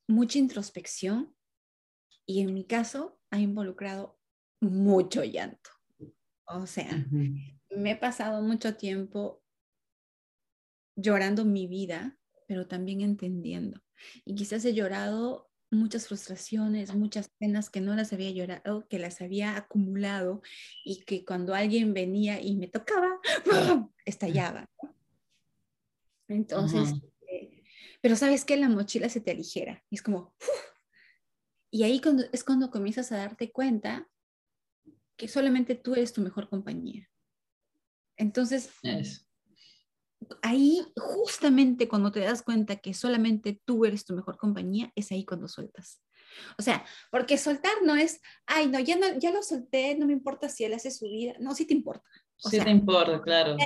mucha 0.07 0.39
introspección 0.39 1.36
y 2.26 2.41
en 2.41 2.53
mi 2.53 2.65
caso 2.65 3.19
ha 3.30 3.39
involucrado 3.39 4.19
mucho 4.59 5.24
llanto. 5.24 5.69
O 6.45 6.67
sea, 6.67 7.07
me 7.76 7.91
he 7.91 7.95
pasado 7.95 8.41
mucho 8.41 8.76
tiempo 8.76 9.41
llorando 10.95 11.45
mi 11.45 11.67
vida, 11.67 12.17
pero 12.47 12.67
también 12.67 13.01
entendiendo. 13.01 13.82
Y 14.26 14.36
quizás 14.36 14.65
he 14.65 14.74
llorado 14.74 15.49
muchas 15.69 16.07
frustraciones, 16.07 16.93
muchas 16.93 17.30
penas 17.39 17.69
que 17.69 17.80
no 17.80 17.95
las 17.95 18.11
había 18.11 18.32
llorado, 18.32 18.88
que 18.89 18.99
las 18.99 19.22
había 19.22 19.55
acumulado 19.55 20.41
y 20.84 21.03
que 21.03 21.24
cuando 21.24 21.55
alguien 21.55 21.93
venía 21.93 22.41
y 22.41 22.55
me 22.57 22.67
tocaba, 22.67 23.19
estallaba. 24.05 24.65
Entonces, 26.28 26.93
eh, 27.30 27.63
pero 28.01 28.15
sabes 28.15 28.43
que 28.43 28.57
la 28.57 28.69
mochila 28.69 29.09
se 29.09 29.22
te 29.22 29.32
aligera 29.32 29.84
y 29.89 29.95
es 29.95 30.01
como, 30.01 30.36
y 31.72 31.84
ahí 31.84 32.01
cuando, 32.01 32.24
es 32.34 32.43
cuando 32.43 32.69
comienzas 32.69 33.11
a 33.11 33.17
darte 33.17 33.51
cuenta 33.51 34.09
que 35.15 35.28
solamente 35.28 35.76
tú 35.76 35.93
eres 35.93 36.11
tu 36.11 36.22
mejor 36.22 36.49
compañía. 36.49 37.11
Entonces, 38.22 38.69
ahí 40.43 40.80
justamente 40.95 41.88
cuando 41.88 42.11
te 42.11 42.19
das 42.19 42.43
cuenta 42.43 42.76
que 42.76 42.93
solamente 42.93 43.59
tú 43.65 43.84
eres 43.84 44.05
tu 44.05 44.13
mejor 44.13 44.38
compañía, 44.38 44.91
es 44.95 45.11
ahí 45.11 45.26
cuando 45.26 45.47
sueltas. 45.47 46.03
O 46.59 46.61
sea, 46.61 46.86
porque 47.09 47.39
soltar 47.39 47.74
no 47.84 47.95
es, 47.95 48.22
ay, 48.45 48.67
no, 48.67 48.80
ya, 48.80 48.95
no, 48.95 49.17
ya 49.17 49.32
lo 49.32 49.41
solté, 49.41 49.95
no 49.95 50.05
me 50.05 50.13
importa 50.13 50.49
si 50.49 50.63
él 50.63 50.76
hace 50.76 50.91
su 50.91 51.05
vida. 51.05 51.34
No, 51.39 51.55
sí 51.55 51.65
te 51.65 51.74
importa. 51.74 52.07
sí 52.38 52.59
te 52.59 52.69
importa, 52.69 53.19
claro. 53.24 53.57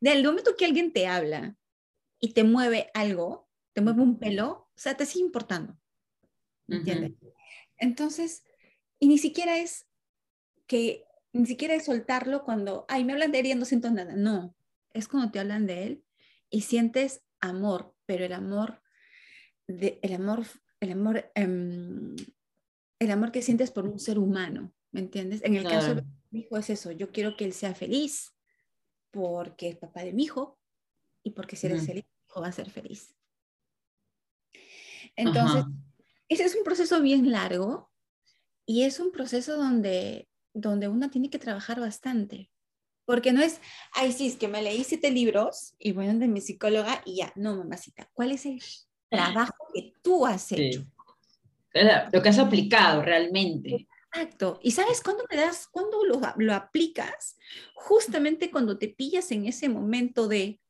Del 0.00 0.22
momento 0.22 0.54
que 0.56 0.66
alguien 0.66 0.92
te 0.92 1.08
habla 1.08 1.56
y 2.20 2.32
te 2.32 2.44
mueve 2.44 2.92
algo, 2.94 3.48
te 3.72 3.80
mueve 3.80 4.02
un 4.02 4.20
pelo, 4.20 4.70
o 4.72 4.78
sea, 4.78 4.96
te 4.96 5.04
sigue 5.04 5.24
importando. 5.24 5.76
¿Entiendes? 6.68 7.14
Entonces, 7.76 8.44
y 9.00 9.08
ni 9.08 9.18
siquiera 9.18 9.58
es 9.58 9.88
que, 10.68 11.04
ni 11.36 11.46
siquiera 11.46 11.74
es 11.74 11.84
soltarlo 11.84 12.44
cuando, 12.44 12.86
ay, 12.88 13.04
me 13.04 13.12
hablan 13.12 13.30
de 13.30 13.40
él 13.40 13.46
y 13.46 13.54
no 13.54 13.64
siento 13.64 13.90
nada. 13.90 14.14
No, 14.16 14.54
es 14.92 15.06
cuando 15.06 15.30
te 15.30 15.38
hablan 15.38 15.66
de 15.66 15.84
él 15.84 16.04
y 16.48 16.62
sientes 16.62 17.22
amor, 17.40 17.94
pero 18.06 18.24
el 18.24 18.32
amor, 18.32 18.82
de, 19.66 19.98
el 20.02 20.14
amor, 20.14 20.46
el 20.80 20.92
amor, 20.92 21.30
em, 21.34 22.16
el 22.98 23.10
amor 23.10 23.32
que 23.32 23.42
sientes 23.42 23.70
por 23.70 23.86
un 23.86 23.98
ser 23.98 24.18
humano, 24.18 24.72
¿me 24.92 25.00
entiendes? 25.00 25.42
En 25.44 25.56
el 25.56 25.64
caso 25.64 25.96
de 25.96 26.04
mi 26.30 26.40
hijo 26.40 26.56
es 26.56 26.70
eso, 26.70 26.90
yo 26.90 27.12
quiero 27.12 27.36
que 27.36 27.44
él 27.44 27.52
sea 27.52 27.74
feliz 27.74 28.34
porque 29.10 29.68
es 29.68 29.76
papá 29.76 30.04
de 30.04 30.12
mi 30.12 30.24
hijo 30.24 30.58
y 31.22 31.32
porque 31.32 31.56
si 31.56 31.66
eres 31.66 31.86
feliz, 31.86 32.04
mi 32.04 32.30
hijo 32.30 32.40
va 32.40 32.48
a 32.48 32.52
ser 32.52 32.70
feliz. 32.70 33.14
Entonces, 35.16 35.64
ese 36.28 36.44
es 36.44 36.54
un 36.54 36.64
proceso 36.64 37.00
bien 37.02 37.30
largo 37.30 37.90
y 38.64 38.82
es 38.82 39.00
un 39.00 39.12
proceso 39.12 39.56
donde, 39.56 40.28
donde 40.56 40.88
uno 40.88 41.10
tiene 41.10 41.30
que 41.30 41.38
trabajar 41.38 41.80
bastante, 41.80 42.50
porque 43.04 43.32
no 43.32 43.42
es, 43.42 43.60
ay, 43.92 44.12
sí, 44.12 44.26
es 44.26 44.36
que 44.36 44.48
me 44.48 44.62
leí 44.62 44.82
siete 44.84 45.10
libros 45.10 45.74
y 45.78 45.92
bueno, 45.92 46.18
de 46.18 46.28
mi 46.28 46.40
psicóloga 46.40 47.02
y 47.04 47.16
ya, 47.16 47.32
no, 47.36 47.56
mamacita, 47.56 48.10
¿cuál 48.14 48.32
es 48.32 48.46
el 48.46 48.60
trabajo 49.08 49.68
que 49.74 49.92
tú 50.02 50.26
has 50.26 50.50
hecho? 50.52 50.84
Lo 52.12 52.22
que 52.22 52.28
has 52.28 52.38
aplicado 52.38 53.02
realmente. 53.02 53.86
Exacto. 54.12 54.58
¿Y 54.62 54.70
sabes 54.70 55.02
cuándo 55.02 55.24
te 55.28 55.36
das, 55.36 55.68
cuándo 55.68 56.04
lo, 56.04 56.20
lo 56.36 56.54
aplicas? 56.54 57.36
Justamente 57.74 58.50
cuando 58.50 58.78
te 58.78 58.88
pillas 58.88 59.30
en 59.30 59.46
ese 59.46 59.68
momento 59.68 60.26
de, 60.26 60.60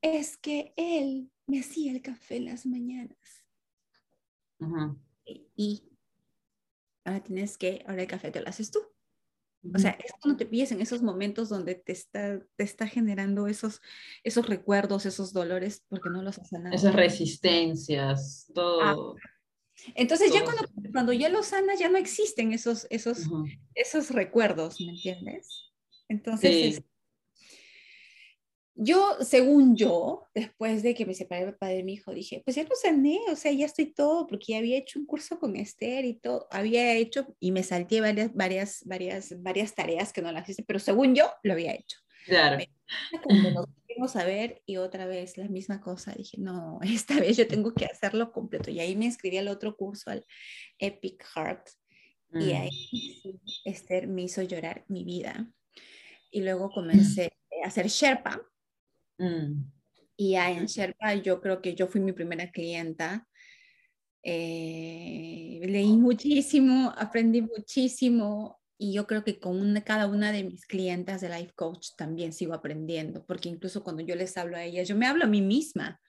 es 0.00 0.36
que 0.36 0.72
él 0.76 1.30
me 1.46 1.60
hacía 1.60 1.92
el 1.92 2.00
café 2.00 2.40
las 2.40 2.64
mañanas. 2.64 3.18
y, 5.56 5.82
ahora 7.04 7.22
tienes 7.22 7.58
que, 7.58 7.84
ahora 7.86 8.02
el 8.02 8.08
café 8.08 8.30
te 8.30 8.40
lo 8.40 8.48
haces 8.48 8.70
tú. 8.70 8.78
O 9.74 9.78
sea, 9.78 9.92
es 9.92 10.12
cuando 10.20 10.36
te 10.36 10.46
pilles 10.46 10.72
en 10.72 10.80
esos 10.80 11.02
momentos 11.02 11.48
donde 11.48 11.74
te 11.74 11.92
está, 11.92 12.40
te 12.56 12.64
está 12.64 12.86
generando 12.86 13.46
esos, 13.46 13.80
esos 14.24 14.46
recuerdos, 14.48 15.06
esos 15.06 15.32
dolores, 15.32 15.84
porque 15.88 16.10
no 16.10 16.22
los 16.22 16.38
has 16.38 16.48
sanado. 16.48 16.74
Esas 16.74 16.94
resistencias, 16.94 18.50
todo. 18.54 18.80
Ah, 18.82 18.96
entonces 19.94 20.32
ya 20.32 20.44
cuando, 20.44 20.64
cuando 20.92 21.12
ya 21.12 21.28
lo 21.28 21.42
sanas, 21.42 21.78
ya 21.78 21.88
no 21.88 21.98
existen 21.98 22.52
esos, 22.52 22.86
esos, 22.90 23.26
esos 23.74 24.10
recuerdos, 24.10 24.80
¿me 24.80 24.90
entiendes? 24.90 25.72
Entonces, 26.08 26.82
yo, 28.76 29.16
según 29.20 29.76
yo, 29.76 30.28
después 30.34 30.82
de 30.82 30.94
que 30.94 31.06
me 31.06 31.14
separé 31.14 31.46
de 31.46 31.52
padre 31.52 31.76
de 31.76 31.82
mi 31.84 31.94
hijo, 31.94 32.12
dije, 32.12 32.42
pues 32.44 32.56
ya 32.56 32.62
lo 32.64 32.74
sané, 32.74 33.20
o 33.30 33.36
sea, 33.36 33.52
ya 33.52 33.66
estoy 33.66 33.92
todo, 33.92 34.26
porque 34.26 34.52
ya 34.52 34.58
había 34.58 34.76
hecho 34.76 34.98
un 34.98 35.06
curso 35.06 35.38
con 35.38 35.56
Esther 35.56 36.04
y 36.04 36.14
todo, 36.14 36.46
había 36.50 36.94
hecho 36.94 37.34
y 37.40 37.52
me 37.52 37.62
salté 37.62 38.00
varias, 38.00 38.34
varias, 38.34 38.82
varias, 38.84 39.42
varias 39.42 39.74
tareas 39.74 40.12
que 40.12 40.22
no 40.22 40.30
las 40.32 40.48
hice, 40.48 40.62
pero 40.62 40.78
según 40.78 41.14
yo, 41.14 41.30
lo 41.42 41.54
había 41.54 41.74
hecho. 41.74 41.98
Claro. 42.26 42.62
Cuando 43.22 43.68
nos 43.98 44.14
a 44.16 44.24
ver 44.24 44.62
y 44.66 44.76
otra 44.76 45.06
vez 45.06 45.38
la 45.38 45.48
misma 45.48 45.80
cosa, 45.80 46.12
dije, 46.12 46.36
no, 46.38 46.78
esta 46.82 47.18
vez 47.18 47.36
yo 47.36 47.48
tengo 47.48 47.72
que 47.72 47.86
hacerlo 47.86 48.30
completo. 48.32 48.70
Y 48.70 48.80
ahí 48.80 48.94
me 48.94 49.06
inscribí 49.06 49.38
al 49.38 49.48
otro 49.48 49.76
curso, 49.76 50.10
al 50.10 50.26
Epic 50.78 51.24
Heart, 51.34 51.68
y 52.34 52.52
ahí 52.52 53.06
Mm. 53.24 53.38
Esther 53.64 54.06
me 54.08 54.22
hizo 54.22 54.42
llorar 54.42 54.84
mi 54.88 55.04
vida. 55.04 55.50
Y 56.30 56.42
luego 56.42 56.70
comencé 56.70 57.32
a 57.64 57.68
hacer 57.68 57.88
Sherpa, 57.88 58.40
Mm. 59.18 59.64
y 60.18 60.34
en 60.36 60.66
Sherpa 60.66 61.14
yo 61.14 61.40
creo 61.40 61.60
que 61.62 61.74
yo 61.74 61.86
fui 61.88 62.00
mi 62.00 62.12
primera 62.12 62.50
clienta. 62.50 63.26
Eh, 64.22 65.60
leí 65.66 65.92
muchísimo, 65.96 66.92
aprendí 66.96 67.42
muchísimo 67.42 68.60
y 68.78 68.92
yo 68.92 69.06
creo 69.06 69.22
que 69.24 69.38
con 69.38 69.60
una- 69.60 69.84
cada 69.84 70.06
una 70.08 70.32
de 70.32 70.42
mis 70.44 70.66
clientas 70.66 71.20
de 71.20 71.28
Life 71.28 71.52
Coach 71.54 71.90
también 71.96 72.32
sigo 72.32 72.52
aprendiendo, 72.52 73.24
porque 73.24 73.48
incluso 73.48 73.84
cuando 73.84 74.02
yo 74.02 74.16
les 74.16 74.36
hablo 74.36 74.56
a 74.56 74.64
ellas, 74.64 74.88
yo 74.88 74.96
me 74.96 75.06
hablo 75.06 75.24
a 75.24 75.28
mí 75.28 75.40
misma. 75.42 76.00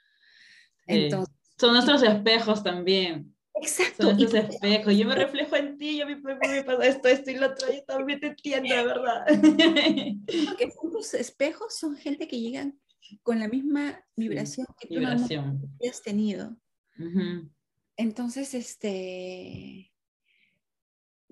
Sí. 0.88 0.94
Entonces, 0.96 1.34
Son 1.60 1.74
nuestros 1.74 2.02
espejos 2.04 2.64
también. 2.64 3.34
exacto. 3.56 4.04
Son 4.04 4.16
y 4.20 4.24
nuestros 4.24 4.50
espejos. 4.56 4.96
Yo 4.98 5.08
me 5.08 5.16
reflejo 5.50 5.56
en 5.56 5.78
ti, 5.78 5.98
yo 5.98 6.06
me 6.08 6.16
me 6.18 6.64
pasa 6.64 6.86
esto, 6.88 7.08
esto 7.08 7.32
y 7.32 7.36
lo 7.36 7.48
otro, 7.48 7.72
yo 7.72 7.84
también 7.84 8.20
te 8.20 8.28
entiendo, 8.28 8.74
verdad. 8.86 9.26
porque 9.28 10.72
son 10.72 10.92
tus 10.92 11.14
espejos, 11.14 11.76
son 11.78 11.96
gente 11.96 12.28
que 12.28 12.40
llegan 12.40 12.80
con 13.24 13.40
la 13.40 13.48
misma 13.48 14.04
vibración 14.16 14.68
que 14.80 14.88
tú 14.88 14.96
Vibración. 14.96 15.70
hayas 15.82 16.02
tenido. 16.02 16.58
Ujú. 17.00 17.50
Entonces, 17.96 18.54
este, 18.54 19.92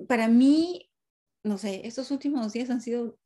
para 0.08 0.28
mí, 0.28 0.92
no 1.44 1.58
sé, 1.58 1.86
estos 1.86 2.12
últimos 2.12 2.54
días 2.54 2.70
han 2.70 2.82
sido, 2.82 3.20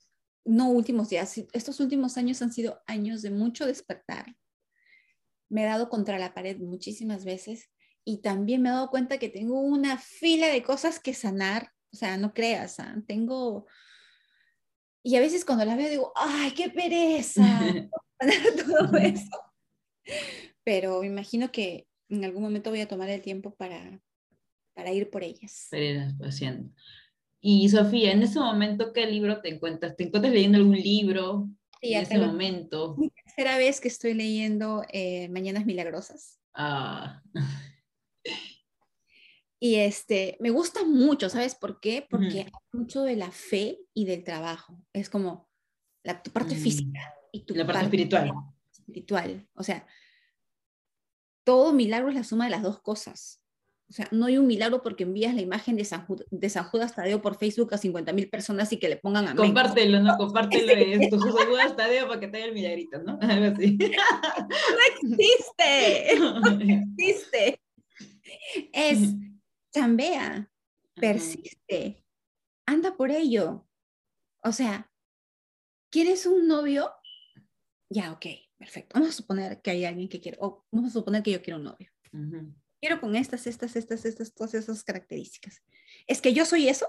no 0.45 0.69
últimos 0.69 1.09
días, 1.09 1.37
estos 1.53 1.79
últimos 1.79 2.17
años 2.17 2.41
han 2.41 2.51
sido 2.51 2.81
años 2.85 3.21
de 3.21 3.31
mucho 3.31 3.65
despertar. 3.65 4.35
Me 5.49 5.63
he 5.63 5.65
dado 5.65 5.89
contra 5.89 6.19
la 6.19 6.33
pared 6.33 6.57
muchísimas 6.57 7.25
veces 7.25 7.69
y 8.03 8.21
también 8.21 8.61
me 8.61 8.69
he 8.69 8.73
dado 8.73 8.89
cuenta 8.89 9.17
que 9.17 9.29
tengo 9.29 9.59
una 9.59 9.97
fila 9.97 10.47
de 10.47 10.63
cosas 10.63 10.99
que 10.99 11.13
sanar. 11.13 11.71
O 11.91 11.97
sea, 11.97 12.17
no 12.17 12.33
creas, 12.33 12.79
¿ah? 12.79 12.95
tengo... 13.07 13.67
Y 15.01 15.15
a 15.15 15.21
veces 15.21 15.45
cuando 15.45 15.63
las 15.63 15.77
veo 15.77 15.89
digo, 15.89 16.11
ay, 16.15 16.51
qué 16.51 16.69
pereza 16.69 17.41
todo 18.65 18.97
eso. 18.97 19.29
Pero 20.63 21.01
me 21.01 21.07
imagino 21.07 21.51
que 21.51 21.87
en 22.09 22.25
algún 22.25 22.43
momento 22.43 22.69
voy 22.69 22.81
a 22.81 22.87
tomar 22.87 23.09
el 23.09 23.21
tiempo 23.21 23.55
para, 23.55 24.01
para 24.75 24.91
ir 24.91 25.09
por 25.09 25.23
ellas. 25.23 25.67
Irás 25.71 26.13
haciendo. 26.21 26.71
Y 27.41 27.69
Sofía, 27.69 28.11
en 28.11 28.21
ese 28.23 28.39
momento, 28.39 28.91
¿qué 28.91 29.05
libro 29.05 29.41
te 29.41 29.49
encuentras? 29.49 29.95
¿Te 29.95 30.03
encuentras 30.03 30.33
leyendo 30.33 30.57
algún 30.57 30.75
libro 30.75 31.47
Sí, 31.81 31.93
en 31.93 32.03
ese 32.03 32.17
lo- 32.17 32.27
momento? 32.27 32.95
Mi 32.97 33.09
tercera 33.09 33.57
vez 33.57 33.79
que 33.79 33.87
estoy 33.87 34.13
leyendo 34.13 34.83
eh, 34.91 35.29
Mañanas 35.29 35.65
Milagrosas. 35.65 36.39
Ah, 36.53 37.21
Y 39.61 39.75
este, 39.75 40.37
me 40.39 40.51
gusta 40.51 40.85
mucho, 40.85 41.29
¿sabes 41.29 41.53
por 41.53 41.81
qué? 41.81 42.05
Porque 42.09 42.39
Ujú. 42.39 42.47
habla 42.47 42.59
mucho 42.71 43.03
de 43.03 43.17
la 43.17 43.29
fe 43.31 43.79
y 43.93 44.05
del 44.05 44.23
trabajo. 44.23 44.81
Es 44.93 45.09
como 45.09 45.49
la, 46.03 46.23
tu 46.23 46.31
parte 46.31 46.55
Mm. 46.55 46.57
física 46.59 47.13
y 47.31 47.45
tu 47.45 47.55
la 47.55 47.65
parte 47.65 47.83
espiritual. 47.83 48.31
espiritual. 48.71 49.47
O 49.53 49.63
sea, 49.63 49.85
todo 51.43 51.73
milagro 51.73 52.09
es 52.09 52.15
la 52.15 52.23
suma 52.23 52.45
de 52.45 52.51
las 52.51 52.63
dos 52.63 52.79
cosas. 52.79 53.41
O 53.89 53.91
sea, 53.91 54.07
no 54.11 54.27
hay 54.27 54.37
un 54.37 54.45
milagro 54.45 54.83
porque 54.83 55.03
envías 55.03 55.33
la 55.33 55.41
imagen 55.41 55.75
de 55.75 55.83
San, 55.83 56.05
de 56.29 56.49
San 56.49 56.63
Judas 56.65 56.93
Tadeo 56.93 57.23
por 57.23 57.37
Facebook 57.37 57.73
a 57.73 57.77
50 57.79 58.13
mil 58.13 58.29
personas 58.29 58.71
y 58.71 58.77
que 58.77 58.87
le 58.87 58.97
pongan 58.97 59.27
a 59.27 59.35
Compártelo, 59.35 59.99
¿no? 59.99 60.15
Compártelo 60.17 60.71
en 60.73 61.09
tu 61.09 61.19
saludas 61.37 61.75
Tadeo 61.75 62.07
para 62.07 62.19
que 62.19 62.27
te 62.27 62.37
haga 62.37 62.45
el 62.45 62.53
milagrito, 62.53 63.01
¿no? 63.01 63.17
Algo 63.21 63.55
así. 63.55 63.79
existe, 65.01 66.13
existe. 66.97 67.61
Es 68.71 69.15
chambea, 69.73 70.51
persiste, 70.93 72.05
anda 72.67 72.95
por 72.95 73.09
ello. 73.09 73.67
O 74.43 74.51
sea, 74.51 74.91
¿quieres 75.89 76.27
un 76.27 76.47
novio? 76.47 76.91
Ya, 77.89 78.11
ok, 78.11 78.25
perfecto. 78.57 78.93
Vamos 78.93 79.09
a 79.09 79.13
suponer 79.13 79.61
que 79.61 79.71
hay 79.71 79.85
alguien 79.85 80.07
que 80.07 80.21
quiere, 80.21 80.37
o 80.41 80.65
vamos 80.71 80.91
a 80.91 80.93
suponer 80.93 81.23
que 81.23 81.31
yo 81.31 81.41
quiero 81.41 81.57
un 81.57 81.65
novio. 81.65 81.91
Ujú. 82.13 82.53
Quiero 82.79 83.01
con 83.01 83.15
estas, 83.15 83.47
estas, 83.47 83.75
estas, 83.75 84.05
estas, 84.05 84.33
todas 84.33 84.53
esas 84.53 84.83
características. 84.83 85.63
¿Es 86.07 86.21
que 86.21 86.33
yo 86.33 86.45
soy 86.45 86.69
eso? 86.69 86.87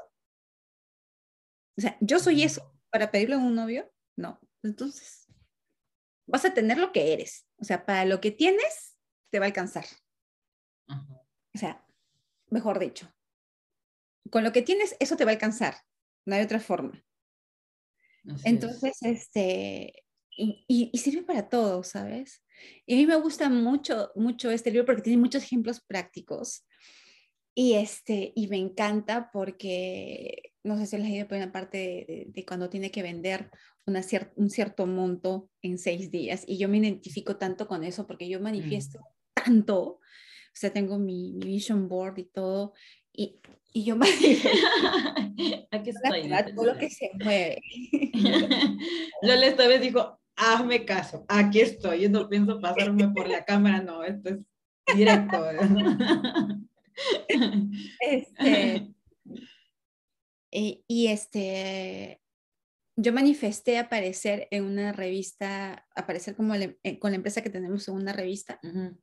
O 1.77 1.81
sea, 1.81 1.97
¿yo 2.01 2.19
soy 2.19 2.43
eso 2.43 2.79
para 2.91 3.11
pedirle 3.11 3.37
a 3.37 3.39
un 3.39 3.55
novio? 3.55 3.91
No. 4.17 4.39
Entonces, 4.63 5.27
vas 6.27 6.45
a 6.45 6.55
tener 6.55 6.79
lo 6.79 6.93
que 6.93 7.13
eres. 7.13 7.47
O 7.57 7.65
sea, 7.65 7.87
para 7.87 8.05
lo 8.05 8.21
que 8.21 8.31
tienes, 8.31 8.99
te 9.31 9.39
va 9.39 9.47
a 9.47 9.49
alcanzar. 9.49 9.87
Ajá. 10.87 11.23
O 11.55 11.59
sea, 11.59 11.85
mejor 12.49 12.79
dicho, 12.79 13.13
con 14.31 14.45
lo 14.45 14.53
que 14.53 14.63
tienes, 14.63 14.97
eso 15.01 15.17
te 15.17 15.25
va 15.25 15.31
a 15.31 15.35
alcanzar. 15.35 15.77
No 16.27 16.35
hay 16.35 16.43
otra 16.43 16.61
forma. 16.61 17.05
Así 18.25 18.35
es. 18.35 18.45
Entonces, 18.45 19.03
este, 19.03 20.05
y, 20.37 20.65
y- 20.69 20.91
y 20.93 20.99
sirve 20.99 21.23
para 21.23 21.49
todo, 21.49 21.83
¿sabes? 21.83 22.43
Y 22.87 22.95
a 22.95 22.97
mí 22.99 23.07
me 23.07 23.17
gusta 23.17 23.49
mucho, 23.49 24.11
mucho 24.15 24.51
este 24.51 24.71
libro 24.71 24.87
porque 24.87 25.03
tiene 25.03 25.19
muchos 25.21 25.43
ejemplos 25.43 25.81
prácticos. 25.81 26.67
Y, 27.55 27.75
este, 27.75 28.33
y 28.37 28.47
me 28.49 28.57
encanta 28.59 29.31
porque, 29.33 30.53
no 30.63 30.79
sé 30.79 30.87
si 30.87 30.97
les 30.99 31.07
he 31.09 31.17
ido 31.17 31.29
por 31.29 31.37
una 31.37 31.53
parte 31.53 31.79
de, 31.79 31.85
de- 32.07 32.27
de 32.29 32.45
cuando 32.47 32.71
tiene 32.71 32.91
que 32.91 33.03
vender 33.03 33.51
una 33.87 34.01
cier- 34.03 34.33
un 34.37 34.51
cierto 34.51 34.87
monto 34.87 35.51
en 35.63 35.79
seis 35.79 36.11
días. 36.11 36.45
Y 36.47 36.59
yo 36.59 36.69
me 36.69 36.79
identifico 36.79 37.37
tanto 37.37 37.67
con 37.67 37.83
eso 37.85 38.07
porque 38.07 38.29
yo 38.29 38.41
manifiesto 38.41 39.01
tanto. 39.35 39.79
O 39.83 40.01
sea, 40.55 40.73
tengo 40.73 40.99
mi, 40.99 41.33
mi 41.33 41.47
vision 41.47 41.89
board 41.89 42.19
y 42.19 42.25
todo. 42.25 42.75
Y, 43.13 43.39
y 43.73 43.85
yo 43.85 43.97
manifiesto 43.97 44.49
Aquí 45.71 45.91
estoy. 45.91 46.23
dice 46.23 46.53
todo 46.55 46.67
lo 46.67 46.79
que 46.79 46.91
se 46.91 47.11
mueve. 47.15 47.63
Lola 49.23 49.47
esta 49.47 49.67
vez 49.69 49.81
dijo, 49.81 50.21
hazme 50.37 50.85
caso, 50.85 51.25
aquí 51.29 51.61
estoy, 51.61 52.03
yo 52.03 52.09
no 52.11 52.29
pienso 52.29 52.61
pasarme 52.61 53.09
por 53.09 53.29
la 53.29 53.45
cámara, 53.45 53.83
no, 53.83 54.03
esto 54.05 54.31
es 54.31 54.39
directo. 54.97 55.45
Este, 58.01 58.93
y, 60.51 60.85
y, 60.89 61.07
este, 61.09 62.21
yo 62.97 63.13
manifesté 63.13 63.79
aparecer 63.79 64.49
en 64.51 64.65
una 64.65 64.93
revista, 64.93 65.87
aparecer 65.95 66.35
como 66.37 66.55
la- 66.57 66.75
eh, 66.83 66.99
con 66.99 67.13
la 67.13 67.17
empresa 67.17 67.43
que 67.43 67.51
tenemos 67.51 67.87
en 67.89 67.95
una 67.95 68.13
revista, 68.13 68.59
Ujú. 68.63 68.99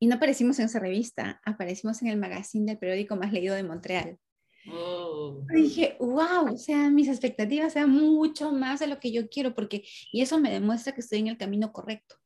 Y 0.00 0.08
no 0.08 0.16
aparecimos 0.16 0.58
en 0.58 0.66
esa 0.66 0.80
revista, 0.80 1.40
aparecimos 1.44 2.02
en 2.02 2.08
el 2.08 2.18
magazine 2.18 2.66
del 2.66 2.78
periódico 2.78 3.16
más 3.16 3.32
leído 3.32 3.54
de 3.54 3.62
Montreal. 3.64 4.18
Oh, 4.66 5.42
Y 5.52 5.62
dije, 5.62 5.96
wow, 6.00 6.54
o 6.54 6.56
sea, 6.56 6.90
mis 6.90 7.08
expectativas 7.08 7.74
eran 7.76 7.90
mucho 7.90 8.52
más 8.52 8.80
de 8.80 8.86
lo 8.86 8.98
que 9.00 9.12
yo 9.12 9.28
quiero, 9.28 9.54
porque, 9.54 9.84
y 10.12 10.22
eso 10.22 10.38
me 10.40 10.50
demuestra 10.50 10.94
que 10.94 11.00
estoy 11.02 11.18
en 11.20 11.28
el 11.28 11.36
camino 11.38 11.72
correcto. 11.72 12.16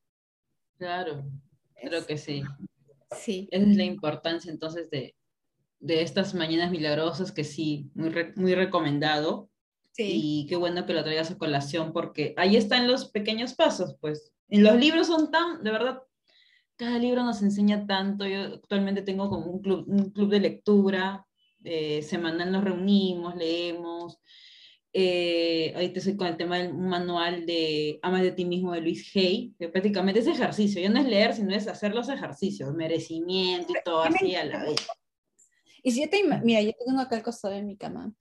claro, 0.78 1.24
creo 1.74 2.06
que 2.06 2.18
sí. 2.18 2.42
Sí, 3.12 3.48
Esa 3.50 3.70
es 3.70 3.76
la 3.76 3.84
importancia 3.84 4.50
entonces 4.50 4.90
de, 4.90 5.14
de 5.80 6.02
estas 6.02 6.34
mañanas 6.34 6.70
milagrosas 6.70 7.32
que 7.32 7.44
sí, 7.44 7.90
muy, 7.94 8.10
re- 8.10 8.32
muy 8.36 8.54
recomendado. 8.54 9.50
sí, 9.92 10.14
Y 10.14 10.46
qué 10.48 10.56
bueno 10.56 10.86
que 10.86 10.94
lo 10.94 11.04
traigas 11.04 11.30
a 11.30 11.38
colación 11.38 11.92
porque 11.92 12.34
ahí 12.36 12.56
están 12.56 12.88
los 12.88 13.10
pequeños 13.10 13.54
pasos, 13.54 13.96
pues. 14.00 14.32
En 14.48 14.64
los 14.64 14.76
libros 14.76 15.06
son 15.08 15.30
tan, 15.30 15.62
de 15.64 15.70
verdad, 15.70 16.02
cada 16.76 16.98
libro 16.98 17.22
nos 17.22 17.42
enseña 17.42 17.86
tanto. 17.86 18.26
Yo 18.26 18.42
actualmente 18.54 19.02
tengo 19.02 19.28
como 19.28 19.46
un 19.46 19.62
club, 19.62 19.84
un 19.88 20.10
club 20.10 20.30
de 20.30 20.40
lectura, 20.40 21.26
eh, 21.64 22.02
semanal 22.02 22.52
nos 22.52 22.64
reunimos, 22.64 23.36
leemos. 23.36 24.18
Eh, 24.96 25.72
ahorita 25.74 25.98
estoy 25.98 26.16
con 26.16 26.28
el 26.28 26.36
tema 26.36 26.58
del 26.58 26.72
manual 26.72 27.46
de 27.46 27.98
Amas 28.02 28.22
de 28.22 28.30
ti 28.30 28.44
mismo 28.44 28.72
de 28.72 28.80
Luis 28.80 29.10
Hay, 29.16 29.52
que 29.58 29.68
prácticamente 29.68 30.20
es 30.20 30.28
ejercicio, 30.28 30.80
ya 30.80 30.88
no 30.88 31.00
es 31.00 31.06
leer, 31.06 31.34
sino 31.34 31.52
es 31.52 31.66
hacer 31.66 31.92
los 31.92 32.08
ejercicios, 32.08 32.72
merecimiento 32.74 33.72
y 33.72 33.82
todo 33.84 34.02
así 34.02 34.36
a 34.36 34.44
la 34.44 34.62
vez. 34.62 34.86
Y 35.82 35.90
si 35.90 36.02
yo 36.02 36.08
te, 36.08 36.22
mira, 36.44 36.62
yo 36.62 36.70
tengo 36.86 37.00
acá 37.00 37.16
al 37.16 37.24
costado 37.24 37.54
de 37.54 37.62
mi 37.62 37.76
cama, 37.76 38.14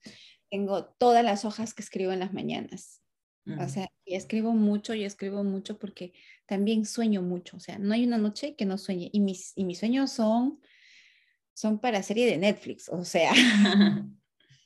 tengo 0.50 0.86
todas 0.98 1.24
las 1.24 1.44
hojas 1.44 1.74
que 1.74 1.82
escribo 1.82 2.10
en 2.10 2.18
las 2.18 2.32
mañanas. 2.32 3.00
Mm. 3.44 3.60
O 3.60 3.68
sea, 3.68 3.88
y 4.04 4.16
escribo 4.16 4.52
mucho, 4.52 4.94
y 4.94 5.04
escribo 5.04 5.44
mucho 5.44 5.78
porque 5.78 6.12
también 6.46 6.84
sueño 6.84 7.22
mucho. 7.22 7.56
O 7.56 7.60
sea, 7.60 7.78
no 7.78 7.94
hay 7.94 8.04
una 8.04 8.18
noche 8.18 8.54
que 8.56 8.66
no 8.66 8.78
sueñe. 8.78 9.10
Y 9.12 9.20
mis, 9.20 9.52
y 9.56 9.64
mis 9.64 9.78
sueños 9.78 10.10
son, 10.12 10.60
son 11.54 11.78
para 11.78 12.02
serie 12.02 12.26
de 12.26 12.36
Netflix. 12.38 12.88
O 12.88 13.04
sea, 13.04 13.32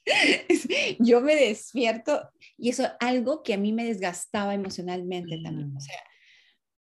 yo 0.98 1.20
me 1.20 1.36
despierto 1.36 2.30
y 2.56 2.70
eso 2.70 2.84
es 2.84 2.90
algo 3.00 3.42
que 3.42 3.54
a 3.54 3.58
mí 3.58 3.72
me 3.72 3.84
desgastaba 3.84 4.54
emocionalmente 4.54 5.38
también. 5.42 5.70
O 5.70 5.78
Mm. 5.78 5.80
sea, 5.80 6.02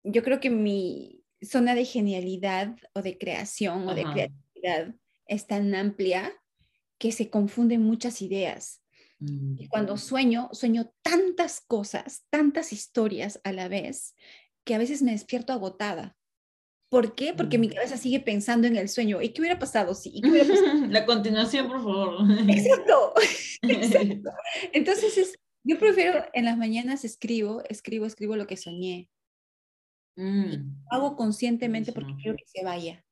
yo 0.03 0.23
creo 0.23 0.39
que 0.39 0.49
mi 0.49 1.23
zona 1.41 1.75
de 1.75 1.85
genialidad 1.85 2.75
o 2.93 3.01
de 3.01 3.17
creación 3.17 3.87
o 3.87 3.95
de 3.95 4.03
creatividad 4.03 4.95
es 5.27 5.47
tan 5.47 5.73
amplia 5.75 6.33
que 6.97 7.11
se 7.11 7.29
confunden 7.29 7.81
muchas 7.81 8.21
ideas. 8.21 8.83
Mm. 9.19 9.55
Y 9.59 9.67
cuando 9.67 9.97
sueño, 9.97 10.49
sueño 10.53 10.93
tantas 11.01 11.61
cosas, 11.61 12.25
tantas 12.29 12.71
historias 12.73 13.39
a 13.43 13.51
la 13.51 13.67
vez, 13.67 14.15
que 14.65 14.75
a 14.75 14.77
veces 14.79 15.01
me 15.01 15.11
despierto 15.11 15.53
agotada. 15.53 16.15
¿Por 16.89 17.15
qué? 17.15 17.33
Porque 17.33 17.57
mi 17.57 17.67
Mm. 17.67 17.73
cabeza 17.73 17.97
sigue 17.97 18.19
pensando 18.19 18.67
en 18.67 18.77
el 18.77 18.89
sueño. 18.89 19.21
¿Y 19.21 19.29
qué 19.29 19.41
hubiera 19.41 19.59
pasado? 19.59 19.95
Sí, 19.95 20.11
¿y 20.13 20.21
qué 20.21 20.29
hubiera 20.29 20.47
pasado? 20.47 20.65
La 20.91 21.05
continuación, 21.05 21.67
por 21.67 21.77
favor. 21.83 22.15
Exacto. 22.49 23.13
Exacto. 23.63 24.29
Entonces, 24.73 25.17
es- 25.17 25.35
yo 25.67 25.79
prefiero 25.79 26.23
en 26.33 26.45
las 26.45 26.57
mañanas 26.57 27.03
escribo, 27.05 27.63
escribo, 27.69 28.05
escribo 28.05 28.35
lo 28.35 28.45
que 28.47 28.55
soñé. 28.57 29.09
Mm, 30.17 30.83
Hago 30.91 31.15
conscientemente 31.15 31.91
porque 31.91 32.15
quiero 32.21 32.37
que 32.37 32.45
se 32.45 32.63
vaya. 32.63 33.03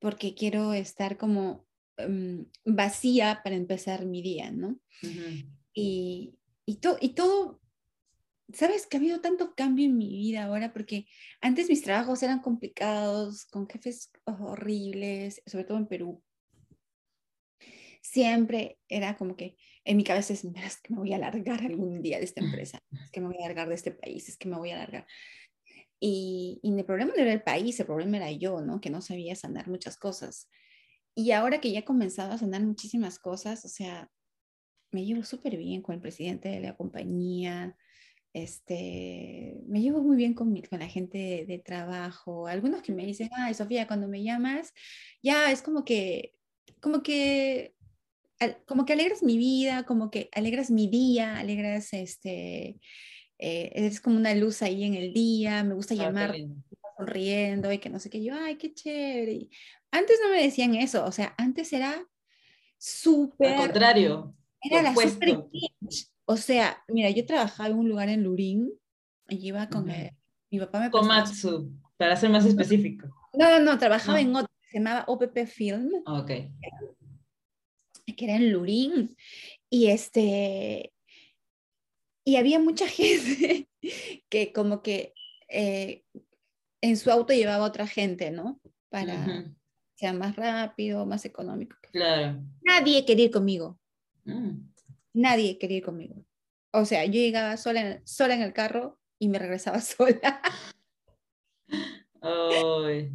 Porque 0.00 0.34
quiero 0.34 0.72
estar 0.74 1.16
como 1.16 1.64
em, 1.96 2.46
vacía 2.64 3.40
para 3.44 3.54
empezar 3.54 4.04
mi 4.04 4.20
día, 4.20 4.50
¿no? 4.50 4.80
ujú. 5.02 5.46
Y, 5.72 6.34
y, 6.66 6.74
to- 6.76 6.98
y 7.00 7.10
todo, 7.10 7.60
sabes 8.52 8.86
que 8.86 8.96
ha 8.96 9.00
habido 9.00 9.20
tanto 9.20 9.54
cambio 9.54 9.86
en 9.86 9.96
mi 9.96 10.08
vida 10.08 10.44
ahora 10.44 10.72
porque 10.72 11.06
antes 11.40 11.68
mis 11.68 11.82
trabajos 11.82 12.22
eran 12.22 12.40
complicados, 12.40 13.46
con 13.46 13.68
jefes 13.68 14.10
horribles, 14.26 15.42
sobre 15.46 15.64
todo 15.64 15.78
en 15.78 15.86
Perú. 15.88 16.22
Siempre 18.02 18.78
era 18.88 19.16
como 19.16 19.36
que 19.36 19.56
en 19.84 19.96
mi 19.96 20.04
cabeza 20.04 20.32
es, 20.32 20.44
"Mira, 20.44 20.66
es 20.66 20.80
que 20.80 20.92
me 20.92 20.98
voy 21.00 21.12
a 21.14 21.18
largar 21.18 21.60
algún 21.62 22.02
día 22.02 22.18
de 22.18 22.24
esta 22.24 22.40
empresa, 22.40 22.78
es 23.04 23.10
que 23.10 23.20
me 23.20 23.28
voy 23.28 23.36
a 23.38 23.46
largar 23.48 23.68
de 23.68 23.74
este 23.74 23.92
país, 23.92 24.28
es 24.28 24.36
que 24.36 24.48
me 24.48 24.56
voy 24.58 24.70
a 24.70 24.76
largar. 24.78 25.06
Y, 26.00 26.60
y 26.62 26.74
el 26.78 26.84
problema 26.84 27.12
no 27.16 27.22
era 27.22 27.32
el 27.32 27.42
país, 27.42 27.78
el 27.80 27.86
problema 27.86 28.18
era 28.18 28.32
yo, 28.32 28.60
¿no? 28.60 28.80
Que 28.80 28.90
no 28.90 29.00
sabía 29.00 29.34
sanar 29.36 29.68
muchas 29.68 29.96
cosas. 29.96 30.50
Y 31.14 31.32
ahora 31.32 31.60
que 31.60 31.72
ya 31.72 31.80
he 31.80 31.84
comenzado 31.84 32.32
a 32.32 32.38
sanar 32.38 32.62
muchísimas 32.62 33.18
cosas, 33.18 33.64
o 33.64 33.68
sea, 33.68 34.10
me 34.92 35.04
llevo 35.04 35.24
súper 35.24 35.56
bien 35.56 35.82
con 35.82 35.94
el 35.94 36.00
presidente 36.00 36.48
de 36.48 36.60
la 36.60 36.76
compañía, 36.76 37.76
este, 38.34 39.56
me 39.66 39.80
llevo 39.80 40.02
muy 40.02 40.16
bien 40.16 40.34
con, 40.34 40.52
mi- 40.52 40.62
con 40.62 40.80
la 40.80 40.88
gente 40.88 41.16
de, 41.18 41.46
de 41.46 41.58
trabajo. 41.60 42.46
Algunos 42.48 42.82
que 42.82 42.92
me 42.92 43.06
dicen, 43.06 43.30
ay, 43.32 43.54
Sofía, 43.54 43.86
cuando 43.86 44.08
me 44.08 44.22
llamas, 44.22 44.74
ya 45.22 45.50
es 45.52 45.62
como 45.62 45.84
que, 45.84 46.34
como 46.80 47.02
que, 47.02 47.74
al- 48.40 48.62
como 48.66 48.84
que 48.84 48.92
alegras 48.94 49.22
mi 49.22 49.38
vida, 49.38 49.84
como 49.86 50.10
que 50.10 50.28
alegras 50.32 50.70
mi 50.70 50.88
día, 50.88 51.38
alegras, 51.38 51.92
este, 51.94 52.80
eh, 53.38 53.70
eres 53.74 54.00
como 54.00 54.16
una 54.16 54.34
luz 54.34 54.62
ahí 54.62 54.84
en 54.84 54.94
el 54.94 55.12
día, 55.14 55.64
me 55.64 55.74
gusta 55.74 55.94
Ah, 55.94 55.98
llamar 55.98 56.36
sonriendo 56.98 57.72
y 57.72 57.78
que 57.78 57.90
no 57.90 57.98
sé 58.00 58.10
qué, 58.10 58.22
yo, 58.22 58.34
ay, 58.34 58.56
qué 58.56 58.74
chévere. 58.74 59.32
Y 59.32 59.50
antes 59.92 60.18
no 60.22 60.30
me 60.30 60.42
decían 60.42 60.74
eso, 60.74 61.04
o 61.04 61.12
sea, 61.12 61.34
antes 61.38 61.72
era 61.72 61.92
Al 61.92 62.06
súper 62.78 63.56
contrario, 63.56 64.34
era 64.60 64.82
la 64.82 64.94
super 64.96 65.28
cringe. 65.50 66.08
O 66.26 66.36
sea, 66.36 66.82
mira, 66.88 67.10
yo 67.10 67.24
trabajaba 67.26 67.68
en 67.68 67.76
un 67.78 67.88
lugar 67.88 68.08
en 68.08 68.22
Lurín 68.22 68.72
y 69.28 69.46
iba 69.48 69.68
con 69.68 69.84
Ujú. 69.90 69.92
el- 69.98 70.10
mi 70.50 70.58
papá 70.60 70.80
me 70.80 70.90
Komatsu, 70.90 71.70
para 71.96 72.16
ser 72.16 72.30
más 72.30 72.44
específico. 72.46 73.08
No, 73.32 73.50
no, 73.50 73.60
no, 73.60 73.78
trabajaba 73.78 74.20
No. 74.20 74.28
en 74.28 74.36
otro, 74.36 74.52
se 74.70 74.78
llamaba 74.78 75.04
OPP 75.08 75.46
Film, 75.46 75.90
Ok. 76.06 76.28
que 78.16 78.24
era 78.24 78.36
en 78.36 78.52
Lurín. 78.52 79.16
Y 79.70 79.86
este, 79.88 80.92
y 82.24 82.36
había 82.36 82.58
mucha 82.60 82.86
gente 82.88 83.68
que 84.28 84.52
como 84.52 84.82
que 84.82 85.12
eh, 85.48 86.04
en 86.80 86.96
su 86.96 87.10
auto 87.10 87.32
llevaba 87.32 87.64
otra 87.64 87.86
gente, 87.86 88.30
¿no? 88.30 88.60
Para 88.88 89.24
Ujú, 89.26 89.54
que 89.54 89.54
sea 89.96 90.12
más 90.12 90.36
rápido, 90.36 91.04
más 91.06 91.24
económico. 91.24 91.76
Claro. 91.92 92.42
Nadie 92.62 93.04
quería 93.04 93.26
ir 93.26 93.30
conmigo. 93.30 93.78
Mm, 94.24 94.68
Nadie 95.14 95.58
quería 95.58 95.78
ir 95.78 95.84
conmigo. 95.84 96.26
O 96.72 96.84
sea, 96.84 97.04
yo 97.04 97.12
llegaba 97.12 97.56
sola, 97.56 98.02
sola 98.04 98.34
en 98.34 98.42
el 98.42 98.52
carro 98.52 99.00
y 99.18 99.28
me 99.28 99.38
regresaba 99.38 99.80
sola. 99.80 100.42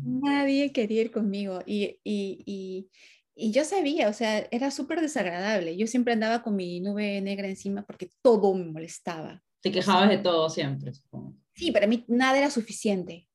Nadie 0.02 0.72
quería 0.72 1.02
ir 1.02 1.12
conmigo. 1.12 1.62
Y, 1.66 2.00
y, 2.04 2.42
y, 2.46 2.90
y 3.36 3.52
yo 3.52 3.66
sabía, 3.66 4.08
o 4.10 4.14
sea, 4.14 4.48
era 4.52 4.72
súper 4.72 5.02
desagradable. 5.02 5.76
Yo 5.76 5.88
siempre 5.88 6.14
andaba 6.14 6.42
con 6.42 6.56
mi 6.56 6.80
nube 6.80 7.20
negra 7.22 7.48
encima 7.48 7.86
porque 7.86 8.10
todo 8.22 8.54
me 8.54 8.66
molestaba. 8.66 9.44
Te 9.62 9.72
quejabas 9.72 10.10
de 10.10 10.20
todo 10.20 10.50
siempre, 10.50 10.94
supongo. 10.94 11.36
Sí, 11.54 11.72
para 11.72 11.88
mí 11.88 12.06
nada 12.08 12.38
era 12.38 12.50
suficiente. 12.50 13.28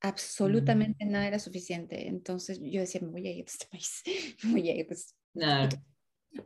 Absolutamente 0.00 1.04
nada 1.04 1.26
era 1.26 1.38
suficiente. 1.38 2.08
Entonces 2.08 2.60
yo 2.62 2.80
decía, 2.80 3.00
me 3.02 3.08
voy 3.08 3.26
a 3.26 3.32
ir 3.32 3.44
de 3.44 3.50
este 3.50 3.66
país. 3.66 4.02
Me 4.44 4.52
voy 4.52 4.70
a 4.70 4.76
ir 4.76 4.86
de 4.86 4.94
este 4.94 5.14
Claro. 5.34 5.76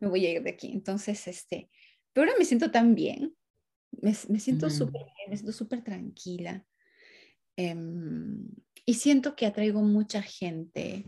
Me 0.01 0.09
voy 0.09 0.27
a 0.27 0.33
ir 0.33 0.43
de 0.43 0.51
aquí. 0.51 0.73
Entonces, 0.73 1.27
este, 1.29 1.71
pero 2.13 2.27
ahora 2.27 2.39
me 2.39 2.45
siento 2.45 2.71
tan 2.71 2.95
bien, 2.95 3.37
me, 3.93 4.15
me 4.29 4.41
siento 4.41 4.67
Ujú. 4.67 4.75
súper 4.77 5.03
bien, 5.03 5.31
me 5.31 5.37
siento 5.37 5.53
súper 5.53 5.83
tranquila. 5.83 6.65
Em, 7.57 8.49
y 8.87 8.95
siento 8.95 9.37
que 9.37 9.47
atraigo 9.47 9.83
mucha 9.83 10.23
gente 10.23 11.07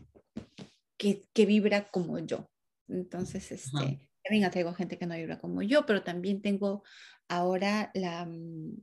que, 0.99 1.27
que 1.33 1.47
vibra 1.47 1.91
como 1.91 2.19
yo. 2.19 2.51
Entonces, 2.89 3.53
este, 3.53 3.77
Ajá. 3.77 3.99
también 4.25 4.45
atraigo 4.45 4.75
gente 4.75 4.99
que 4.99 5.07
no 5.07 5.15
vibra 5.15 5.39
como 5.39 5.63
yo, 5.63 5.87
pero 5.87 6.03
también 6.03 6.43
tengo 6.43 6.83
ahora 7.29 7.91
la, 7.95 8.27
mm, 8.27 8.77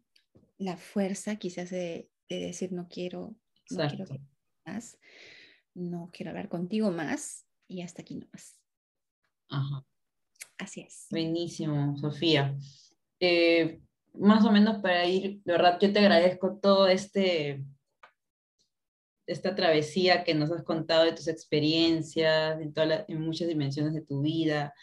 la 0.57 0.77
fuerza 0.77 1.35
quizás 1.37 1.69
de, 1.69 2.09
de 2.27 2.39
decir 2.39 2.71
no 2.71 2.87
quiero, 2.87 3.35
no 3.71 3.87
quiero 3.87 4.05
más, 4.65 4.97
no 5.73 6.09
quiero 6.11 6.31
hablar 6.31 6.49
contigo 6.49 6.91
más 6.91 7.45
y 7.67 7.81
hasta 7.81 8.01
aquí 8.01 8.15
nomás. 8.15 8.59
Ajá. 9.49 9.85
Así 10.59 10.81
es. 10.81 11.07
Buenísimo, 11.09 11.97
Sofía. 11.97 12.55
Eh, 13.19 13.81
más 14.13 14.45
o 14.45 14.51
menos 14.51 14.77
para 14.81 15.05
ir, 15.05 15.41
de 15.43 15.53
verdad, 15.53 15.77
yo 15.81 15.91
te 15.93 15.99
agradezco 15.99 16.57
todo 16.61 16.87
este, 16.87 17.63
esta 19.27 19.55
travesía 19.55 20.23
que 20.23 20.33
nos 20.33 20.51
has 20.51 20.63
contado 20.63 21.05
de 21.05 21.13
tus 21.13 21.27
experiencias, 21.27 22.59
en, 22.59 22.73
toda 22.73 22.87
la- 22.87 23.05
en 23.07 23.21
muchas 23.21 23.47
dimensiones 23.47 23.93
de 23.93 24.01
tu 24.01 24.21
vida. 24.21 24.73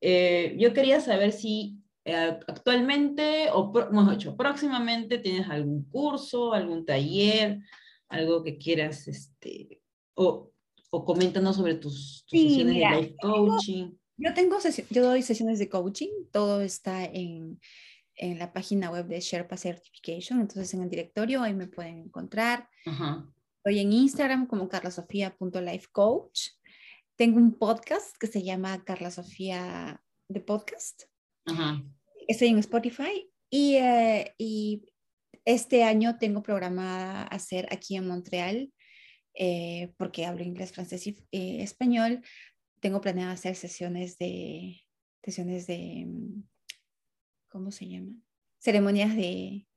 Eh, 0.00 0.56
yo 0.58 0.72
quería 0.74 1.00
saber 1.00 1.32
si 1.32 1.78
eh, 2.04 2.36
actualmente, 2.48 3.46
o 3.52 3.70
pro- 3.72 3.88
dicho, 4.10 4.36
próximamente 4.36 5.18
tienes 5.18 5.48
algún 5.48 5.84
curso, 5.88 6.52
algún 6.52 6.84
taller, 6.84 7.60
algo 8.08 8.42
que 8.42 8.58
quieras, 8.58 9.06
este, 9.06 9.80
o, 10.14 10.50
o 10.90 11.04
coméntanos 11.04 11.54
sobre 11.56 11.76
tus, 11.76 12.24
tus 12.26 12.40
Sí, 12.40 12.48
sesiones 12.48 12.74
mira, 12.74 12.96
de 12.96 13.02
life 13.02 13.16
coaching. 13.22 13.92
Yo 14.16 14.34
tengo 14.34 14.58
yo 14.90 15.02
doy 15.02 15.22
sesiones 15.22 15.58
de 15.58 15.68
coaching, 15.68 16.10
todo 16.30 16.60
está 16.60 17.04
en, 17.04 17.60
en 18.16 18.38
la 18.38 18.52
página 18.52 18.90
web 18.90 19.06
de 19.06 19.20
Sherpa 19.20 19.56
Certification, 19.56 20.40
entonces 20.40 20.72
en 20.74 20.82
el 20.82 20.90
directorio 20.90 21.42
ahí 21.42 21.54
me 21.54 21.66
pueden 21.66 21.98
encontrar. 21.98 22.68
Ajá. 22.86 23.26
Estoy 23.64 23.80
en 23.80 23.92
Instagram 23.92 24.46
como 24.46 24.68
carlasofia.lifecoach. 24.68 26.48
Tengo 27.16 27.38
un 27.38 27.56
podcast 27.58 28.16
que 28.18 28.26
se 28.26 28.42
llama 28.42 28.82
Carla 28.84 29.10
Sofía 29.10 30.02
de 30.28 30.40
Podcast. 30.40 31.04
Ajá. 31.46 31.82
Estoy 32.26 32.48
en 32.48 32.58
Spotify 32.58 33.30
y, 33.50 33.76
eh, 33.76 34.34
y 34.38 34.84
este 35.44 35.84
año 35.84 36.18
tengo 36.18 36.42
programada 36.42 37.22
hacer 37.24 37.68
aquí 37.70 37.96
en 37.96 38.06
Montreal, 38.06 38.72
eh, 39.34 39.92
porque 39.96 40.26
hablo 40.26 40.42
inglés, 40.42 40.72
francés 40.72 41.06
y 41.06 41.16
eh, 41.32 41.62
español, 41.62 42.22
tengo 42.82 43.00
planeado 43.00 43.32
hacer 43.32 43.54
sesiones 43.54 44.18
de, 44.18 44.82
sesiones 45.22 45.68
de, 45.68 46.04
mm, 46.04 46.42
¿cómo 47.48 47.70
se 47.70 47.88
llama? 47.88 48.12
Ceremonias 48.58 49.14
de, 49.14 49.68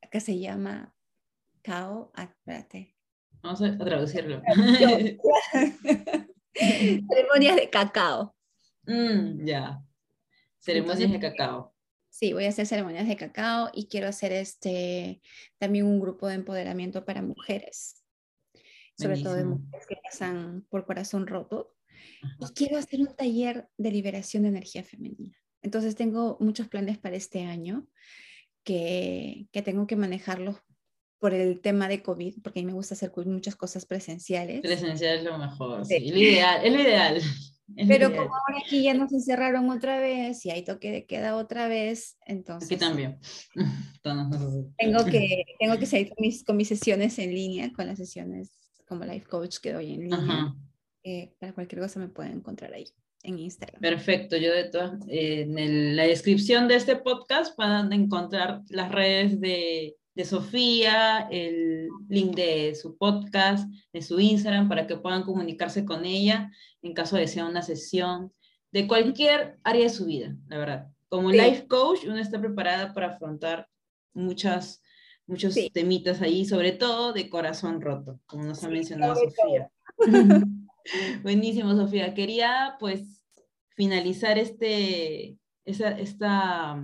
acá 0.00 0.20
se 0.20 0.38
llama 0.38 0.94
Cao, 1.62 2.12
espérate. 2.16 2.94
Vamos 3.42 3.60
a, 3.62 3.76
traducirlo. 3.76 4.40
Ceremonias 6.54 7.56
de 7.56 7.68
cacao. 7.68 8.36
Mm, 8.84 9.44
ya. 9.44 9.82
Ceremonias 10.60 11.00
Entonces- 11.00 11.20
de 11.20 11.28
cacao. 11.28 11.74
Sí, 12.08 12.32
voy 12.32 12.46
a 12.46 12.48
hacer 12.48 12.66
ceremonias 12.66 13.06
de 13.06 13.16
cacao 13.16 13.68
y 13.74 13.88
quiero 13.88 14.08
hacer 14.08 14.32
este 14.32 15.20
también 15.58 15.84
un 15.84 16.00
grupo 16.00 16.28
de 16.28 16.36
empoderamiento 16.36 17.04
para 17.04 17.20
mujeres, 17.20 18.02
sobre 18.96 19.22
todo 19.22 19.34
de 19.34 19.44
mujeres 19.44 19.86
que 19.86 19.98
pasan 20.02 20.64
por 20.70 20.86
corazón 20.86 21.26
roto. 21.26 21.75
Y 22.38 22.44
Ajá. 22.44 22.52
quiero 22.54 22.78
hacer 22.78 23.00
un 23.00 23.14
taller 23.14 23.68
de 23.76 23.90
liberación 23.90 24.44
de 24.44 24.50
energía 24.50 24.82
femenina. 24.82 25.36
Entonces 25.62 25.94
tengo 25.96 26.36
muchos 26.40 26.68
planes 26.68 26.98
para 26.98 27.16
este 27.16 27.44
año 27.44 27.86
que, 28.64 29.46
que 29.52 29.62
tengo 29.62 29.86
que 29.86 29.96
manejarlos 29.96 30.56
por 31.18 31.32
el 31.32 31.60
tema 31.60 31.88
de 31.88 32.02
COVID, 32.02 32.42
porque 32.42 32.60
a 32.60 32.62
mí 32.62 32.66
me 32.66 32.74
gusta 32.74 32.94
hacer 32.94 33.12
muchas 33.26 33.56
cosas 33.56 33.86
presenciales. 33.86 34.60
Presencial 34.60 35.18
es 35.18 35.24
lo 35.24 35.38
mejor. 35.38 35.84
Sí. 35.86 35.98
Sí. 35.98 36.10
Lo 36.10 36.18
ideal, 36.18 36.64
es 36.64 36.72
lo 36.72 36.80
ideal. 36.80 37.22
Pero 37.88 38.10
como 38.10 38.22
ahora 38.22 38.62
aquí 38.64 38.84
ya 38.84 38.94
nos 38.94 39.12
encerraron 39.12 39.68
otra 39.70 39.98
vez 39.98 40.46
y 40.46 40.50
hay 40.50 40.62
toque 40.62 40.92
de 40.92 41.04
queda 41.04 41.36
otra 41.36 41.66
vez, 41.66 42.16
entonces... 42.24 42.70
Aquí 42.70 42.78
también. 42.78 43.18
tengo, 44.78 45.04
que, 45.04 45.44
tengo 45.58 45.78
que 45.78 45.86
seguir 45.86 46.10
con 46.10 46.16
mis, 46.20 46.44
con 46.44 46.56
mis 46.56 46.68
sesiones 46.68 47.18
en 47.18 47.34
línea, 47.34 47.72
con 47.72 47.86
las 47.86 47.98
sesiones 47.98 48.52
como 48.86 49.04
life 49.04 49.26
coach 49.26 49.56
que 49.60 49.72
doy 49.72 49.94
en 49.94 50.02
línea. 50.02 50.54
Eh, 51.08 51.32
para 51.38 51.52
cualquier 51.52 51.82
cosa 51.82 52.00
me 52.00 52.08
pueden 52.08 52.32
encontrar 52.32 52.74
ahí 52.74 52.84
en 53.22 53.38
Instagram. 53.38 53.80
Perfecto, 53.80 54.36
yo 54.36 54.52
de 54.52 54.64
todas, 54.64 54.98
eh, 55.06 55.42
en 55.42 55.94
la 55.94 56.02
descripción 56.02 56.66
de 56.66 56.74
este 56.74 56.96
podcast 56.96 57.56
van 57.56 57.92
a 57.92 57.94
encontrar 57.94 58.62
las 58.70 58.90
redes 58.90 59.40
de, 59.40 59.94
de 60.16 60.24
Sofía, 60.24 61.28
el 61.30 61.90
link 62.08 62.34
de 62.34 62.74
su 62.74 62.96
podcast, 62.96 63.70
de 63.92 64.02
su 64.02 64.18
Instagram, 64.18 64.68
para 64.68 64.88
que 64.88 64.96
puedan 64.96 65.22
comunicarse 65.22 65.84
con 65.84 66.04
ella 66.04 66.50
en 66.82 66.92
caso 66.92 67.14
de 67.16 67.28
sea 67.28 67.46
una 67.46 67.62
sesión 67.62 68.32
de 68.72 68.88
cualquier 68.88 69.60
área 69.62 69.84
de 69.84 69.90
su 69.90 70.06
vida, 70.06 70.36
la 70.48 70.58
verdad. 70.58 70.88
Como 71.08 71.30
life 71.30 71.68
coach, 71.68 72.00
uno 72.04 72.18
está 72.18 72.40
preparada 72.40 72.92
para 72.92 73.10
afrontar 73.10 73.68
muchas, 74.12 74.82
muchos 75.24 75.54
temitas 75.72 76.20
ahí, 76.20 76.44
sobre 76.44 76.72
todo 76.72 77.12
de 77.12 77.30
corazón 77.30 77.80
roto, 77.80 78.18
como 78.26 78.42
nos 78.42 78.64
ha 78.64 78.68
mencionado 78.68 79.14
Sofía. 79.14 79.70
Buenísimo, 81.22 81.74
Sofía. 81.74 82.14
Quería 82.14 82.76
pues 82.78 83.24
finalizar 83.76 84.38
este, 84.38 85.38
esta, 85.64 86.82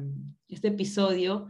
este 0.48 0.68
episodio 0.68 1.48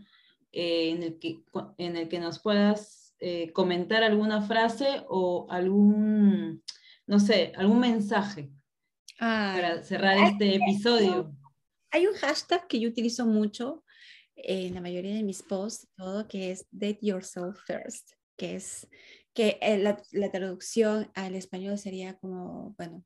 eh, 0.53 0.91
en, 0.91 1.03
el 1.03 1.19
que, 1.19 1.43
en 1.79 1.97
el 1.97 2.09
que 2.09 2.21
nos 2.21 2.39
puedas 2.39 3.15
eh, 3.19 3.53
comentar 3.53 4.03
alguna 4.03 4.43
frase 4.43 5.05
o 5.09 5.47
algún, 5.51 6.63
no 7.07 7.21
sé, 7.21 7.53
algún 7.57 7.81
mensaje 7.81 8.51
para 9.19 9.83
cerrar 9.83 10.19
este 10.19 10.57
episodio. 10.57 11.33
Hay 11.91 12.07
un 12.07 12.15
hashtag 12.15 12.67
que 12.67 12.81
yo 12.81 12.89
utilizo 12.89 13.27
mucho 13.27 13.85
en 14.35 14.75
la 14.75 14.81
mayoría 14.81 15.15
de 15.15 15.23
mis 15.23 15.43
posts, 15.43 15.89
todo, 15.95 16.27
que 16.27 16.51
es 16.51 16.67
Date 16.71 16.99
Yourself 17.03 17.59
First, 17.67 18.13
que 18.37 18.57
es 18.57 18.89
que 19.35 19.59
eh, 19.61 19.79
la, 19.79 20.03
la, 20.13 20.31
traducción 20.31 21.11
al 21.15 21.35
español 21.35 21.79
sería 21.79 22.19
como, 22.19 22.75
bueno, 22.77 23.05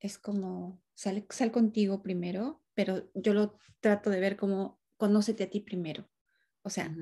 es 0.00 0.18
como 0.18 0.80
sal, 0.94 1.26
sal 1.30 1.52
contigo 1.52 2.02
primero, 2.02 2.62
pero 2.74 3.10
yo 3.14 3.34
lo 3.34 3.58
trato 3.80 4.10
de 4.10 4.20
ver 4.20 4.36
como 4.36 4.80
conócete 4.96 5.44
a 5.44 5.50
ti 5.50 5.60
primero. 5.60 6.08
O 6.62 6.70
sea, 6.70 6.94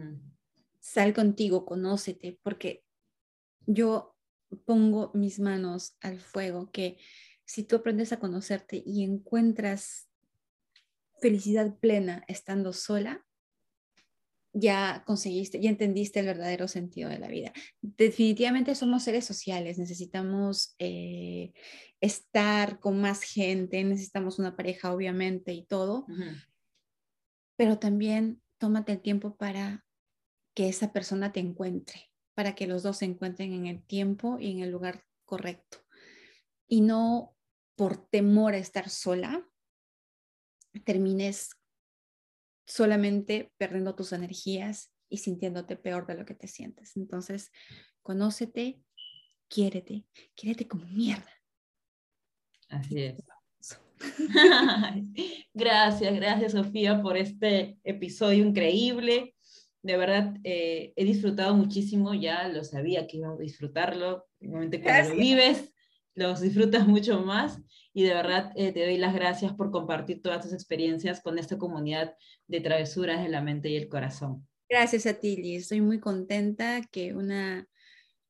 sal 0.80 1.14
contigo, 1.14 1.64
conócete, 1.64 2.38
porque 2.42 2.84
yo 3.66 4.16
pongo 4.64 5.10
mis 5.14 5.40
manos 5.40 5.96
al 6.00 6.20
fuego 6.20 6.70
que 6.70 6.98
si 7.44 7.64
tú 7.64 7.76
aprendes 7.76 8.12
a 8.12 8.18
conocerte 8.18 8.82
y 8.84 9.02
encuentras 9.04 10.08
felicidad 11.20 11.78
plena 11.78 12.24
estando 12.28 12.72
sola, 12.72 13.23
ya 14.54 15.02
conseguiste, 15.04 15.60
ya 15.60 15.68
entendiste 15.68 16.20
el 16.20 16.26
verdadero 16.26 16.68
sentido 16.68 17.10
de 17.10 17.18
la 17.18 17.28
vida. 17.28 17.52
Definitivamente 17.82 18.74
somos 18.76 19.02
seres 19.02 19.24
sociales, 19.24 19.78
necesitamos 19.78 20.76
eh, 20.78 21.52
estar 22.00 22.78
con 22.78 23.00
más 23.00 23.22
gente, 23.22 23.82
necesitamos 23.82 24.38
una 24.38 24.56
pareja, 24.56 24.94
obviamente, 24.94 25.52
y 25.52 25.66
todo, 25.66 26.06
pero 27.56 27.78
también 27.78 28.40
tómate 28.58 28.92
el 28.92 29.00
tiempo 29.00 29.36
para 29.36 29.84
que 30.54 30.68
esa 30.68 30.92
persona 30.92 31.32
te 31.32 31.40
encuentre, 31.40 32.12
para 32.34 32.54
que 32.54 32.68
los 32.68 32.84
dos 32.84 32.98
se 32.98 33.06
encuentren 33.06 33.52
en 33.52 33.66
el 33.66 33.84
tiempo 33.84 34.38
y 34.38 34.52
en 34.52 34.60
el 34.60 34.70
lugar 34.70 35.02
correcto. 35.24 35.78
Y 36.68 36.80
no 36.80 37.36
por 37.74 37.96
temor 37.96 38.54
a 38.54 38.58
estar 38.58 38.88
sola, 38.88 39.44
termines 40.84 41.50
solamente 42.66 43.52
perdiendo 43.56 43.94
tus 43.94 44.12
energías 44.12 44.92
y 45.08 45.18
sintiéndote 45.18 45.76
peor 45.76 46.06
de 46.06 46.14
lo 46.14 46.24
que 46.24 46.34
te 46.34 46.48
sientes. 46.48 46.96
Entonces, 46.96 47.50
conócete, 48.02 48.80
quiérete, 49.48 50.04
quiérete 50.34 50.66
como 50.66 50.86
mierda. 50.86 51.30
Así 52.68 53.02
es. 53.02 53.22
gracias, 55.54 56.14
gracias 56.14 56.52
Sofía 56.52 57.00
por 57.02 57.16
este 57.16 57.78
episodio 57.84 58.44
increíble. 58.44 59.34
De 59.82 59.96
verdad, 59.96 60.34
eh, 60.44 60.92
he 60.96 61.04
disfrutado 61.04 61.54
muchísimo, 61.54 62.14
ya 62.14 62.48
lo 62.48 62.64
sabía 62.64 63.06
que 63.06 63.18
iba 63.18 63.30
a 63.30 63.36
disfrutarlo. 63.36 64.26
Obviamente 64.40 64.82
cuando 64.82 65.10
lo 65.10 65.16
vives, 65.16 65.72
los 66.14 66.40
disfrutas 66.40 66.86
mucho 66.88 67.20
más 67.20 67.60
y 67.94 68.02
de 68.02 68.12
verdad 68.12 68.52
eh, 68.56 68.72
te 68.72 68.84
doy 68.84 68.98
las 68.98 69.14
gracias 69.14 69.52
por 69.54 69.70
compartir 69.70 70.20
todas 70.20 70.42
tus 70.42 70.52
experiencias 70.52 71.22
con 71.22 71.38
esta 71.38 71.56
comunidad 71.56 72.16
de 72.48 72.60
travesuras 72.60 73.22
de 73.22 73.28
la 73.28 73.40
mente 73.40 73.70
y 73.70 73.76
el 73.76 73.88
corazón. 73.88 74.46
Gracias 74.68 75.06
a 75.06 75.14
ti, 75.14 75.36
Liz. 75.36 75.62
Estoy 75.62 75.80
muy 75.80 76.00
contenta 76.00 76.82
que 76.90 77.14
una, 77.14 77.68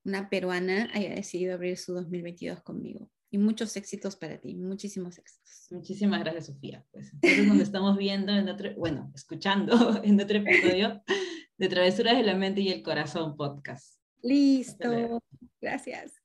una 0.04 0.28
peruana 0.28 0.90
haya 0.92 1.14
decidido 1.14 1.54
abrir 1.54 1.78
su 1.78 1.94
2022 1.94 2.62
conmigo. 2.62 3.10
Y 3.30 3.38
muchos 3.38 3.76
éxitos 3.76 4.14
para 4.14 4.38
ti, 4.38 4.54
muchísimos 4.54 5.18
éxitos. 5.18 5.66
Muchísimas 5.70 6.20
gracias, 6.20 6.46
Sofía. 6.46 6.84
Pues 6.92 7.12
entonces 7.14 7.46
nos 7.46 7.58
estamos 7.58 7.96
viendo 7.96 8.32
en 8.32 8.48
otro, 8.48 8.74
bueno, 8.76 9.10
escuchando 9.14 9.72
en 10.04 10.20
otro 10.20 10.38
episodio 10.38 11.02
de 11.56 11.68
Travesuras 11.68 12.16
de 12.16 12.22
la 12.22 12.34
Mente 12.34 12.60
y 12.60 12.68
el 12.68 12.82
Corazón 12.82 13.36
podcast. 13.36 13.98
Listo. 14.22 15.20
Gracias. 15.60 16.23